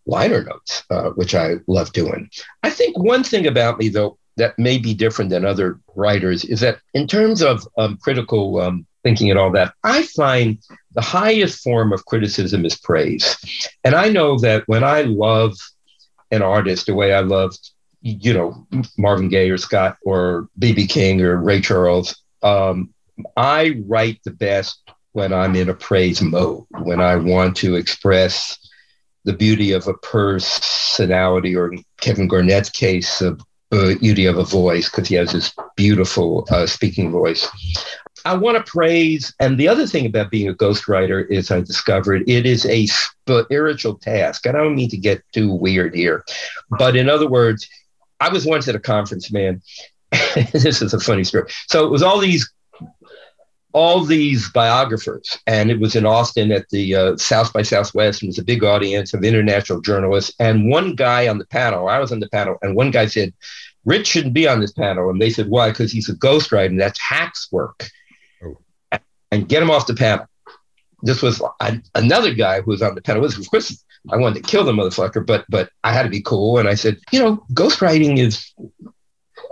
liner 0.07 0.45
notes, 0.45 0.85
uh, 0.91 1.11
which 1.11 1.35
I 1.35 1.57
love 1.67 1.93
doing. 1.93 2.31
I 2.63 2.71
think 2.71 2.99
one 2.99 3.25
thing 3.25 3.47
about 3.47 3.79
me, 3.79 3.89
though, 3.89 4.19
that 4.37 4.59
may 4.59 4.79
be 4.79 4.95
different 4.95 5.31
than 5.31 5.45
other 5.45 5.81
writers 5.95 6.45
is 6.45 6.61
that 6.61 6.79
in 6.95 7.07
terms 7.07 7.43
of 7.43 7.67
um, 7.79 7.97
critical 7.97 8.61
um, 8.61 8.87
thinking 9.07 9.31
and 9.31 9.39
all 9.39 9.53
that, 9.53 9.73
I 9.85 10.03
find 10.03 10.59
the 10.95 11.01
highest 11.01 11.63
form 11.63 11.93
of 11.93 12.05
criticism 12.07 12.65
is 12.65 12.77
praise. 12.77 13.37
And 13.85 13.95
I 13.95 14.09
know 14.09 14.37
that 14.41 14.65
when 14.67 14.83
I 14.83 15.03
love 15.03 15.55
an 16.33 16.43
artist 16.43 16.87
the 16.87 16.95
way 16.95 17.15
I 17.15 17.21
loved, 17.21 17.71
you 18.03 18.35
know, 18.35 18.67
Marvin 18.99 19.29
Gaye 19.29 19.51
or 19.51 19.59
Scott 19.59 19.97
or 20.03 20.49
B.B. 20.59 20.89
King 20.89 21.23
or 21.23 21.37
Ray 21.37 21.61
Charles, 21.61 22.21
um, 22.43 22.93
I 23.37 23.81
write 23.87 24.19
the 24.25 24.33
best 24.33 24.83
when 25.13 25.33
I'm 25.33 25.55
in 25.55 25.69
a 25.69 25.75
praise 25.75 26.21
mode, 26.21 26.65
when 26.71 27.01
I 27.01 27.15
want 27.15 27.57
to 27.59 27.77
express 27.77 28.59
the 29.25 29.35
beauty 29.35 29.71
of 29.71 29.87
a 29.87 29.95
personality, 29.95 31.55
or 31.55 31.73
in 31.73 31.85
Kevin 32.01 32.27
Garnett's 32.27 32.71
case, 32.71 33.21
the 33.21 33.39
beauty 34.01 34.27
of 34.27 34.37
a 34.37 34.45
voice, 34.45 34.91
because 34.91 35.09
he 35.09 35.15
has 35.15 35.33
this 35.33 35.53
beautiful 35.77 36.45
uh, 36.51 36.67
speaking 36.67 37.13
voice. 37.13 37.49
I 38.27 38.35
want 38.35 38.57
to 38.57 38.69
praise, 38.69 39.33
and 39.39 39.57
the 39.57 39.69
other 39.69 39.87
thing 39.87 40.05
about 40.05 40.33
being 40.33 40.49
a 40.49 40.55
ghostwriter 40.55 41.31
is 41.31 41.53
I 41.53 41.61
discovered 41.61 42.29
it 42.29 42.45
is 42.45 42.67
a 42.67 42.87
spiritual 42.87 43.95
task. 43.99 44.49
I 44.49 44.53
don't 44.53 44.75
mean 44.75 44.91
to 44.91 44.97
get 44.97 45.23
too 45.33 45.53
weird 45.53 45.95
here, 45.95 46.25
but 46.77 46.97
in 46.97 47.09
other 47.09 47.29
words, 47.29 47.69
I 48.19 48.29
was 48.29 48.45
once 48.45 48.67
at 48.67 48.75
a 48.75 48.81
conference, 48.81 49.31
man. 49.31 49.63
this 50.53 50.83
is 50.83 50.93
a 50.93 50.99
funny 50.99 51.23
story. 51.23 51.49
So 51.69 51.87
it 51.87 51.91
was 51.91 52.03
all 52.03 52.19
these 52.19 52.53
all 53.73 54.05
these 54.05 54.51
biographers, 54.51 55.39
and 55.47 55.71
it 55.71 55.79
was 55.79 55.95
in 55.95 56.05
Austin 56.05 56.51
at 56.51 56.69
the 56.71 56.97
uh, 56.97 57.17
South 57.19 57.53
by 57.53 57.63
Southwest, 57.63 58.23
and 58.23 58.27
it 58.27 58.31
was 58.31 58.39
a 58.39 58.45
big 58.45 58.65
audience 58.65 59.15
of 59.15 59.23
international 59.23 59.81
journalists. 59.81 60.35
And 60.41 60.69
one 60.69 60.97
guy 60.97 61.29
on 61.29 61.39
the 61.39 61.47
panel, 61.47 61.89
I 61.89 62.01
was 62.01 62.11
on 62.11 62.19
the 62.19 62.29
panel, 62.31 62.57
and 62.61 62.75
one 62.75 62.91
guy 62.91 63.07
said, 63.07 63.33
"Ritz 63.85 64.09
shouldn't 64.09 64.35
be 64.35 64.49
on 64.49 64.59
this 64.59 64.73
panel," 64.73 65.11
and 65.11 65.23
they 65.23 65.31
said, 65.31 65.49
"Why?" 65.49 65.69
Because 65.69 65.93
he's 65.93 66.09
a 66.09 66.17
ghostwriter, 66.17 66.67
and 66.67 66.81
that's 66.81 67.01
hacks 67.01 67.47
work. 67.53 67.89
And 69.31 69.49
get 69.49 69.63
him 69.63 69.71
off 69.71 69.87
the 69.87 69.95
panel. 69.95 70.27
This 71.03 71.21
was 71.21 71.43
another 71.95 72.33
guy 72.33 72.61
who 72.61 72.71
was 72.71 72.83
on 72.83 72.95
the 72.95 73.03
panel. 73.03 73.23
Was, 73.23 73.39
of 73.39 73.51
course, 73.51 73.85
I 74.11 74.17
wanted 74.17 74.43
to 74.43 74.49
kill 74.51 74.65
the 74.65 74.73
motherfucker, 74.73 75.27
but 75.27 75.45
but 75.49 75.71
I 75.85 75.93
had 75.93 76.05
to 76.05 76.09
be 76.09 76.23
cool, 76.23 76.59
and 76.59 76.69
I 76.69 76.75
said, 76.75 76.99
you 77.11 77.19
know, 77.19 77.45
ghostwriting 77.53 78.19
is 78.19 78.55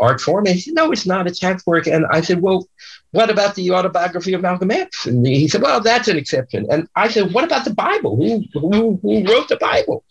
art 0.00 0.20
form. 0.20 0.46
And 0.46 0.54
he 0.54 0.60
said, 0.60 0.74
no, 0.74 0.90
it's 0.92 1.06
not. 1.06 1.26
It's 1.26 1.40
hack 1.40 1.60
work. 1.66 1.86
And 1.86 2.06
I 2.06 2.20
said, 2.20 2.40
well, 2.40 2.68
what 3.10 3.30
about 3.30 3.54
the 3.54 3.70
autobiography 3.70 4.32
of 4.32 4.42
Malcolm 4.42 4.70
X? 4.70 5.06
And 5.06 5.26
he 5.26 5.48
said, 5.48 5.62
well, 5.62 5.80
that's 5.80 6.08
an 6.08 6.16
exception. 6.16 6.66
And 6.70 6.88
I 6.96 7.08
said, 7.08 7.32
what 7.32 7.44
about 7.44 7.64
the 7.64 7.74
Bible? 7.74 8.16
Who, 8.16 8.44
who, 8.52 8.98
who 9.02 9.24
wrote 9.24 9.48
the 9.48 9.56
Bible? 9.56 10.04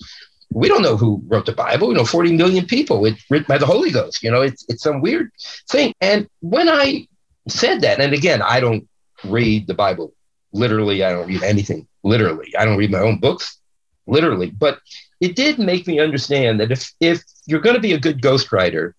We 0.51 0.67
don't 0.67 0.83
know 0.83 0.97
who 0.97 1.21
wrote 1.27 1.45
the 1.45 1.53
Bible. 1.53 1.89
You 1.89 1.95
know, 1.95 2.05
40 2.05 2.35
million 2.37 2.65
people. 2.65 3.05
It's 3.05 3.23
written 3.29 3.47
by 3.47 3.57
the 3.57 3.65
Holy 3.65 3.91
Ghost. 3.91 4.23
You 4.23 4.31
know, 4.31 4.41
it's, 4.41 4.65
it's 4.69 4.83
some 4.83 5.01
weird 5.01 5.31
thing. 5.69 5.93
And 5.99 6.27
when 6.41 6.69
I 6.69 7.07
said 7.47 7.81
that, 7.81 7.99
and 7.99 8.13
again, 8.13 8.41
I 8.41 8.59
don't 8.59 8.87
read 9.25 9.67
the 9.67 9.73
Bible 9.73 10.13
literally. 10.51 11.03
I 11.03 11.11
don't 11.11 11.27
read 11.27 11.43
anything 11.43 11.87
literally. 12.03 12.53
I 12.57 12.65
don't 12.65 12.77
read 12.77 12.91
my 12.91 12.99
own 12.99 13.19
books 13.19 13.59
literally. 14.05 14.51
But 14.51 14.79
it 15.19 15.35
did 15.35 15.59
make 15.59 15.87
me 15.87 15.99
understand 15.99 16.59
that 16.59 16.71
if, 16.71 16.91
if 16.99 17.23
you're 17.45 17.61
going 17.61 17.75
to 17.75 17.81
be 17.81 17.93
a 17.93 17.99
good 17.99 18.21
ghostwriter, 18.21 18.93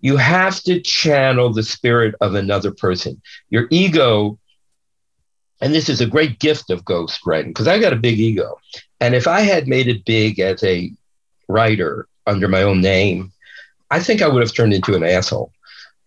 you 0.00 0.16
have 0.16 0.60
to 0.62 0.80
channel 0.80 1.52
the 1.52 1.62
spirit 1.62 2.14
of 2.20 2.34
another 2.34 2.70
person. 2.70 3.20
Your 3.50 3.66
ego, 3.70 4.38
and 5.60 5.74
this 5.74 5.88
is 5.88 6.00
a 6.00 6.06
great 6.06 6.38
gift 6.38 6.70
of 6.70 6.84
ghostwriting 6.84 7.48
because 7.48 7.66
I 7.66 7.78
got 7.78 7.92
a 7.92 7.96
big 7.96 8.18
ego. 8.18 8.58
And 9.00 9.14
if 9.14 9.26
I 9.26 9.40
had 9.40 9.66
made 9.66 9.88
it 9.88 10.04
big 10.04 10.38
as 10.38 10.62
a 10.62 10.92
writer 11.48 12.08
under 12.26 12.48
my 12.48 12.62
own 12.62 12.80
name, 12.80 13.32
I 13.90 14.00
think 14.00 14.22
I 14.22 14.28
would 14.28 14.42
have 14.42 14.54
turned 14.54 14.74
into 14.74 14.94
an 14.94 15.04
asshole. 15.04 15.52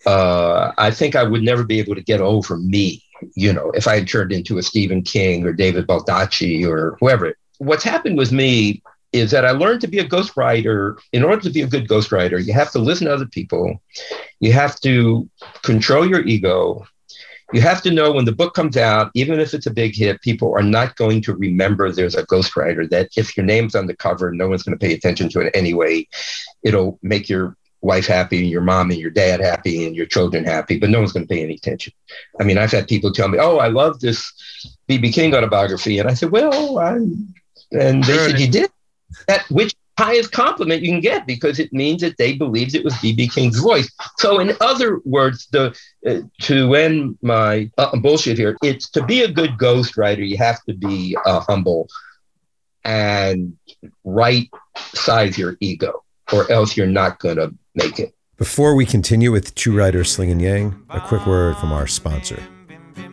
Uh, 0.05 0.71
I 0.77 0.91
think 0.91 1.15
I 1.15 1.23
would 1.23 1.43
never 1.43 1.63
be 1.63 1.79
able 1.79 1.95
to 1.95 2.01
get 2.01 2.21
over 2.21 2.57
me, 2.57 3.03
you 3.35 3.53
know, 3.53 3.71
if 3.71 3.87
I 3.87 3.95
had 3.95 4.07
turned 4.07 4.31
into 4.31 4.57
a 4.57 4.63
Stephen 4.63 5.01
King 5.01 5.45
or 5.45 5.53
David 5.53 5.87
Baldacci 5.87 6.65
or 6.65 6.97
whoever. 6.99 7.35
What's 7.57 7.83
happened 7.83 8.17
with 8.17 8.31
me 8.31 8.81
is 9.11 9.31
that 9.31 9.45
I 9.45 9.51
learned 9.51 9.81
to 9.81 9.87
be 9.87 9.99
a 9.99 10.07
ghostwriter. 10.07 10.97
In 11.13 11.23
order 11.23 11.41
to 11.41 11.49
be 11.49 11.61
a 11.61 11.67
good 11.67 11.87
ghostwriter, 11.87 12.43
you 12.43 12.53
have 12.53 12.71
to 12.71 12.79
listen 12.79 13.07
to 13.07 13.13
other 13.13 13.25
people. 13.25 13.81
You 14.39 14.53
have 14.53 14.79
to 14.81 15.29
control 15.63 16.07
your 16.07 16.21
ego. 16.21 16.85
You 17.51 17.61
have 17.61 17.81
to 17.81 17.91
know 17.91 18.11
when 18.11 18.25
the 18.25 18.31
book 18.31 18.53
comes 18.53 18.77
out, 18.77 19.09
even 19.15 19.39
if 19.39 19.55
it's 19.55 19.65
a 19.65 19.71
big 19.71 19.95
hit, 19.95 20.21
people 20.21 20.53
are 20.53 20.63
not 20.63 20.95
going 20.97 21.21
to 21.23 21.33
remember 21.33 21.91
there's 21.91 22.15
a 22.15 22.25
ghostwriter. 22.27 22.87
That 22.87 23.09
if 23.17 23.35
your 23.35 23.45
name's 23.45 23.73
on 23.73 23.87
the 23.87 23.95
cover, 23.95 24.31
no 24.31 24.47
one's 24.47 24.61
going 24.61 24.77
to 24.77 24.85
pay 24.85 24.93
attention 24.93 25.29
to 25.29 25.39
it 25.39 25.55
anyway. 25.55 26.07
It'll 26.61 26.99
make 27.01 27.27
your 27.27 27.57
wife 27.81 28.07
happy 28.07 28.39
and 28.39 28.49
your 28.49 28.61
mom 28.61 28.91
and 28.91 28.99
your 28.99 29.09
dad 29.09 29.39
happy 29.39 29.85
and 29.85 29.95
your 29.95 30.05
children 30.05 30.43
happy, 30.43 30.77
but 30.77 30.89
no 30.89 30.99
one's 30.99 31.13
going 31.13 31.25
to 31.27 31.33
pay 31.33 31.41
any 31.41 31.55
attention. 31.55 31.93
I 32.39 32.43
mean, 32.43 32.57
I've 32.57 32.71
had 32.71 32.87
people 32.87 33.11
tell 33.11 33.27
me, 33.27 33.39
"Oh, 33.39 33.57
I 33.57 33.67
love 33.67 33.99
this 33.99 34.31
BB 34.89 35.13
King 35.13 35.33
autobiography," 35.33 35.99
and 35.99 36.09
I 36.09 36.13
said, 36.13 36.31
"Well, 36.31 36.79
I," 36.79 36.95
and 37.71 38.03
they 38.03 38.17
said, 38.17 38.39
"You 38.39 38.47
did." 38.47 38.71
that 39.27 39.49
which 39.49 39.75
highest 39.97 40.31
compliment 40.31 40.81
you 40.81 40.89
can 40.91 41.01
get 41.01 41.27
because 41.27 41.59
it 41.59 41.73
means 41.73 42.01
that 42.01 42.17
they 42.17 42.33
believed 42.33 42.73
it 42.73 42.85
was 42.85 42.93
BB 42.95 43.33
King's 43.33 43.59
voice. 43.59 43.91
So, 44.17 44.39
in 44.39 44.55
other 44.61 45.01
words, 45.03 45.47
the 45.51 45.77
uh, 46.07 46.21
to 46.43 46.73
end 46.75 47.17
my 47.21 47.69
uh, 47.77 47.97
bullshit 47.97 48.37
here, 48.37 48.55
it's 48.63 48.89
to 48.91 49.03
be 49.03 49.23
a 49.23 49.31
good 49.31 49.51
ghostwriter, 49.57 50.27
you 50.27 50.37
have 50.37 50.63
to 50.65 50.73
be 50.73 51.17
uh, 51.25 51.41
humble 51.41 51.89
and 52.85 53.57
right 54.05 54.49
size 54.93 55.37
your 55.37 55.57
ego, 55.59 56.03
or 56.31 56.49
else 56.49 56.77
you're 56.77 56.87
not 56.87 57.19
going 57.19 57.35
to 57.35 57.53
make 57.79 57.99
it. 57.99 58.13
Before 58.37 58.75
we 58.75 58.85
continue 58.85 59.31
with 59.31 59.55
True 59.55 59.77
Writer 59.77 60.03
Slinging 60.03 60.33
and 60.33 60.41
Yang, 60.41 60.85
a 60.89 60.99
quick 61.01 61.25
word 61.25 61.57
from 61.57 61.71
our 61.71 61.87
sponsor. 61.87 62.41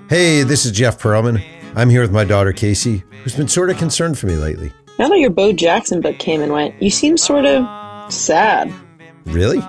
Hey, 0.09 0.43
this 0.43 0.65
is 0.65 0.73
Jeff 0.73 1.01
Pearlman. 1.01 1.43
I'm 1.75 1.91
here 1.91 2.01
with 2.01 2.13
my 2.13 2.25
daughter 2.25 2.53
Casey, 2.53 3.03
who's 3.23 3.35
been 3.35 3.49
sort 3.49 3.71
of 3.71 3.77
concerned 3.77 4.19
for 4.19 4.27
me 4.27 4.37
lately. 4.37 4.73
Now 4.99 5.09
that 5.09 5.19
your 5.19 5.31
Bo 5.31 5.53
Jackson 5.53 6.01
book 6.01 6.19
came 6.19 6.43
and 6.43 6.53
went, 6.53 6.81
you 6.81 6.91
seem 6.91 7.17
sort 7.17 7.45
of 7.45 8.13
sad. 8.13 8.73
Really? 9.27 9.61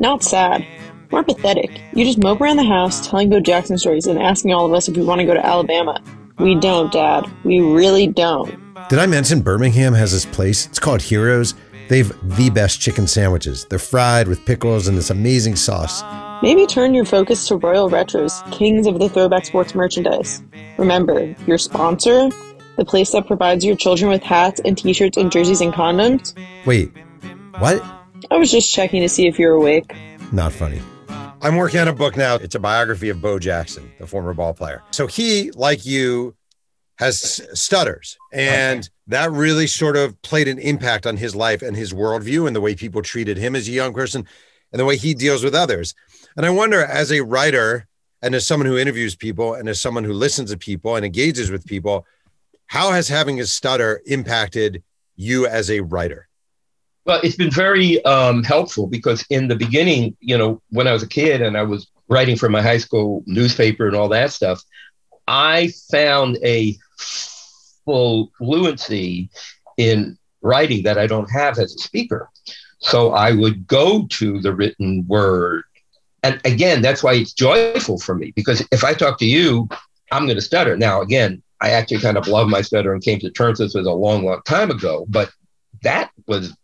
Not 0.00 0.22
sad. 0.22 0.64
More 1.10 1.24
pathetic. 1.24 1.80
You 1.94 2.04
just 2.04 2.22
mope 2.22 2.40
around 2.40 2.56
the 2.56 2.64
house 2.64 3.06
telling 3.06 3.28
Bo 3.28 3.40
Jackson 3.40 3.76
stories 3.76 4.06
and 4.06 4.20
asking 4.20 4.52
all 4.52 4.66
of 4.66 4.72
us 4.72 4.88
if 4.88 4.96
we 4.96 5.04
want 5.04 5.20
to 5.20 5.26
go 5.26 5.34
to 5.34 5.44
Alabama. 5.44 6.02
We 6.38 6.54
don't, 6.54 6.92
Dad. 6.92 7.30
We 7.44 7.60
really 7.60 8.06
don't. 8.06 8.50
Did 8.88 8.98
I 8.98 9.06
mention 9.06 9.42
Birmingham 9.42 9.92
has 9.94 10.12
this 10.12 10.24
place? 10.24 10.66
It's 10.66 10.78
called 10.78 11.02
Heroes. 11.02 11.54
They've 11.88 12.12
the 12.36 12.50
best 12.50 12.80
chicken 12.80 13.06
sandwiches. 13.06 13.66
They're 13.66 13.78
fried 13.78 14.28
with 14.28 14.44
pickles 14.44 14.88
and 14.88 14.96
this 14.96 15.10
amazing 15.10 15.56
sauce. 15.56 16.02
Maybe 16.42 16.66
turn 16.66 16.94
your 16.94 17.04
focus 17.04 17.46
to 17.48 17.56
Royal 17.56 17.88
Retros, 17.88 18.50
kings 18.50 18.86
of 18.86 18.98
the 18.98 19.08
throwback 19.08 19.46
sports 19.46 19.74
merchandise. 19.74 20.42
Remember, 20.76 21.34
your 21.46 21.58
sponsor 21.58 22.30
the 22.76 22.84
place 22.84 23.12
that 23.12 23.26
provides 23.26 23.64
your 23.64 23.76
children 23.76 24.10
with 24.10 24.22
hats 24.22 24.60
and 24.64 24.76
t 24.76 24.92
shirts 24.92 25.16
and 25.16 25.30
jerseys 25.30 25.60
and 25.60 25.72
condoms? 25.72 26.34
Wait, 26.66 26.92
what? 27.58 27.82
I 28.30 28.36
was 28.36 28.50
just 28.50 28.72
checking 28.72 29.02
to 29.02 29.08
see 29.08 29.26
if 29.26 29.38
you're 29.38 29.52
awake. 29.52 29.94
Not 30.32 30.52
funny. 30.52 30.80
I'm 31.42 31.56
working 31.56 31.80
on 31.80 31.88
a 31.88 31.92
book 31.92 32.16
now. 32.16 32.36
It's 32.36 32.54
a 32.54 32.60
biography 32.60 33.08
of 33.08 33.20
Bo 33.20 33.38
Jackson, 33.38 33.90
the 33.98 34.06
former 34.06 34.32
ball 34.32 34.54
player. 34.54 34.82
So 34.92 35.06
he, 35.06 35.50
like 35.52 35.84
you, 35.84 36.36
has 37.02 37.40
stutters. 37.54 38.16
And 38.32 38.80
okay. 38.80 38.88
that 39.08 39.32
really 39.32 39.66
sort 39.66 39.96
of 39.96 40.20
played 40.22 40.48
an 40.48 40.58
impact 40.58 41.06
on 41.06 41.16
his 41.16 41.34
life 41.34 41.62
and 41.62 41.76
his 41.76 41.92
worldview 41.92 42.46
and 42.46 42.54
the 42.54 42.60
way 42.60 42.74
people 42.74 43.02
treated 43.02 43.38
him 43.38 43.56
as 43.56 43.68
a 43.68 43.72
young 43.72 43.92
person 43.92 44.26
and 44.70 44.80
the 44.80 44.84
way 44.84 44.96
he 44.96 45.12
deals 45.12 45.42
with 45.42 45.54
others. 45.54 45.94
And 46.36 46.46
I 46.46 46.50
wonder, 46.50 46.82
as 46.82 47.12
a 47.12 47.20
writer 47.20 47.86
and 48.22 48.34
as 48.34 48.46
someone 48.46 48.66
who 48.66 48.78
interviews 48.78 49.16
people 49.16 49.54
and 49.54 49.68
as 49.68 49.80
someone 49.80 50.04
who 50.04 50.12
listens 50.12 50.50
to 50.50 50.56
people 50.56 50.96
and 50.96 51.04
engages 51.04 51.50
with 51.50 51.66
people, 51.66 52.06
how 52.66 52.92
has 52.92 53.08
having 53.08 53.40
a 53.40 53.46
stutter 53.46 54.00
impacted 54.06 54.82
you 55.16 55.46
as 55.46 55.70
a 55.70 55.80
writer? 55.80 56.28
Well, 57.04 57.20
it's 57.24 57.36
been 57.36 57.50
very 57.50 58.02
um, 58.04 58.44
helpful 58.44 58.86
because 58.86 59.26
in 59.28 59.48
the 59.48 59.56
beginning, 59.56 60.16
you 60.20 60.38
know, 60.38 60.62
when 60.70 60.86
I 60.86 60.92
was 60.92 61.02
a 61.02 61.08
kid 61.08 61.42
and 61.42 61.58
I 61.58 61.64
was 61.64 61.88
writing 62.08 62.36
for 62.36 62.48
my 62.48 62.62
high 62.62 62.78
school 62.78 63.24
newspaper 63.26 63.88
and 63.88 63.96
all 63.96 64.08
that 64.10 64.32
stuff, 64.32 64.62
I 65.26 65.72
found 65.90 66.38
a 66.44 66.76
full 67.84 68.30
fluency 68.38 69.30
in 69.76 70.18
writing 70.40 70.82
that 70.84 70.98
I 70.98 71.06
don't 71.06 71.30
have 71.30 71.58
as 71.58 71.74
a 71.74 71.78
speaker. 71.78 72.28
So 72.78 73.12
I 73.12 73.32
would 73.32 73.66
go 73.66 74.06
to 74.10 74.40
the 74.40 74.54
written 74.54 75.06
word. 75.06 75.62
And 76.24 76.40
again, 76.44 76.82
that's 76.82 77.02
why 77.02 77.14
it's 77.14 77.32
joyful 77.32 77.98
for 77.98 78.14
me 78.14 78.32
because 78.34 78.66
if 78.72 78.84
I 78.84 78.94
talk 78.94 79.18
to 79.18 79.26
you, 79.26 79.68
I'm 80.10 80.24
going 80.26 80.36
to 80.36 80.42
stutter. 80.42 80.76
Now, 80.76 81.00
again, 81.00 81.42
I 81.60 81.70
actually 81.70 82.00
kind 82.00 82.16
of 82.18 82.26
love 82.26 82.48
my 82.48 82.60
stutter 82.60 82.92
and 82.92 83.02
came 83.02 83.20
to 83.20 83.30
terms 83.30 83.60
with 83.60 83.74
it 83.74 83.86
a 83.86 83.92
long, 83.92 84.24
long 84.24 84.42
time 84.44 84.70
ago. 84.70 85.06
But 85.08 85.30
that 85.82 86.10
was 86.26 86.54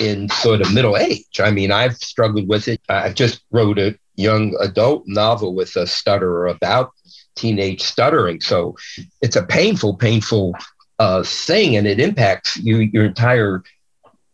in 0.00 0.28
sort 0.28 0.60
of 0.60 0.72
middle 0.72 0.96
age. 0.96 1.40
I 1.40 1.50
mean, 1.50 1.72
I've 1.72 1.96
struggled 1.96 2.48
with 2.48 2.68
it. 2.68 2.80
I 2.88 3.12
just 3.12 3.42
wrote 3.50 3.78
a 3.78 3.98
young 4.16 4.54
adult 4.60 5.04
novel 5.06 5.54
with 5.54 5.74
a 5.76 5.86
stutterer 5.86 6.46
about 6.46 6.92
teenage 7.34 7.82
stuttering. 7.82 8.40
So 8.40 8.76
it's 9.20 9.36
a 9.36 9.42
painful, 9.44 9.96
painful 9.96 10.54
uh, 10.98 11.22
thing, 11.22 11.76
and 11.76 11.86
it 11.86 12.00
impacts 12.00 12.56
you 12.56 12.78
your 12.78 13.04
entire 13.04 13.62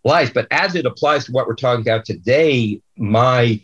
life. 0.05 0.35
But 0.35 0.49
as 0.51 0.75
it 0.75 0.87
applies 0.87 1.27
to 1.27 1.33
what 1.33 1.47
we're 1.47 1.55
talking 1.55 1.83
about 1.83 2.05
today, 2.05 2.81
my 2.97 3.61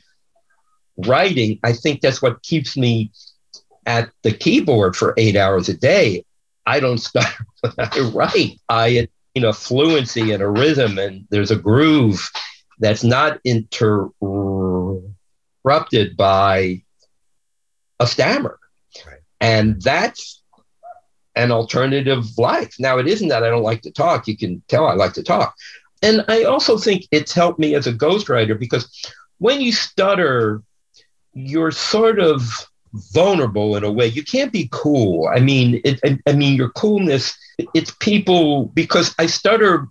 writing, 0.97 1.59
I 1.65 1.73
think 1.73 2.01
that's 2.01 2.23
what 2.23 2.43
keeps 2.43 2.77
me 2.77 3.11
at 3.87 4.11
the 4.23 4.33
keyboard 4.33 4.97
for 4.97 5.15
eight 5.17 5.37
hours 5.37 5.69
a 5.69 5.77
day. 5.77 6.25
I 6.67 6.81
don't 6.81 6.99
start 7.09 7.27
I 7.79 8.11
write. 8.13 8.61
I 8.69 9.09
you 9.35 9.43
know 9.43 9.53
fluency 9.53 10.33
and 10.33 10.43
a 10.43 10.49
rhythm, 10.49 10.99
and 10.99 11.27
there's 11.31 11.51
a 11.51 11.57
groove 11.57 12.31
that's 12.79 13.05
not 13.05 13.41
interrupted 13.45 14.13
by 16.17 16.83
a 18.01 18.07
stammer. 18.07 18.59
And 19.45 19.83
that's 19.83 20.43
an 21.37 21.53
alternative 21.53 22.25
life. 22.39 22.75
Now, 22.79 22.97
it 22.97 23.07
isn't 23.07 23.29
that 23.29 23.45
I 23.45 23.51
don't 23.51 23.63
like 23.63 23.83
to 23.83 23.91
talk. 23.91 24.27
You 24.27 24.39
can 24.39 24.63
tell 24.69 24.87
I 24.87 24.95
like 24.95 25.13
to 25.15 25.23
talk. 25.23 25.55
And 26.03 26.25
I 26.29 26.45
also 26.45 26.79
think 26.79 27.07
it's 27.11 27.35
helped 27.35 27.59
me 27.59 27.75
as 27.75 27.87
a 27.87 27.93
ghostwriter 27.93 28.59
because 28.59 28.89
when 29.39 29.61
you 29.61 29.71
stutter, 29.71 30.63
you're 31.35 31.73
sort 31.73 32.21
of 32.21 32.41
vulnerable 33.13 33.77
in 33.77 33.85
a 33.85 33.93
way. 33.93 34.07
You 34.07 34.25
can't 34.25 34.53
be 34.53 34.69
cool. 34.73 35.29
I 35.29 35.41
mean, 35.41 35.81
it, 35.85 36.01
I, 36.07 36.19
I 36.27 36.33
mean, 36.33 36.57
your 36.57 36.71
coolness, 36.71 37.37
it's 37.75 37.91
people, 38.01 38.67
because 38.67 39.15
I 39.19 39.27
stutter 39.27 39.89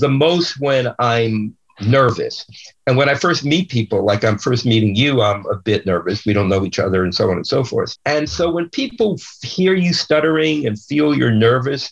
the 0.00 0.08
most 0.08 0.58
when 0.58 0.92
I'm 0.98 1.56
nervous. 1.82 2.46
And 2.86 2.96
when 2.96 3.08
I 3.08 3.14
first 3.14 3.44
meet 3.44 3.70
people, 3.70 4.04
like 4.04 4.24
I'm 4.24 4.38
first 4.38 4.66
meeting 4.66 4.96
you, 4.96 5.22
I'm 5.22 5.46
a 5.46 5.56
bit 5.56 5.86
nervous. 5.86 6.24
We 6.24 6.32
don't 6.32 6.48
know 6.48 6.64
each 6.64 6.78
other 6.78 7.04
and 7.04 7.14
so 7.14 7.30
on 7.30 7.36
and 7.36 7.46
so 7.46 7.64
forth. 7.64 7.96
And 8.04 8.28
so 8.28 8.50
when 8.50 8.68
people 8.70 9.18
hear 9.42 9.74
you 9.74 9.92
stuttering 9.92 10.66
and 10.66 10.80
feel 10.80 11.16
you're 11.16 11.30
nervous, 11.30 11.90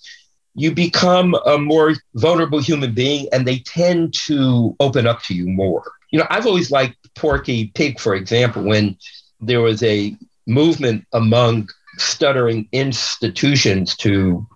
you 0.54 0.74
become 0.74 1.34
a 1.46 1.56
more 1.56 1.94
vulnerable 2.14 2.60
human 2.60 2.92
being 2.92 3.28
and 3.32 3.46
they 3.46 3.60
tend 3.60 4.12
to 4.26 4.74
open 4.80 5.06
up 5.06 5.22
to 5.24 5.34
you 5.34 5.46
more. 5.48 5.84
You 6.10 6.18
know, 6.18 6.26
I've 6.30 6.46
always 6.46 6.70
liked 6.70 6.96
Porky 7.14 7.68
Pig, 7.68 8.00
for 8.00 8.14
example, 8.14 8.62
when 8.62 8.96
there 9.40 9.60
was 9.60 9.82
a 9.82 10.16
movement 10.46 11.06
among 11.12 11.68
stuttering 11.98 12.68
institutions 12.72 13.96
to 13.98 14.46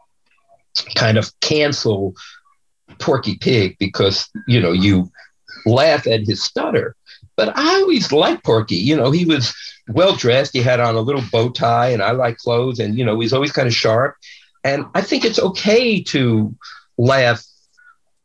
kind 0.94 1.18
of 1.18 1.30
cancel 1.40 2.14
Porky 2.98 3.36
Pig 3.36 3.76
because, 3.78 4.28
you 4.46 4.60
know, 4.60 4.72
you 4.72 5.10
laugh 5.66 6.06
at 6.06 6.26
his 6.26 6.42
stutter. 6.42 6.96
But 7.36 7.56
I 7.56 7.80
always 7.80 8.12
liked 8.12 8.44
Porky. 8.44 8.76
You 8.76 8.96
know, 8.96 9.10
he 9.10 9.24
was 9.24 9.54
well 9.88 10.14
dressed. 10.14 10.52
He 10.52 10.62
had 10.62 10.80
on 10.80 10.96
a 10.96 11.00
little 11.00 11.22
bow 11.30 11.50
tie, 11.50 11.88
and 11.88 12.02
I 12.02 12.12
like 12.12 12.36
clothes. 12.38 12.78
And, 12.78 12.96
you 12.98 13.04
know, 13.04 13.18
he's 13.20 13.32
always 13.32 13.52
kind 13.52 13.66
of 13.66 13.74
sharp. 13.74 14.16
And 14.64 14.84
I 14.94 15.00
think 15.00 15.24
it's 15.24 15.38
okay 15.38 16.02
to 16.04 16.54
laugh 16.98 17.42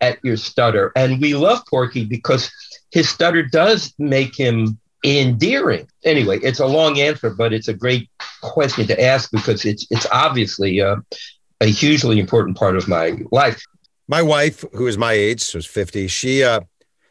at 0.02 0.20
your 0.24 0.38
stutter. 0.38 0.92
And 0.96 1.22
we 1.22 1.36
love 1.36 1.62
Porky 1.70 2.06
because 2.06 2.52
his 2.92 3.10
stutter 3.10 3.44
does 3.44 3.94
make 3.98 4.36
him 4.36 4.80
endearing. 5.06 5.88
Anyway, 6.04 6.40
it's 6.44 6.60
a 6.60 6.66
long 6.66 7.00
answer, 7.00 7.30
but 7.30 7.54
it's 7.54 7.68
a 7.68 7.74
great 7.74 8.10
question 8.42 8.88
to 8.88 9.02
ask 9.02 9.32
because 9.32 9.66
it's 9.66 9.88
it's 9.90 10.08
obviously 10.12 10.80
a, 10.80 10.98
a 11.62 11.68
hugely 11.68 12.20
important 12.20 12.58
part 12.58 12.76
of 12.76 12.88
my 12.88 13.18
life. 13.32 13.62
My 14.08 14.22
wife, 14.22 14.64
who 14.74 14.88
is 14.88 14.98
my 14.98 15.14
age, 15.14 15.42
so 15.42 15.58
is 15.58 15.66
50, 15.66 16.08
she 16.08 16.44
uh 16.44 16.62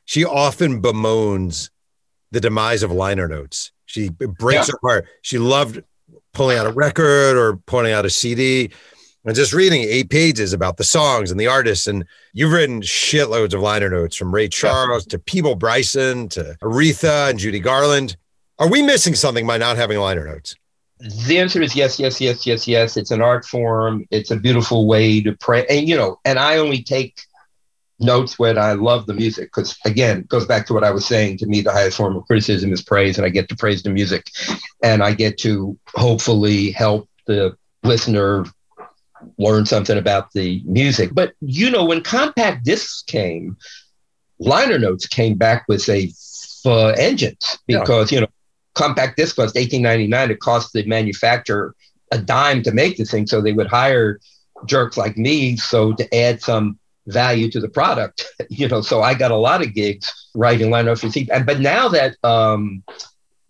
she 0.05 0.25
often 0.25 0.81
bemoans 0.81 1.71
the 2.31 2.41
demise 2.41 2.83
of 2.83 2.93
liner 2.93 3.29
notes. 3.29 3.73
She 3.87 4.09
breaks 4.09 4.69
yeah. 4.69 4.73
her 4.73 4.79
heart. 4.83 5.07
She 5.23 5.39
loved 5.39 5.83
pulling 6.33 6.59
out 6.59 6.67
a 6.67 6.73
record 6.73 7.37
or 7.37 7.57
pulling 7.57 7.93
out 7.93 8.05
a 8.05 8.11
CD 8.11 8.71
and 9.25 9.35
just 9.35 9.53
reading 9.53 9.83
eight 9.83 10.09
pages 10.09 10.53
about 10.53 10.77
the 10.77 10.85
songs 10.85 11.31
and 11.31 11.41
the 11.41 11.49
artists. 11.49 11.87
And 11.87 12.05
you've 12.33 12.53
written 12.53 12.81
shitloads 12.81 13.55
of 13.55 13.61
liner 13.61 13.91
notes 13.91 14.17
from 14.17 14.33
Ray 14.33 14.49
Charles 14.49 15.05
to 15.07 15.19
Peabo 15.19 15.55
Bryson 15.57 16.29
to 16.31 16.57
Aretha 16.63 17.31
and 17.31 17.39
Judy 17.39 17.59
Garland. 17.59 18.17
Are 18.59 18.69
we 18.71 18.83
missing 18.83 19.15
something 19.15 19.47
by 19.47 19.59
not 19.59 19.77
having 19.77 19.99
liner 19.99 20.27
notes? 20.27 20.55
The 20.99 21.39
answer 21.39 21.61
is 21.61 21.77
yes, 21.77 21.99
yes, 21.99 22.21
yes, 22.21 22.47
yes, 22.47 22.67
yes. 22.67 22.97
It's 22.97 23.11
an 23.11 23.21
art 23.21 23.45
form. 23.45 24.07
It's 24.11 24.31
a 24.31 24.37
beautiful 24.37 24.87
way 24.87 25.21
to 25.23 25.37
pray. 25.37 25.67
And, 25.69 25.89
you 25.89 25.97
know, 25.97 26.19
and 26.25 26.39
I 26.39 26.57
only 26.57 26.83
take 26.83 27.21
notes 27.99 28.39
when 28.39 28.59
I 28.59 28.73
love 28.73 29.07
the 29.07 29.15
music 29.15 29.49
because 29.49 29.77
again, 29.85 30.21
it 30.21 30.29
goes 30.29 30.47
back 30.47 30.67
to 30.67 30.75
what 30.75 30.85
I 30.85 30.91
was 30.91 31.07
saying. 31.07 31.39
To 31.39 31.47
me, 31.47 31.61
the 31.61 31.73
highest 31.73 31.97
form 31.97 32.17
of 32.17 32.27
criticism 32.27 32.73
is 32.73 32.83
praise, 32.83 33.19
and 33.19 33.27
I 33.27 33.31
get 33.31 33.49
to 33.49 33.57
praise 33.57 33.83
the 33.83 33.91
music, 33.91 34.31
and 34.83 35.03
I 35.03 35.13
get 35.15 35.39
to 35.39 35.79
hopefully 35.95 36.71
help 36.71 37.09
the 37.27 37.57
listener 37.83 38.45
learn 39.39 39.67
something 39.67 39.97
about 39.99 40.33
the 40.33 40.63
music. 40.65 41.11
But 41.13 41.35
you 41.41 41.71
know, 41.71 41.85
when 41.85 42.03
compact 42.03 42.65
discs 42.65 43.03
came, 43.07 43.57
liner 44.39 44.79
notes 44.79 45.07
came 45.07 45.37
back 45.37 45.65
with 45.69 45.89
a 45.89 46.11
uh, 46.65 46.89
engines 46.99 47.59
because 47.67 48.11
yeah. 48.11 48.17
you 48.17 48.21
know 48.23 48.31
compact 48.77 49.17
disc 49.17 49.37
cost 49.37 49.57
eighteen 49.57 49.83
ninety 49.83 50.07
nine. 50.07 50.31
It 50.31 50.41
cost 50.41 50.73
the 50.73 50.85
manufacturer 50.85 51.75
a 52.13 52.19
dime 52.19 52.63
to 52.63 52.73
make 52.73 52.97
the 52.97 53.05
thing, 53.05 53.27
so 53.27 53.41
they 53.41 53.53
would 53.53 53.67
hire 53.67 54.21
jerks 54.65 54.97
like 54.97 55.17
me 55.19 55.57
so 55.57 55.93
to 55.93 56.15
add 56.15 56.41
some 56.41 56.79
value 57.07 57.51
to 57.51 57.61
the 57.61 57.69
product. 57.69 58.27
you 58.49 58.69
know, 58.69 58.81
so 58.81 59.03
I 59.03 59.15
got 59.15 59.31
a 59.31 59.37
lot 59.37 59.63
of 59.63 59.75
gigs 59.75 60.13
writing 60.35 60.71
line 60.71 60.87
for 60.97 61.11
CD. 61.11 61.31
And 61.31 61.47
but 61.47 61.61
now 61.61 61.89
that 61.89 62.17
um, 62.23 62.83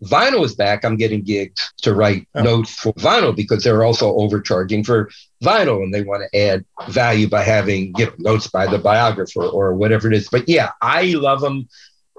vinyl 0.03 0.45
is 0.45 0.55
back, 0.55 0.85
I'm 0.85 0.97
getting 0.97 1.23
gigs 1.23 1.73
to 1.83 1.95
write 1.95 2.29
oh. 2.35 2.43
notes 2.43 2.75
for 2.75 2.93
vinyl 2.95 3.35
because 3.35 3.65
they're 3.65 3.85
also 3.85 4.15
overcharging 4.17 4.85
for 4.85 5.11
vinyl 5.43 5.83
and 5.83 5.93
they 5.93 6.03
want 6.03 6.23
to 6.31 6.39
add 6.39 6.65
value 6.89 7.29
by 7.29 7.43
having 7.43 7.95
you 7.99 8.07
know, 8.07 8.13
notes 8.19 8.47
by 8.47 8.67
the 8.67 8.79
biographer 8.79 9.43
or 9.43 9.75
whatever 9.75 10.09
it 10.09 10.15
is. 10.15 10.29
But 10.29 10.49
yeah, 10.49 10.73
I 10.83 11.13
love 11.13 11.41
them. 11.41 11.69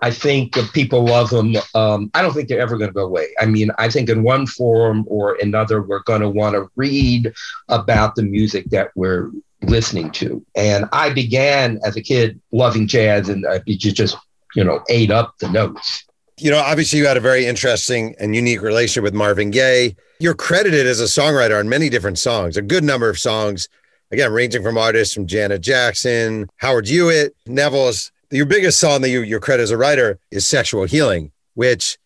I 0.01 0.11
think 0.11 0.55
people 0.73 1.05
love 1.05 1.29
them. 1.29 1.55
Um, 1.73 2.11
I 2.13 2.21
don't 2.21 2.33
think 2.33 2.49
they're 2.49 2.59
ever 2.59 2.77
going 2.77 2.89
to 2.89 2.93
go 2.93 3.05
away. 3.05 3.29
I 3.39 3.45
mean, 3.45 3.71
I 3.77 3.89
think 3.89 4.09
in 4.09 4.23
one 4.23 4.45
form 4.45 5.05
or 5.07 5.37
another, 5.41 5.81
we're 5.81 6.03
going 6.03 6.21
to 6.21 6.29
want 6.29 6.55
to 6.55 6.69
read 6.75 7.33
about 7.69 8.15
the 8.15 8.23
music 8.23 8.65
that 8.69 8.91
we're 8.95 9.31
listening 9.63 10.11
to. 10.11 10.45
And 10.55 10.85
I 10.91 11.11
began 11.11 11.79
as 11.83 11.95
a 11.95 12.01
kid 12.01 12.39
loving 12.51 12.87
jazz 12.87 13.29
and 13.29 13.45
I 13.47 13.59
just, 13.67 14.15
you 14.55 14.63
know, 14.63 14.83
ate 14.89 15.11
up 15.11 15.35
the 15.39 15.49
notes. 15.49 16.03
You 16.39 16.51
know, 16.51 16.59
obviously, 16.59 16.99
you 16.99 17.07
had 17.07 17.17
a 17.17 17.21
very 17.21 17.47
interesting 17.47 18.15
and 18.19 18.35
unique 18.35 18.61
relationship 18.61 19.03
with 19.03 19.15
Marvin 19.15 19.49
Gaye. 19.49 19.95
You're 20.19 20.35
credited 20.35 20.85
as 20.85 21.01
a 21.01 21.05
songwriter 21.05 21.59
on 21.59 21.67
many 21.67 21.89
different 21.89 22.19
songs, 22.19 22.57
a 22.57 22.61
good 22.61 22.83
number 22.83 23.09
of 23.09 23.17
songs, 23.17 23.67
again, 24.11 24.31
ranging 24.31 24.61
from 24.61 24.77
artists 24.77 25.15
from 25.15 25.25
Janet 25.25 25.61
Jackson, 25.61 26.47
Howard 26.57 26.87
Hewitt, 26.87 27.35
Neville's. 27.47 28.11
Your 28.29 28.45
biggest 28.45 28.79
song 28.79 29.01
that 29.01 29.09
you, 29.09 29.21
you're 29.21 29.39
credited 29.39 29.63
as 29.63 29.71
a 29.71 29.77
writer 29.77 30.19
is 30.31 30.47
Sexual 30.47 30.85
Healing, 30.85 31.31
which 31.53 31.97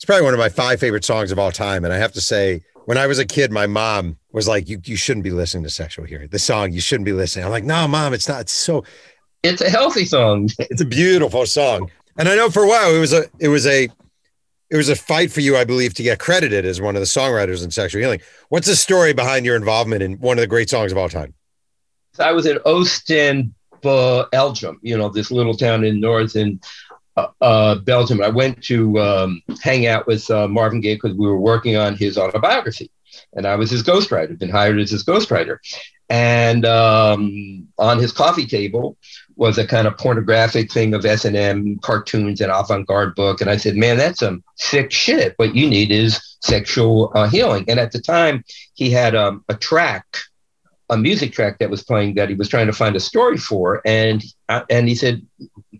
is 0.00 0.04
probably 0.04 0.24
one 0.24 0.34
of 0.34 0.40
my 0.40 0.48
five 0.48 0.80
favorite 0.80 1.04
songs 1.04 1.30
of 1.30 1.38
all 1.38 1.52
time. 1.52 1.84
And 1.84 1.94
I 1.94 1.98
have 1.98 2.12
to 2.12 2.20
say, 2.20 2.62
when 2.86 2.98
I 2.98 3.06
was 3.06 3.18
a 3.18 3.26
kid, 3.26 3.52
my 3.52 3.66
mom 3.66 4.16
was 4.32 4.48
like, 4.48 4.68
"You 4.68 4.80
you 4.84 4.96
shouldn't 4.96 5.22
be 5.22 5.30
listening 5.30 5.62
to 5.64 5.70
Sexual 5.70 6.06
Healing. 6.06 6.28
The 6.28 6.38
song 6.38 6.72
you 6.72 6.80
shouldn't 6.80 7.04
be 7.04 7.12
listening." 7.12 7.44
I'm 7.44 7.50
like, 7.50 7.64
"No, 7.64 7.86
mom, 7.86 8.14
it's 8.14 8.26
not. 8.26 8.40
It's 8.40 8.52
so." 8.52 8.82
It's 9.42 9.60
a 9.60 9.68
healthy 9.68 10.04
song. 10.04 10.48
It's 10.58 10.80
a 10.80 10.86
beautiful 10.86 11.44
song, 11.44 11.90
and 12.16 12.28
I 12.28 12.34
know 12.34 12.50
for 12.50 12.62
a 12.64 12.66
while 12.66 12.94
it 12.94 12.98
was 12.98 13.12
a 13.12 13.26
it 13.38 13.48
was 13.48 13.66
a 13.66 13.88
it 14.70 14.76
was 14.76 14.88
a 14.88 14.96
fight 14.96 15.30
for 15.30 15.42
you, 15.42 15.56
I 15.56 15.64
believe, 15.64 15.94
to 15.94 16.02
get 16.02 16.18
credited 16.18 16.64
as 16.64 16.80
one 16.80 16.96
of 16.96 17.00
the 17.00 17.06
songwriters 17.06 17.62
in 17.62 17.70
Sexual 17.70 18.00
Healing. 18.00 18.20
What's 18.48 18.66
the 18.66 18.74
story 18.74 19.12
behind 19.12 19.44
your 19.44 19.56
involvement 19.56 20.02
in 20.02 20.14
one 20.14 20.38
of 20.38 20.42
the 20.42 20.46
great 20.46 20.70
songs 20.70 20.90
of 20.90 20.98
all 20.98 21.08
time? 21.08 21.34
I 22.18 22.32
was 22.32 22.46
in 22.46 22.58
Ostend, 23.84 24.30
Belgium. 24.30 24.78
You 24.82 24.98
know, 24.98 25.08
this 25.08 25.30
little 25.30 25.54
town 25.54 25.84
in 25.84 26.00
northern 26.00 26.60
uh, 27.16 27.28
uh, 27.40 27.74
Belgium. 27.76 28.22
I 28.22 28.28
went 28.28 28.62
to 28.64 28.98
um, 29.00 29.42
hang 29.60 29.86
out 29.86 30.06
with 30.06 30.30
uh, 30.30 30.46
Marvin 30.46 30.80
Gaye 30.80 30.94
because 30.94 31.16
we 31.16 31.26
were 31.26 31.38
working 31.38 31.76
on 31.76 31.96
his 31.96 32.16
autobiography, 32.16 32.90
and 33.32 33.46
I 33.46 33.56
was 33.56 33.70
his 33.70 33.82
ghostwriter. 33.82 34.38
Been 34.38 34.50
hired 34.50 34.78
as 34.78 34.90
his 34.90 35.04
ghostwriter, 35.04 35.58
and 36.08 36.64
um, 36.64 37.66
on 37.78 37.98
his 37.98 38.12
coffee 38.12 38.46
table 38.46 38.96
was 39.36 39.58
a 39.58 39.66
kind 39.66 39.86
of 39.86 39.98
pornographic 39.98 40.72
thing 40.72 40.94
of 40.94 41.04
S 41.04 41.24
and 41.24 41.36
M 41.36 41.78
cartoons 41.82 42.40
and 42.40 42.52
avant-garde 42.52 43.14
book. 43.14 43.40
And 43.40 43.50
I 43.50 43.56
said, 43.56 43.76
"Man, 43.76 43.96
that's 43.96 44.20
some 44.20 44.44
sick 44.54 44.92
shit. 44.92 45.34
What 45.38 45.56
you 45.56 45.68
need 45.68 45.90
is 45.90 46.20
sexual 46.40 47.10
uh, 47.14 47.28
healing." 47.28 47.64
And 47.68 47.80
at 47.80 47.90
the 47.90 48.00
time, 48.00 48.44
he 48.74 48.90
had 48.90 49.16
um, 49.16 49.44
a 49.48 49.54
track 49.54 50.04
a 50.90 50.96
music 50.96 51.32
track 51.32 51.58
that 51.58 51.70
was 51.70 51.82
playing 51.82 52.14
that 52.14 52.28
he 52.28 52.34
was 52.34 52.48
trying 52.48 52.66
to 52.66 52.72
find 52.72 52.96
a 52.96 53.00
story 53.00 53.36
for, 53.36 53.82
and 53.84 54.24
uh, 54.48 54.62
and 54.70 54.88
he 54.88 54.94
said, 54.94 55.22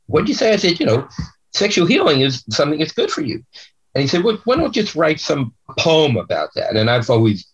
"What 0.07 0.21
did 0.21 0.29
you 0.29 0.35
say?" 0.35 0.53
I 0.53 0.57
said, 0.57 0.79
"You 0.81 0.87
know, 0.87 1.09
sexual 1.53 1.87
healing 1.87 2.21
is 2.21 2.45
something 2.51 2.79
that's 2.79 2.93
good 2.93 3.11
for 3.11 3.23
you." 3.23 3.45
And 3.95 4.03
he 4.03 4.09
said, 4.09 4.23
well, 4.23 4.39
"Why 4.45 4.57
don't 4.57 4.75
you 4.77 4.83
just 4.83 4.95
write 4.95 5.21
some 5.21 5.55
poem 5.79 6.17
about 6.17 6.51
that?" 6.55 6.77
And 6.77 6.91
I've 6.91 7.11
always 7.11 7.47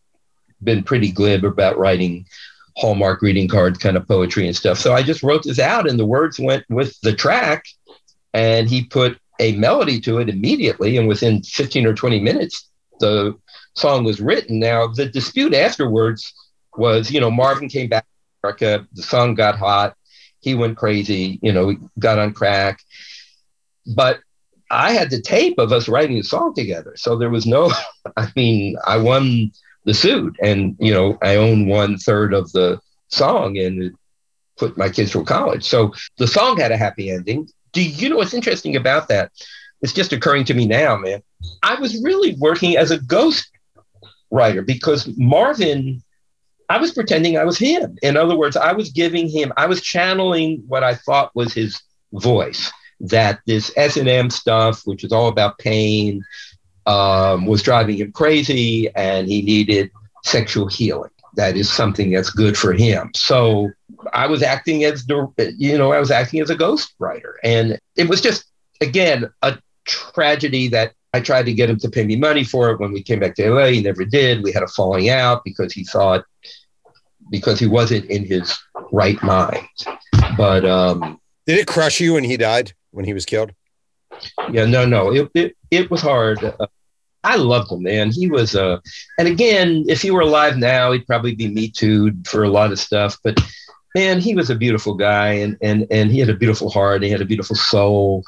been 0.62 0.82
pretty 0.82 1.12
glib 1.12 1.44
about 1.44 1.78
writing 1.78 2.26
Hallmark 2.76 3.20
greeting 3.20 3.48
cards, 3.48 3.78
kind 3.78 3.96
of 3.96 4.08
poetry 4.08 4.46
and 4.46 4.56
stuff. 4.56 4.78
So 4.78 4.92
I 4.92 5.02
just 5.02 5.22
wrote 5.22 5.44
this 5.44 5.58
out, 5.58 5.88
and 5.88 5.98
the 5.98 6.06
words 6.06 6.40
went 6.40 6.64
with 6.68 6.98
the 7.02 7.12
track, 7.12 7.64
and 8.32 8.68
he 8.68 8.84
put 8.84 9.18
a 9.40 9.56
melody 9.56 10.00
to 10.00 10.18
it 10.18 10.28
immediately, 10.28 10.96
and 10.96 11.06
within 11.06 11.42
15 11.42 11.86
or 11.86 11.94
20 11.94 12.20
minutes, 12.20 12.68
the 13.00 13.34
song 13.74 14.04
was 14.04 14.20
written. 14.20 14.58
Now 14.58 14.86
the 14.88 15.06
dispute 15.06 15.54
afterwards 15.54 16.32
was, 16.76 17.10
you 17.10 17.20
know, 17.20 17.30
Marvin 17.30 17.68
came 17.68 17.88
back 17.88 18.04
to 18.04 18.48
America, 18.48 18.88
the 18.92 19.02
song 19.02 19.34
got 19.34 19.58
hot, 19.58 19.96
he 20.40 20.54
went 20.54 20.76
crazy, 20.76 21.38
you 21.42 21.52
know, 21.52 21.74
got 21.98 22.18
on 22.18 22.32
crack. 22.32 22.80
But 23.94 24.20
I 24.70 24.92
had 24.92 25.10
the 25.10 25.20
tape 25.20 25.58
of 25.58 25.72
us 25.72 25.88
writing 25.88 26.16
the 26.16 26.22
song 26.22 26.54
together. 26.54 26.94
So 26.96 27.16
there 27.16 27.30
was 27.30 27.46
no, 27.46 27.72
I 28.16 28.30
mean, 28.36 28.76
I 28.86 28.98
won 28.98 29.52
the 29.84 29.94
suit 29.94 30.36
and, 30.42 30.76
you 30.78 30.92
know, 30.92 31.18
I 31.22 31.36
own 31.36 31.68
one 31.68 31.96
third 31.96 32.34
of 32.34 32.50
the 32.52 32.80
song 33.08 33.58
and 33.58 33.94
put 34.56 34.76
my 34.76 34.88
kids 34.88 35.12
through 35.12 35.24
college. 35.24 35.64
So 35.64 35.92
the 36.18 36.26
song 36.26 36.58
had 36.58 36.72
a 36.72 36.76
happy 36.76 37.10
ending. 37.10 37.48
Do 37.72 37.82
you 37.82 38.08
know 38.08 38.16
what's 38.16 38.34
interesting 38.34 38.76
about 38.76 39.08
that? 39.08 39.32
It's 39.82 39.92
just 39.92 40.12
occurring 40.12 40.44
to 40.44 40.54
me 40.54 40.66
now, 40.66 40.96
man. 40.96 41.22
I 41.62 41.74
was 41.74 42.02
really 42.02 42.34
working 42.36 42.76
as 42.76 42.90
a 42.90 43.00
ghost 43.00 43.50
writer 44.30 44.62
because 44.62 45.08
Marvin 45.16 46.02
I 46.68 46.78
was 46.78 46.92
pretending 46.92 47.36
I 47.36 47.44
was 47.44 47.58
him. 47.58 47.98
In 48.02 48.16
other 48.16 48.36
words, 48.36 48.56
I 48.56 48.72
was 48.72 48.90
giving 48.90 49.28
him, 49.28 49.52
I 49.56 49.66
was 49.66 49.82
channeling 49.82 50.62
what 50.66 50.82
I 50.82 50.94
thought 50.94 51.34
was 51.34 51.52
his 51.52 51.82
voice. 52.12 52.72
That 53.00 53.40
this 53.46 53.72
S 53.76 53.96
and 53.96 54.08
M 54.08 54.30
stuff, 54.30 54.82
which 54.84 55.04
is 55.04 55.12
all 55.12 55.28
about 55.28 55.58
pain, 55.58 56.24
um, 56.86 57.46
was 57.46 57.62
driving 57.62 57.96
him 57.96 58.12
crazy, 58.12 58.88
and 58.94 59.28
he 59.28 59.42
needed 59.42 59.90
sexual 60.22 60.68
healing. 60.68 61.10
That 61.36 61.56
is 61.56 61.70
something 61.70 62.12
that's 62.12 62.30
good 62.30 62.56
for 62.56 62.72
him. 62.72 63.10
So 63.14 63.70
I 64.12 64.26
was 64.26 64.42
acting 64.42 64.84
as 64.84 65.04
the, 65.06 65.28
you 65.58 65.76
know, 65.76 65.92
I 65.92 65.98
was 65.98 66.12
acting 66.12 66.40
as 66.40 66.50
a 66.50 66.54
ghost 66.54 66.94
writer, 66.98 67.38
and 67.42 67.78
it 67.96 68.08
was 68.08 68.20
just 68.20 68.44
again 68.80 69.28
a 69.42 69.58
tragedy 69.84 70.68
that 70.68 70.92
I 71.12 71.20
tried 71.20 71.46
to 71.46 71.52
get 71.52 71.70
him 71.70 71.78
to 71.80 71.90
pay 71.90 72.04
me 72.04 72.16
money 72.16 72.44
for 72.44 72.70
it 72.70 72.80
when 72.80 72.92
we 72.92 73.02
came 73.02 73.20
back 73.20 73.34
to 73.36 73.50
LA. 73.50 73.66
He 73.66 73.82
never 73.82 74.04
did. 74.04 74.42
We 74.42 74.52
had 74.52 74.62
a 74.62 74.68
falling 74.68 75.10
out 75.10 75.42
because 75.44 75.72
he 75.72 75.84
thought 75.84 76.24
because 77.34 77.58
he 77.58 77.66
wasn't 77.66 78.04
in 78.06 78.24
his 78.24 78.56
right 78.92 79.20
mind. 79.22 79.66
But 80.36 80.64
um, 80.64 81.20
did 81.46 81.58
it 81.58 81.66
crush 81.66 82.00
you 82.00 82.14
when 82.14 82.24
he 82.24 82.36
died? 82.36 82.72
When 82.92 83.04
he 83.04 83.12
was 83.12 83.26
killed? 83.26 83.52
Yeah, 84.50 84.66
no, 84.66 84.86
no. 84.86 85.12
It 85.12 85.30
it, 85.34 85.56
it 85.70 85.90
was 85.90 86.00
hard. 86.00 86.42
Uh, 86.44 86.66
I 87.24 87.36
loved 87.36 87.72
him, 87.72 87.82
man. 87.82 88.10
He 88.12 88.30
was, 88.30 88.54
uh, 88.54 88.78
and 89.18 89.26
again, 89.26 89.84
if 89.88 90.02
he 90.02 90.10
were 90.10 90.20
alive 90.20 90.56
now, 90.58 90.92
he'd 90.92 91.06
probably 91.06 91.34
be 91.34 91.48
me 91.48 91.68
too 91.68 92.12
for 92.24 92.44
a 92.44 92.50
lot 92.50 92.70
of 92.70 92.78
stuff. 92.78 93.18
But 93.24 93.40
man, 93.94 94.20
he 94.20 94.34
was 94.34 94.50
a 94.50 94.54
beautiful 94.54 94.94
guy, 94.94 95.32
and 95.42 95.56
and 95.60 95.86
and 95.90 96.12
he 96.12 96.20
had 96.20 96.30
a 96.30 96.36
beautiful 96.36 96.70
heart. 96.70 96.96
And 96.96 97.04
He 97.04 97.10
had 97.10 97.22
a 97.22 97.26
beautiful 97.26 97.56
soul, 97.56 98.24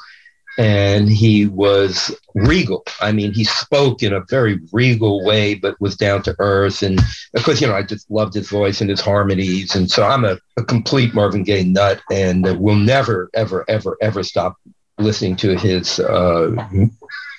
and 0.57 1.07
he 1.09 1.45
was 1.45 2.15
regal. 2.33 2.83
I 2.99 3.11
mean, 3.11 3.31
he 3.33 3.43
spoke 3.43 4.01
in 4.01 4.13
a 4.13 4.25
very 4.29 4.59
regal 4.71 5.23
way, 5.23 5.55
but 5.55 5.79
was 5.79 5.95
down 5.95 6.23
to 6.23 6.35
earth. 6.39 6.81
And 6.81 6.99
of 7.35 7.43
course, 7.43 7.61
you 7.61 7.67
know, 7.67 7.75
I 7.75 7.83
just 7.83 8.09
loved 8.09 8.33
his 8.33 8.49
voice 8.49 8.81
and 8.81 8.89
his 8.89 9.01
harmonies. 9.01 9.75
And 9.75 9.89
so 9.89 10.03
I'm 10.03 10.25
a, 10.25 10.37
a 10.57 10.63
complete 10.63 11.13
Marvin 11.13 11.43
Gaye 11.43 11.63
nut, 11.63 12.01
and 12.11 12.59
will 12.59 12.75
never, 12.75 13.29
ever, 13.33 13.65
ever, 13.67 13.97
ever 14.01 14.23
stop 14.23 14.57
listening 14.97 15.35
to 15.35 15.55
his 15.55 15.99
uh, 15.99 16.49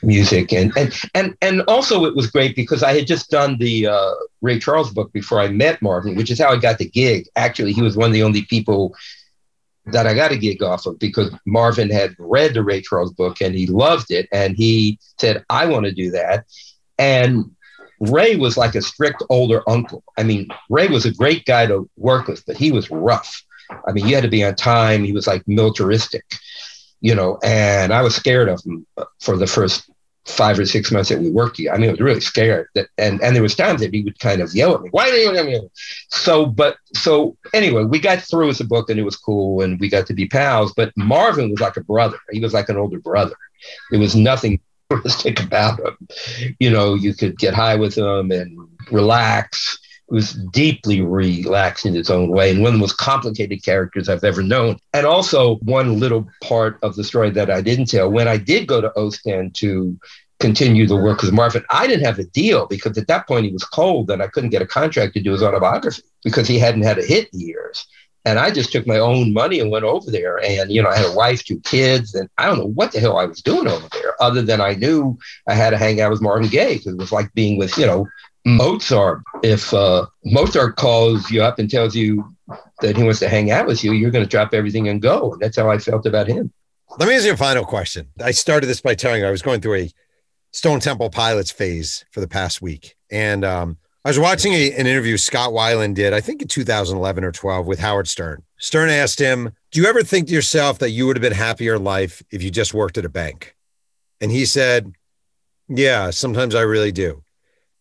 music 0.03 0.53
and 0.53 0.73
and 0.77 0.95
and 1.15 1.37
and 1.43 1.63
also 1.63 2.05
it 2.05 2.15
was 2.15 2.31
great 2.31 2.55
because 2.55 2.83
I 2.83 2.93
had 2.93 3.07
just 3.07 3.31
done 3.31 3.59
the 3.59 3.89
uh, 3.89 4.13
Ray 4.43 4.59
Charles 4.61 4.93
book 4.93 5.13
before 5.13 5.41
I 5.41 5.49
met 5.49 5.83
Marvin, 5.83 6.15
which 6.15 6.31
is 6.31 6.39
how 6.39 6.51
I 6.51 6.57
got 6.57 6.79
the 6.79 6.89
gig. 6.89 7.27
Actually, 7.37 7.73
he 7.73 7.83
was 7.83 7.97
one 7.97 8.09
of 8.09 8.13
the 8.13 8.23
only 8.23 8.43
people 8.43 8.95
that 9.93 10.07
I 10.07 10.15
got 10.15 10.33
a 10.33 10.37
gig 10.37 10.63
off 10.63 10.87
of 10.87 10.99
because 10.99 11.31
Marvin 11.47 11.91
had 11.91 12.15
read 12.19 12.55
the 12.55 12.63
Ray 12.63 12.81
Charles 12.81 13.13
book 13.13 13.41
and 13.41 13.55
he 13.55 13.67
loved 13.67 14.11
it, 14.11 14.29
and 14.33 14.57
he 14.57 14.99
said, 15.19 15.45
"I 15.51 15.67
want 15.67 15.87
to 15.87 15.93
do 15.93 16.11
that." 16.13 16.47
And 16.99 17.51
Ray 18.01 18.37
was 18.37 18.57
like 18.57 18.75
a 18.75 18.83
strict 18.83 19.23
older 19.29 19.63
uncle. 19.69 20.05
I 20.17 20.23
mean, 20.23 20.49
Ray 20.71 20.89
was 20.89 21.05
a 21.05 21.15
great 21.15 21.45
guy 21.45 21.67
to 21.67 21.89
work 21.97 22.29
with, 22.29 22.45
but 22.47 22.57
he 22.57 22.73
was 22.73 22.91
rough. 22.91 23.43
I 23.87 23.93
mean, 23.93 24.07
you 24.07 24.15
had 24.15 24.25
to 24.25 24.31
be 24.31 24.45
on 24.45 24.55
time. 24.55 25.05
He 25.05 25.13
was 25.13 25.27
like 25.27 25.47
militaristic 25.47 26.25
you 27.01 27.15
know, 27.15 27.39
and 27.43 27.93
I 27.93 28.03
was 28.03 28.15
scared 28.15 28.49
of 28.49 28.63
him 28.65 28.87
for 29.21 29.37
the 29.37 29.47
first 29.47 29.91
five 30.29 30.59
or 30.59 30.67
six 30.67 30.93
months 30.93 31.09
that 31.09 31.21
we 31.21 31.31
worked 31.31 31.57
together. 31.57 31.75
I 31.75 31.79
mean, 31.79 31.89
I 31.89 31.93
was 31.93 32.01
really 32.01 32.21
scared 32.21 32.69
that, 32.75 32.89
and, 32.99 33.21
and 33.23 33.35
there 33.35 33.43
was 33.43 33.55
times 33.55 33.81
that 33.81 33.93
he 33.93 34.03
would 34.03 34.19
kind 34.19 34.41
of 34.41 34.55
yell 34.55 34.75
at 34.75 34.83
me, 34.83 34.91
why 34.91 35.09
are 35.09 35.13
you 35.15 35.33
yelling 35.33 35.39
at 35.39 35.47
me? 35.47 35.69
So, 36.09 36.47
but, 36.47 36.77
so 36.95 37.37
anyway, 37.55 37.85
we 37.85 37.99
got 37.99 38.21
through 38.21 38.49
with 38.49 38.59
the 38.59 38.65
book 38.65 38.91
and 38.91 39.01
it 39.01 39.05
was 39.05 39.17
cool 39.17 39.63
and 39.63 39.81
we 39.81 39.89
got 39.89 40.07
to 40.07 40.15
be 40.15 40.29
pals, 40.29 40.73
but 40.75 40.93
Marvin 40.97 41.51
was 41.51 41.61
like 41.61 41.77
a 41.77 41.83
brother. 41.83 42.19
He 42.31 42.41
was 42.41 42.53
like 42.55 42.69
an 42.69 42.77
older 42.77 43.01
brother. 43.01 43.35
There 43.91 44.01
was 44.01 44.15
nothing 44.15 44.61
realistic 44.91 45.43
about 45.43 45.81
him. 45.81 46.09
You 46.59 46.71
know, 46.71 46.95
you 46.95 47.15
could 47.15 47.39
get 47.39 47.55
high 47.55 47.77
with 47.77 47.97
him 47.97 48.31
and 48.31 48.69
relax 48.91 49.79
was 50.09 50.33
deeply 50.53 51.01
relaxed 51.01 51.85
in 51.85 51.97
its 51.97 52.11
own 52.11 52.31
way 52.31 52.51
and 52.51 52.61
one 52.61 52.69
of 52.69 52.73
the 52.75 52.81
most 52.81 52.97
complicated 52.97 53.63
characters 53.63 54.09
I've 54.09 54.25
ever 54.25 54.43
known. 54.43 54.79
And 54.93 55.07
also, 55.07 55.57
one 55.57 56.01
little 56.01 56.27
part 56.43 56.79
of 56.83 56.97
the 56.97 57.05
story 57.05 57.31
that 57.31 57.51
I 57.51 57.61
didn't 57.61 57.87
tell 57.87 58.11
when 58.11 58.29
I 58.29 58.37
did 58.37 58.67
go 58.67 58.81
to 58.81 58.93
Ostend 58.97 59.55
to 59.57 59.99
continue 60.41 60.87
the 60.87 60.97
work 60.97 61.21
with 61.21 61.33
Marvin, 61.33 61.65
I 61.69 61.87
didn't 61.87 62.07
have 62.07 62.19
a 62.19 62.25
deal 62.25 62.67
because 62.67 62.97
at 62.97 63.09
that 63.09 63.27
point 63.27 63.47
he 63.47 63.53
was 63.53 63.65
cold 63.65 64.11
and 64.11 64.23
I 64.23 64.29
couldn't 64.29 64.51
get 64.51 64.63
a 64.63 64.67
contract 64.67 65.15
to 65.15 65.23
do 65.23 65.33
his 65.33 65.43
autobiography 65.43 66.03
because 66.23 66.49
he 66.49 66.59
hadn't 66.59 66.83
had 66.83 66.99
a 66.99 67.05
hit 67.05 67.29
in 67.33 67.41
years. 67.41 67.87
And 68.25 68.39
I 68.39 68.51
just 68.51 68.73
took 68.73 68.87
my 68.87 68.99
own 68.99 69.33
money 69.33 69.59
and 69.59 69.71
went 69.71 69.85
over 69.85 70.11
there. 70.11 70.39
And, 70.45 70.71
you 70.71 70.83
know, 70.83 70.91
I 70.91 70.97
had 70.97 71.07
a 71.07 71.15
wife, 71.15 71.45
two 71.45 71.61
kids, 71.61 72.15
and 72.15 72.29
I 72.37 72.47
don't 72.47 72.59
know 72.59 72.67
what 72.67 72.93
the 72.93 73.01
hell 73.01 73.17
I 73.17 73.25
was 73.25 73.41
doing 73.41 73.67
over 73.67 73.89
there, 73.91 74.23
other 74.23 74.43
than 74.43 74.61
I 74.61 74.75
knew 74.75 75.19
I 75.49 75.55
had 75.55 75.71
to 75.71 75.79
hang 75.79 76.01
out 76.01 76.11
with 76.11 76.21
Marvin 76.21 76.49
Gaye 76.49 76.75
because 76.75 76.93
it 76.93 76.99
was 76.99 77.13
like 77.13 77.33
being 77.33 77.59
with, 77.59 77.77
you 77.79 77.87
know, 77.87 78.07
Mozart, 78.57 79.23
if 79.43 79.75
uh, 79.75 80.07
Mozart 80.25 80.77
calls 80.77 81.31
you 81.31 81.43
up 81.43 81.59
and 81.59 81.71
tells 81.71 81.95
you 81.95 82.35
that 82.81 82.97
he 82.97 83.03
wants 83.03 83.19
to 83.21 83.29
hang 83.29 83.51
out 83.51 83.67
with 83.67 83.85
you, 83.85 83.93
you're 83.93 84.11
going 84.11 84.25
to 84.25 84.29
drop 84.29 84.55
everything 84.55 84.89
and 84.89 85.03
go. 85.03 85.37
That's 85.41 85.57
how 85.57 85.71
I 85.71 85.79
felt 85.79 86.07
about 86.07 86.29
him. 86.29 86.51
Let 86.99 87.09
me 87.09 87.15
ask 87.15 87.27
you 87.27 87.33
a 87.33 87.37
final 87.37 87.65
question. 87.65 88.09
I 88.23 88.31
started 88.31 88.67
this 88.67 88.81
by 88.81 88.95
telling 88.95 89.21
you 89.21 89.27
I 89.27 89.31
was 89.31 89.43
going 89.43 89.61
through 89.61 89.75
a 89.75 89.91
Stone 90.53 90.81
Temple 90.81 91.11
Pilots 91.11 91.51
phase 91.51 92.05
for 92.11 92.21
the 92.21 92.29
past 92.29 92.63
week. 92.63 92.97
And 93.11 93.45
um, 93.45 93.77
I 94.05 94.09
was 94.09 94.19
watching 94.19 94.55
a, 94.55 94.73
an 94.73 94.87
interview 94.87 95.19
Scott 95.19 95.51
Weiland 95.51 95.95
did, 95.95 96.15
I 96.15 96.23
think 96.23 96.41
in 96.41 96.49
2011 96.49 97.25
or 97.25 97.33
12, 97.33 97.67
with 97.67 97.79
Howard 97.79 98.09
Stern. 98.09 98.43
Stern 98.57 98.89
asked 98.89 99.19
him, 99.19 99.53
Do 99.71 99.81
you 99.81 99.87
ever 99.87 100.03
think 100.03 100.29
to 100.29 100.35
yourself 100.35 100.79
that 100.79 100.91
you 100.91 101.07
would 101.07 101.17
have 101.17 101.23
been 101.23 101.33
happier 101.33 101.75
in 101.75 101.85
life 101.85 102.23
if 102.31 102.43
you 102.43 102.51
just 102.51 102.73
worked 102.73 102.97
at 102.97 103.05
a 103.05 103.11
bank? 103.11 103.55
And 104.21 104.31
he 104.31 104.47
said, 104.47 104.95
Yeah, 105.69 106.11
sometimes 106.11 106.55
I 106.55 106.63
really 106.63 106.93
do. 106.93 107.23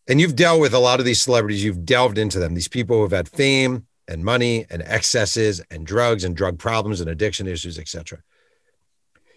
And 0.08 0.22
you've 0.22 0.36
dealt 0.36 0.62
with 0.62 0.74
a 0.74 0.80
lot 0.80 1.00
of 1.00 1.06
these 1.06 1.20
celebrities, 1.20 1.64
you've 1.64 1.86
delved 1.86 2.18
into 2.18 2.40
them, 2.40 2.54
these 2.54 2.70
people 2.70 2.98
who 2.98 3.04
have 3.04 3.12
had 3.12 3.28
fame 3.28 3.88
and 4.08 4.24
money 4.24 4.66
and 4.70 4.82
excesses 4.84 5.62
and 5.70 5.86
drugs 5.86 6.24
and 6.24 6.36
drug 6.36 6.58
problems 6.58 7.02
and 7.02 7.10
addiction 7.10 7.48
issues, 7.48 7.78
etc. 7.78 8.20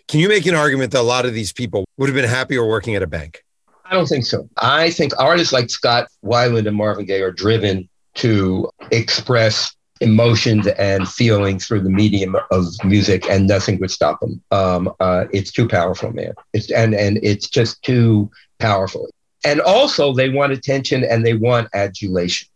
Can 0.06 0.20
you 0.20 0.28
make 0.28 0.46
an 0.46 0.54
argument 0.54 0.92
that 0.92 1.00
a 1.00 1.02
lot 1.02 1.26
of 1.26 1.34
these 1.34 1.52
people 1.52 1.84
would 1.96 2.08
have 2.08 2.14
been 2.14 2.28
happier 2.28 2.64
working 2.64 2.94
at 2.94 3.02
a 3.02 3.06
bank? 3.06 3.44
I 3.84 3.94
don't 3.94 4.06
think 4.06 4.24
so. 4.24 4.48
I 4.56 4.90
think 4.90 5.12
artists 5.18 5.52
like 5.52 5.70
Scott 5.70 6.08
Weiland 6.24 6.68
and 6.68 6.76
Marvin 6.76 7.04
Gaye 7.04 7.22
are 7.22 7.32
driven 7.32 7.88
to 8.14 8.70
express 8.92 9.74
emotions 10.00 10.66
and 10.66 11.08
feelings 11.08 11.66
through 11.66 11.80
the 11.80 11.90
medium 11.90 12.36
of 12.50 12.66
music, 12.84 13.28
and 13.28 13.46
nothing 13.46 13.78
would 13.80 13.90
stop 13.90 14.20
them. 14.20 14.40
Um, 14.50 14.92
uh, 15.00 15.24
it's 15.32 15.50
too 15.50 15.68
powerful, 15.68 16.12
man. 16.12 16.34
It's 16.52 16.70
and 16.70 16.94
and 16.94 17.18
it's 17.22 17.48
just 17.48 17.82
too 17.82 18.30
powerful. 18.58 19.08
And 19.44 19.60
also, 19.60 20.12
they 20.12 20.28
want 20.28 20.52
attention 20.52 21.04
and 21.04 21.24
they 21.24 21.34
want 21.34 21.68
adulation. 21.74 22.48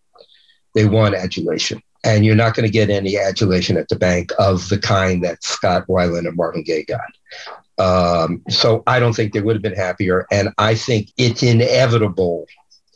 They 0.74 0.86
want 0.86 1.14
adulation. 1.14 1.82
And 2.04 2.26
you're 2.26 2.34
not 2.34 2.54
going 2.54 2.66
to 2.66 2.72
get 2.72 2.90
any 2.90 3.16
adulation 3.16 3.78
at 3.78 3.88
the 3.88 3.96
bank 3.96 4.32
of 4.38 4.68
the 4.68 4.78
kind 4.78 5.24
that 5.24 5.42
Scott 5.42 5.86
Weiland 5.86 6.28
and 6.28 6.36
Marvin 6.36 6.62
Gaye 6.62 6.84
got. 6.84 7.00
Um, 7.78 8.42
so 8.50 8.82
I 8.86 9.00
don't 9.00 9.14
think 9.14 9.32
they 9.32 9.40
would 9.40 9.56
have 9.56 9.62
been 9.62 9.74
happier. 9.74 10.26
And 10.30 10.50
I 10.58 10.74
think 10.74 11.10
it's 11.16 11.42
inevitable 11.42 12.46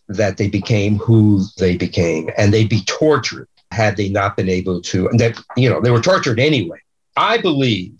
that 0.08 0.36
they 0.36 0.48
became 0.48 0.96
who 0.96 1.44
they 1.58 1.76
became 1.76 2.30
and 2.36 2.52
they'd 2.52 2.68
be 2.68 2.82
tortured 2.84 3.48
had 3.70 3.96
they 3.96 4.08
not 4.08 4.36
been 4.36 4.48
able 4.48 4.80
to. 4.82 5.08
And 5.08 5.20
that, 5.20 5.38
you 5.56 5.68
know, 5.68 5.80
they 5.80 5.90
were 5.90 6.00
tortured 6.00 6.40
anyway. 6.40 6.78
I 7.16 7.38
believe 7.38 7.98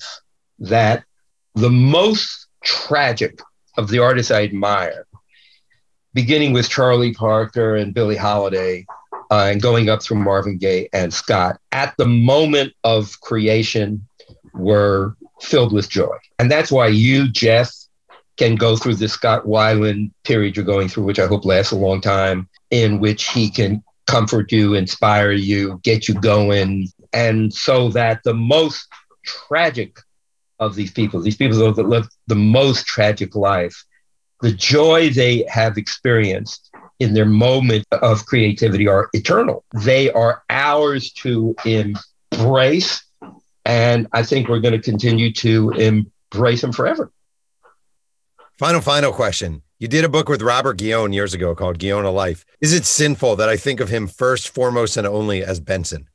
that 0.59 1.05
the 1.55 1.71
most 1.71 2.47
tragic 2.63 3.41
of 3.77 3.89
the 3.89 3.99
artists 3.99 4.31
I 4.31 4.43
admire 4.43 5.07
beginning 6.15 6.53
with 6.53 6.69
Charlie 6.69 7.15
Parker 7.15 7.77
and 7.77 7.95
Billie 7.95 8.17
Holiday 8.17 8.87
uh, 9.31 9.49
and 9.51 9.61
going 9.61 9.89
up 9.89 10.03
through 10.03 10.19
Marvin 10.19 10.59
Gaye 10.59 10.89
and 10.93 11.13
Scott, 11.13 11.61
at 11.73 11.95
the 11.99 12.07
moment 12.07 12.73
of 12.85 13.21
creation, 13.21 14.07
were 14.55 15.17
filled 15.41 15.73
with 15.73 15.89
joy. 15.89 16.17
And 16.39 16.51
that's 16.51 16.73
why 16.73 16.89
you, 16.89 17.29
Jeff, 17.29 17.73
can 18.39 18.57
go 18.57 18.77
through 18.77 18.95
the 18.95 19.09
Scott 19.09 19.45
Weiland 19.45 20.13
period 20.25 20.57
you're 20.57 20.65
going 20.65 20.89
through, 20.89 21.05
which 21.05 21.19
I 21.19 21.27
hope 21.27 21.45
lasts 21.45 21.73
a 21.73 21.77
long 21.77 22.01
time, 22.01 22.49
in 22.71 23.01
which 23.01 23.29
he 23.31 23.51
can 23.51 23.83
comfort 24.07 24.51
you, 24.53 24.75
inspire 24.75 25.33
you, 25.33 25.81
get 25.83 26.09
you 26.09 26.15
going. 26.15 26.89
And 27.13 27.53
so 27.53 27.91
that 27.91 28.23
the 28.25 28.35
most 28.35 28.89
tragic 29.25 29.99
of 30.59 30.75
these 30.75 30.91
people, 30.91 31.21
these 31.21 31.37
people 31.37 31.73
that 31.73 31.89
live 31.89 32.09
the 32.27 32.35
most 32.35 32.87
tragic 32.87 33.35
life, 33.35 33.85
the 34.41 34.53
joy 34.53 35.11
they 35.11 35.45
have 35.49 35.77
experienced 35.77 36.71
in 37.01 37.15
their 37.15 37.27
moment 37.27 37.85
of 37.93 38.27
creativity 38.27 38.89
are 38.89 39.09
eternal. 39.13 39.65
They 39.73 40.11
are 40.13 40.43
ours 40.51 41.13
to 41.13 41.55
embrace. 41.65 43.05
And 43.65 44.09
I 44.13 44.23
think 44.23 44.49
we're 44.49 44.61
going 44.61 44.73
to 44.73 44.83
continue 44.83 45.33
to 45.35 45.71
embrace 45.71 46.61
them 46.61 46.73
forever. 46.73 47.13
Final, 48.59 48.81
final 48.81 49.13
question. 49.13 49.63
You 49.79 49.87
did 49.87 50.05
a 50.05 50.09
book 50.09 50.29
with 50.29 50.43
Robert 50.43 50.79
Guillaume 50.79 51.13
years 51.13 51.35
ago 51.35 51.55
called 51.55 51.79
Guillaume 51.79 52.05
a 52.05 52.11
Life. 52.11 52.45
Is 52.61 52.73
it 52.73 52.85
sinful 52.85 53.37
that 53.37 53.49
I 53.49 53.57
think 53.57 53.79
of 53.79 53.89
him 53.89 54.09
first, 54.09 54.49
foremost, 54.49 54.97
and 54.97 55.07
only 55.07 55.45
as 55.45 55.61
Benson? 55.61 56.09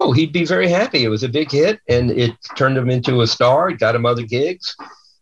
Oh, 0.00 0.12
he'd 0.12 0.32
be 0.32 0.46
very 0.46 0.68
happy. 0.68 1.04
It 1.04 1.08
was 1.08 1.22
a 1.22 1.28
big 1.28 1.50
hit 1.50 1.80
and 1.88 2.10
it 2.10 2.32
turned 2.56 2.78
him 2.78 2.88
into 2.88 3.20
a 3.20 3.26
star. 3.26 3.70
It 3.70 3.78
got 3.78 3.94
him 3.94 4.06
other 4.06 4.22
gigs 4.22 4.74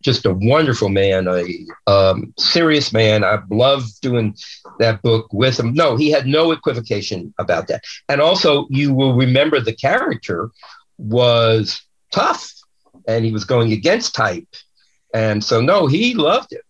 just 0.04 0.26
a 0.26 0.34
wonderful 0.34 0.90
man, 0.90 1.26
a 1.26 1.44
um, 1.90 2.32
serious 2.38 2.92
man. 2.92 3.24
I 3.24 3.38
love 3.50 3.84
doing 4.02 4.36
that 4.78 5.02
book 5.02 5.32
with 5.32 5.58
him. 5.58 5.72
No, 5.74 5.96
he 5.96 6.10
had 6.10 6.26
no 6.26 6.52
equivocation 6.52 7.34
about 7.38 7.68
that. 7.68 7.82
And 8.08 8.20
also, 8.20 8.66
you 8.70 8.92
will 8.92 9.14
remember 9.14 9.60
the 9.60 9.74
character 9.74 10.50
was 10.98 11.82
tough 12.12 12.52
and 13.08 13.24
he 13.24 13.32
was 13.32 13.44
going 13.44 13.72
against 13.72 14.14
type. 14.14 14.46
And 15.14 15.42
so, 15.42 15.60
no, 15.60 15.86
he 15.86 16.14
loved 16.14 16.52
it. 16.52 16.62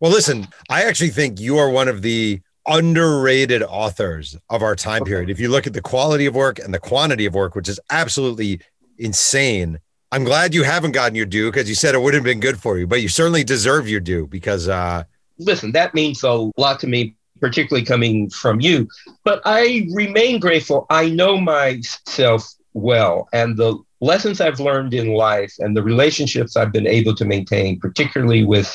Well, 0.00 0.12
listen, 0.12 0.48
I 0.70 0.84
actually 0.84 1.10
think 1.10 1.40
you 1.40 1.58
are 1.58 1.68
one 1.68 1.88
of 1.88 2.02
the 2.02 2.40
underrated 2.66 3.62
authors 3.62 4.36
of 4.48 4.62
our 4.62 4.76
time 4.76 5.04
period. 5.04 5.30
If 5.30 5.40
you 5.40 5.48
look 5.48 5.66
at 5.66 5.72
the 5.72 5.80
quality 5.82 6.26
of 6.26 6.34
work 6.34 6.58
and 6.58 6.72
the 6.72 6.78
quantity 6.78 7.26
of 7.26 7.34
work, 7.34 7.54
which 7.54 7.68
is 7.68 7.80
absolutely 7.90 8.60
insane. 8.98 9.78
I'm 10.10 10.24
glad 10.24 10.54
you 10.54 10.62
haven't 10.62 10.92
gotten 10.92 11.14
your 11.14 11.26
due 11.26 11.50
because 11.50 11.68
you 11.68 11.74
said 11.74 11.94
it 11.94 12.00
would 12.00 12.14
have 12.14 12.24
been 12.24 12.40
good 12.40 12.58
for 12.58 12.78
you, 12.78 12.86
but 12.86 13.02
you 13.02 13.08
certainly 13.08 13.44
deserve 13.44 13.88
your 13.88 14.00
due 14.00 14.26
because 14.26 14.68
uh 14.68 15.04
listen, 15.38 15.72
that 15.72 15.94
means 15.94 16.22
a 16.24 16.50
lot 16.56 16.80
to 16.80 16.86
me, 16.86 17.14
particularly 17.40 17.84
coming 17.84 18.30
from 18.30 18.60
you. 18.60 18.88
But 19.24 19.40
I 19.44 19.86
remain 19.92 20.40
grateful. 20.40 20.86
I 20.90 21.10
know 21.10 21.38
myself 21.38 22.48
well, 22.72 23.28
and 23.32 23.56
the 23.56 23.78
lessons 24.00 24.40
I've 24.40 24.60
learned 24.60 24.94
in 24.94 25.08
life 25.14 25.54
and 25.58 25.76
the 25.76 25.82
relationships 25.82 26.56
I've 26.56 26.72
been 26.72 26.86
able 26.86 27.14
to 27.16 27.24
maintain, 27.24 27.78
particularly 27.78 28.44
with 28.44 28.74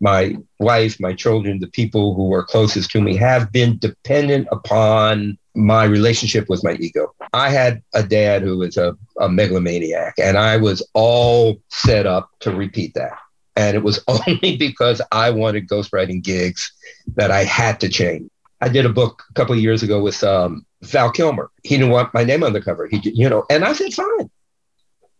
my 0.00 0.36
wife, 0.58 1.00
my 1.00 1.14
children, 1.14 1.60
the 1.60 1.68
people 1.68 2.14
who 2.14 2.32
are 2.32 2.44
closest 2.44 2.90
to 2.90 3.00
me, 3.00 3.16
have 3.16 3.52
been 3.52 3.78
dependent 3.78 4.48
upon 4.50 5.38
my 5.54 5.84
relationship 5.84 6.48
with 6.48 6.64
my 6.64 6.74
ego. 6.74 7.14
I 7.32 7.50
had 7.50 7.82
a 7.94 8.02
dad 8.02 8.42
who 8.42 8.58
was 8.58 8.76
a, 8.76 8.96
a 9.20 9.28
megalomaniac, 9.28 10.14
and 10.18 10.36
I 10.36 10.56
was 10.56 10.86
all 10.94 11.60
set 11.68 12.06
up 12.06 12.30
to 12.40 12.54
repeat 12.54 12.94
that. 12.94 13.18
And 13.56 13.76
it 13.76 13.82
was 13.82 14.02
only 14.08 14.56
because 14.56 15.00
I 15.12 15.30
wanted 15.30 15.68
ghostwriting 15.68 16.22
gigs 16.22 16.72
that 17.16 17.30
I 17.30 17.44
had 17.44 17.80
to 17.80 17.88
change. 17.88 18.30
I 18.60 18.68
did 18.68 18.86
a 18.86 18.92
book 18.92 19.22
a 19.30 19.34
couple 19.34 19.54
of 19.54 19.60
years 19.60 19.82
ago 19.82 20.02
with 20.02 20.22
um, 20.24 20.64
Val 20.82 21.10
Kilmer. 21.10 21.50
He 21.62 21.76
didn't 21.76 21.90
want 21.90 22.14
my 22.14 22.24
name 22.24 22.42
on 22.42 22.52
the 22.52 22.62
cover. 22.62 22.86
He, 22.86 22.98
you 23.04 23.28
know, 23.28 23.44
and 23.50 23.64
I 23.64 23.72
said 23.74 23.92
fine. 23.92 24.30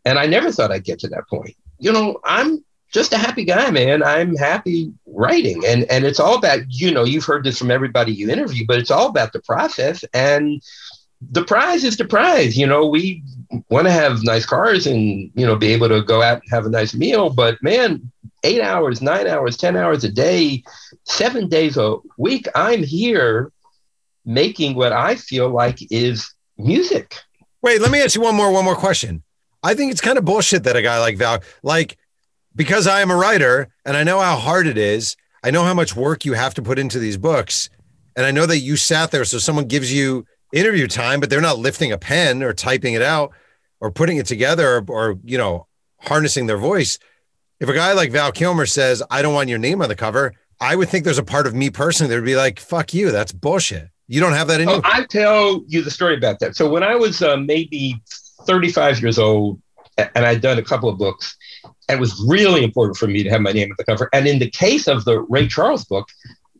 And 0.04 0.18
I 0.18 0.26
never 0.26 0.50
thought 0.50 0.70
I'd 0.70 0.84
get 0.84 0.98
to 1.00 1.08
that 1.08 1.28
point. 1.28 1.56
You 1.78 1.92
know, 1.92 2.20
I'm 2.24 2.64
just 2.94 3.12
a 3.12 3.18
happy 3.18 3.44
guy, 3.44 3.70
man. 3.72 4.04
I'm 4.04 4.36
happy 4.36 4.92
writing, 5.04 5.64
and 5.66 5.84
and 5.90 6.04
it's 6.04 6.20
all 6.20 6.36
about 6.36 6.60
you 6.68 6.92
know 6.92 7.04
you've 7.04 7.24
heard 7.24 7.44
this 7.44 7.58
from 7.58 7.72
everybody 7.72 8.12
you 8.12 8.30
interview, 8.30 8.64
but 8.66 8.78
it's 8.78 8.90
all 8.90 9.08
about 9.08 9.32
the 9.32 9.40
process 9.40 10.04
and 10.14 10.62
the 11.30 11.44
prize 11.44 11.84
is 11.84 11.96
the 11.96 12.04
prize. 12.04 12.56
You 12.56 12.66
know, 12.66 12.86
we 12.86 13.22
want 13.68 13.86
to 13.86 13.92
have 13.92 14.22
nice 14.22 14.46
cars 14.46 14.86
and 14.86 15.30
you 15.34 15.44
know 15.44 15.56
be 15.56 15.72
able 15.72 15.88
to 15.88 16.02
go 16.02 16.22
out 16.22 16.40
and 16.40 16.50
have 16.52 16.66
a 16.66 16.70
nice 16.70 16.94
meal, 16.94 17.30
but 17.30 17.60
man, 17.62 18.12
eight 18.44 18.60
hours, 18.60 19.02
nine 19.02 19.26
hours, 19.26 19.56
ten 19.56 19.76
hours 19.76 20.04
a 20.04 20.10
day, 20.10 20.62
seven 21.02 21.48
days 21.48 21.76
a 21.76 21.96
week, 22.16 22.46
I'm 22.54 22.84
here 22.84 23.50
making 24.24 24.76
what 24.76 24.92
I 24.92 25.16
feel 25.16 25.50
like 25.50 25.78
is 25.90 26.32
music. 26.56 27.16
Wait, 27.60 27.80
let 27.80 27.90
me 27.90 28.00
ask 28.00 28.14
you 28.14 28.20
one 28.20 28.36
more 28.36 28.52
one 28.52 28.64
more 28.64 28.76
question. 28.76 29.24
I 29.64 29.74
think 29.74 29.90
it's 29.90 30.02
kind 30.02 30.18
of 30.18 30.24
bullshit 30.24 30.62
that 30.64 30.76
a 30.76 30.82
guy 30.82 31.00
like 31.00 31.16
Val, 31.16 31.42
like, 31.62 31.96
because 32.56 32.86
I 32.86 33.00
am 33.00 33.10
a 33.10 33.16
writer 33.16 33.68
and 33.84 33.96
I 33.96 34.04
know 34.04 34.20
how 34.20 34.36
hard 34.36 34.66
it 34.66 34.78
is. 34.78 35.16
I 35.42 35.50
know 35.50 35.64
how 35.64 35.74
much 35.74 35.96
work 35.96 36.24
you 36.24 36.32
have 36.34 36.54
to 36.54 36.62
put 36.62 36.78
into 36.78 36.98
these 36.98 37.16
books. 37.16 37.68
And 38.16 38.24
I 38.24 38.30
know 38.30 38.46
that 38.46 38.58
you 38.58 38.76
sat 38.76 39.10
there. 39.10 39.24
So 39.24 39.38
someone 39.38 39.66
gives 39.66 39.92
you 39.92 40.26
interview 40.52 40.86
time, 40.86 41.20
but 41.20 41.30
they're 41.30 41.40
not 41.40 41.58
lifting 41.58 41.92
a 41.92 41.98
pen 41.98 42.42
or 42.42 42.52
typing 42.52 42.94
it 42.94 43.02
out 43.02 43.32
or 43.80 43.90
putting 43.90 44.16
it 44.16 44.26
together 44.26 44.76
or, 44.76 44.84
or 44.88 45.18
you 45.24 45.36
know, 45.36 45.66
harnessing 45.98 46.46
their 46.46 46.56
voice. 46.56 46.98
If 47.60 47.68
a 47.68 47.74
guy 47.74 47.92
like 47.92 48.12
Val 48.12 48.32
Kilmer 48.32 48.66
says, 48.66 49.02
I 49.10 49.22
don't 49.22 49.34
want 49.34 49.48
your 49.48 49.58
name 49.58 49.82
on 49.82 49.88
the 49.88 49.96
cover, 49.96 50.34
I 50.60 50.76
would 50.76 50.88
think 50.88 51.04
there's 51.04 51.18
a 51.18 51.24
part 51.24 51.46
of 51.46 51.54
me 51.54 51.70
personally 51.70 52.10
that 52.10 52.20
would 52.20 52.26
be 52.26 52.36
like, 52.36 52.60
fuck 52.60 52.94
you. 52.94 53.10
That's 53.10 53.32
bullshit. 53.32 53.88
You 54.06 54.20
don't 54.20 54.32
have 54.32 54.48
that 54.48 54.60
in 54.60 54.68
oh, 54.68 54.76
you. 54.76 54.80
I 54.84 55.04
tell 55.04 55.64
you 55.66 55.82
the 55.82 55.90
story 55.90 56.16
about 56.16 56.38
that. 56.40 56.56
So 56.56 56.68
when 56.68 56.82
I 56.82 56.94
was 56.94 57.22
uh, 57.22 57.36
maybe 57.36 58.00
35 58.42 59.00
years 59.00 59.18
old, 59.18 59.60
and 59.96 60.26
I'd 60.26 60.40
done 60.40 60.58
a 60.58 60.62
couple 60.62 60.88
of 60.88 60.98
books, 60.98 61.36
it 61.88 61.98
was 61.98 62.24
really 62.26 62.64
important 62.64 62.96
for 62.96 63.06
me 63.06 63.22
to 63.22 63.30
have 63.30 63.40
my 63.40 63.52
name 63.52 63.70
at 63.70 63.76
the 63.76 63.84
cover. 63.84 64.08
And 64.12 64.26
in 64.26 64.38
the 64.38 64.50
case 64.50 64.88
of 64.88 65.04
the 65.04 65.20
Ray 65.20 65.48
Charles 65.48 65.84
book, 65.84 66.08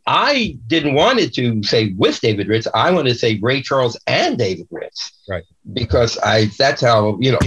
I 0.07 0.57
didn't 0.67 0.93
want 0.93 1.19
it 1.19 1.33
to 1.33 1.63
say 1.63 1.93
with 1.97 2.19
David 2.19 2.47
Ritz. 2.47 2.67
I 2.75 2.91
wanted 2.91 3.13
to 3.13 3.17
say 3.17 3.39
Ray 3.39 3.61
Charles 3.61 3.97
and 4.05 4.37
David 4.37 4.67
Ritz. 4.69 5.11
Right. 5.27 5.43
Because 5.73 6.19
I 6.19 6.45
that's 6.59 6.81
how, 6.81 7.17
you 7.19 7.31
know. 7.31 7.39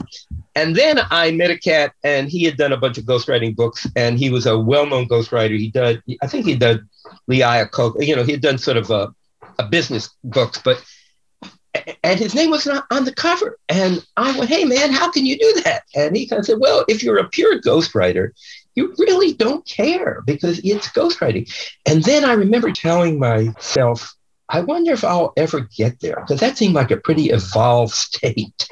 And 0.56 0.74
then 0.74 0.98
I 1.11 1.30
met 1.30 1.52
a 1.52 1.59
cat 1.59 1.92
and 2.02 2.28
he 2.28 2.42
had 2.42 2.56
done 2.56 2.72
a 2.72 2.76
bunch 2.76 2.98
of 2.98 3.04
ghostwriting 3.04 3.54
books 3.54 3.86
and 3.94 4.18
he 4.18 4.30
was 4.30 4.46
a 4.46 4.59
well-known 4.59 5.06
ghostwriter. 5.09 5.56
He 5.56 5.70
did 5.70 6.02
I 6.20 6.26
think 6.26 6.46
he 6.46 6.56
did 6.56 6.80
Lee 7.28 7.40
Iacocca, 7.40 8.04
you 8.04 8.16
know, 8.16 8.24
he 8.24 8.32
had 8.32 8.42
done 8.42 8.59
sort 8.59 8.76
of 8.76 8.90
a, 8.90 9.14
a 9.61 9.66
business 9.68 10.11
books, 10.24 10.61
but 10.64 10.84
and 12.03 12.18
his 12.18 12.35
name 12.35 12.51
was 12.51 12.66
not 12.66 12.87
on 12.91 13.05
the 13.05 13.14
cover. 13.14 13.59
And 13.68 14.05
I 14.16 14.37
went, 14.39 14.51
hey, 14.51 14.64
man, 14.64 14.93
how 14.93 15.11
can 15.11 15.26
you 15.26 15.39
do 15.39 15.61
that? 15.62 15.83
And 15.95 16.16
he 16.16 16.26
kind 16.26 16.41
of 16.41 16.47
said, 16.47 16.59
well, 16.61 16.85
if 16.89 17.03
you're 17.03 17.18
a 17.18 17.29
pure 17.29 17.61
ghostwriter, 17.61 18.31
you 18.74 18.95
really 18.99 19.35
don't 19.35 19.66
care 19.66 20.22
because 20.26 20.61
it's 20.62 20.89
ghostwriting. 20.89 21.53
And 21.87 22.03
then 22.05 22.24
I 22.24 22.33
remember 22.35 22.70
telling 22.70 23.18
myself, 23.18 24.14
I 24.49 24.61
wonder 24.61 24.93
if 24.93 25.05
I'll 25.05 25.33
ever 25.37 25.68
get 25.76 26.01
there 26.01 26.16
because 26.20 26.41
that 26.41 26.57
seemed 26.57 26.74
like 26.74 26.91
a 26.91 26.97
pretty 26.97 27.31
evolved 27.31 27.95
state. 27.95 28.68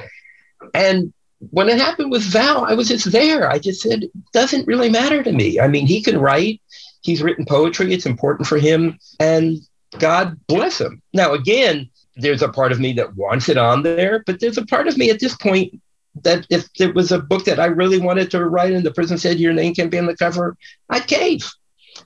And 0.74 1.12
when 1.50 1.68
it 1.68 1.78
happened 1.78 2.10
with 2.10 2.22
Val, 2.22 2.64
I 2.64 2.74
was 2.74 2.88
just 2.88 3.12
there. 3.12 3.50
I 3.50 3.58
just 3.58 3.82
said, 3.82 4.04
it 4.04 4.10
doesn't 4.32 4.66
really 4.66 4.88
matter 4.88 5.22
to 5.22 5.32
me. 5.32 5.60
I 5.60 5.68
mean, 5.68 5.86
he 5.86 6.02
can 6.02 6.18
write, 6.18 6.62
he's 7.02 7.22
written 7.22 7.44
poetry, 7.44 7.92
it's 7.92 8.06
important 8.06 8.48
for 8.48 8.58
him. 8.58 8.98
And 9.20 9.58
God 9.98 10.38
bless 10.46 10.80
him. 10.80 11.02
Now, 11.12 11.32
again, 11.32 11.90
there's 12.16 12.42
a 12.42 12.48
part 12.48 12.72
of 12.72 12.80
me 12.80 12.92
that 12.94 13.14
wants 13.14 13.48
it 13.48 13.58
on 13.58 13.82
there, 13.82 14.22
but 14.26 14.40
there's 14.40 14.58
a 14.58 14.66
part 14.66 14.88
of 14.88 14.96
me 14.96 15.10
at 15.10 15.20
this 15.20 15.36
point 15.36 15.80
that 16.22 16.46
if 16.50 16.72
there 16.74 16.92
was 16.92 17.12
a 17.12 17.18
book 17.18 17.44
that 17.44 17.60
I 17.60 17.66
really 17.66 17.98
wanted 17.98 18.30
to 18.30 18.44
write 18.44 18.72
and 18.72 18.84
the 18.84 18.90
person 18.90 19.18
said 19.18 19.38
your 19.38 19.52
name 19.52 19.74
can 19.74 19.90
be 19.90 19.98
on 19.98 20.06
the 20.06 20.16
cover, 20.16 20.56
I'd 20.88 21.06
cave. 21.06 21.48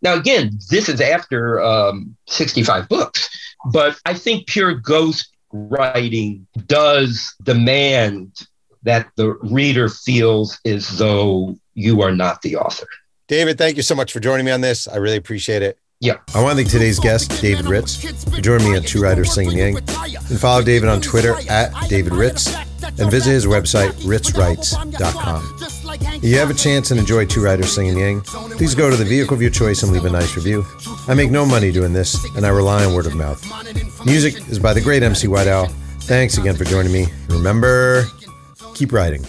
Now, 0.02 0.14
again, 0.14 0.58
this 0.68 0.88
is 0.88 1.00
after 1.00 1.61
um, 1.61 2.16
65 2.28 2.88
books, 2.88 3.28
but 3.72 3.98
I 4.04 4.14
think 4.14 4.46
pure 4.46 4.74
ghost 4.74 5.28
writing 5.52 6.46
does 6.66 7.34
demand 7.42 8.46
that 8.82 9.11
the 9.16 9.34
reader 9.42 9.88
feels 9.88 10.58
as 10.64 10.98
though 10.98 11.56
you 11.74 12.02
are 12.02 12.12
not 12.12 12.42
the 12.42 12.56
author. 12.56 12.86
David, 13.28 13.58
thank 13.58 13.76
you 13.76 13.82
so 13.82 13.94
much 13.94 14.12
for 14.12 14.20
joining 14.20 14.46
me 14.46 14.52
on 14.52 14.61
this. 14.61 14.88
I 14.88 14.96
really 14.96 15.16
appreciate 15.16 15.62
it. 15.62 15.78
Yeah. 16.03 16.14
I 16.34 16.42
want 16.42 16.57
to 16.57 16.64
thank 16.64 16.70
today's 16.70 16.98
guest, 16.98 17.42
David 17.42 17.66
Ritz, 17.66 18.24
for 18.24 18.40
joining 18.40 18.70
me 18.70 18.76
on 18.78 18.82
Two 18.82 19.03
Writers 19.03 19.32
Slinging 19.32 19.59
Yang. 19.59 19.76
And 19.76 20.40
follow 20.40 20.62
David 20.62 20.88
on 20.88 21.03
Twitter 21.03 21.34
at 21.51 21.74
David 21.90 22.14
Ritz 22.14 22.55
and 22.82 23.11
visit 23.11 23.30
his 23.30 23.44
website, 23.44 23.90
ritzwrites.com. 24.05 25.59
If 26.16 26.24
you 26.24 26.38
have 26.38 26.48
a 26.48 26.55
chance 26.55 26.90
and 26.90 26.98
enjoy 26.98 27.26
Two 27.26 27.42
Writers 27.42 27.74
Slinging 27.74 27.98
Yang, 27.98 28.22
please 28.22 28.74
go 28.74 28.88
to 28.88 28.96
the 28.96 29.05
vehicle 29.05 29.34
of 29.34 29.42
your 29.42 29.51
choice 29.51 29.82
and 29.82 29.92
leave 29.92 30.07
a 30.07 30.11
nice 30.11 30.36
review. 30.36 30.64
I 31.07 31.12
make 31.12 31.30
no 31.30 31.44
money 31.44 31.70
doing 31.70 31.92
this, 31.92 32.16
and 32.34 32.46
I 32.46 32.48
rely 32.48 32.82
on 32.82 32.94
word 32.94 33.05
of 33.05 33.14
mouth. 33.14 33.44
Music 34.07 34.36
is 34.48 34.59
by 34.59 34.72
the 34.72 34.80
great 34.80 35.03
MC 35.03 35.28
White 35.28 35.48
Owl. 35.48 35.66
Thanks 36.05 36.38
again 36.38 36.57
for 36.57 36.64
joining 36.64 36.92
me. 36.92 37.09
Remember, 37.28 38.05
keep 38.74 38.90
writing. 38.92 39.22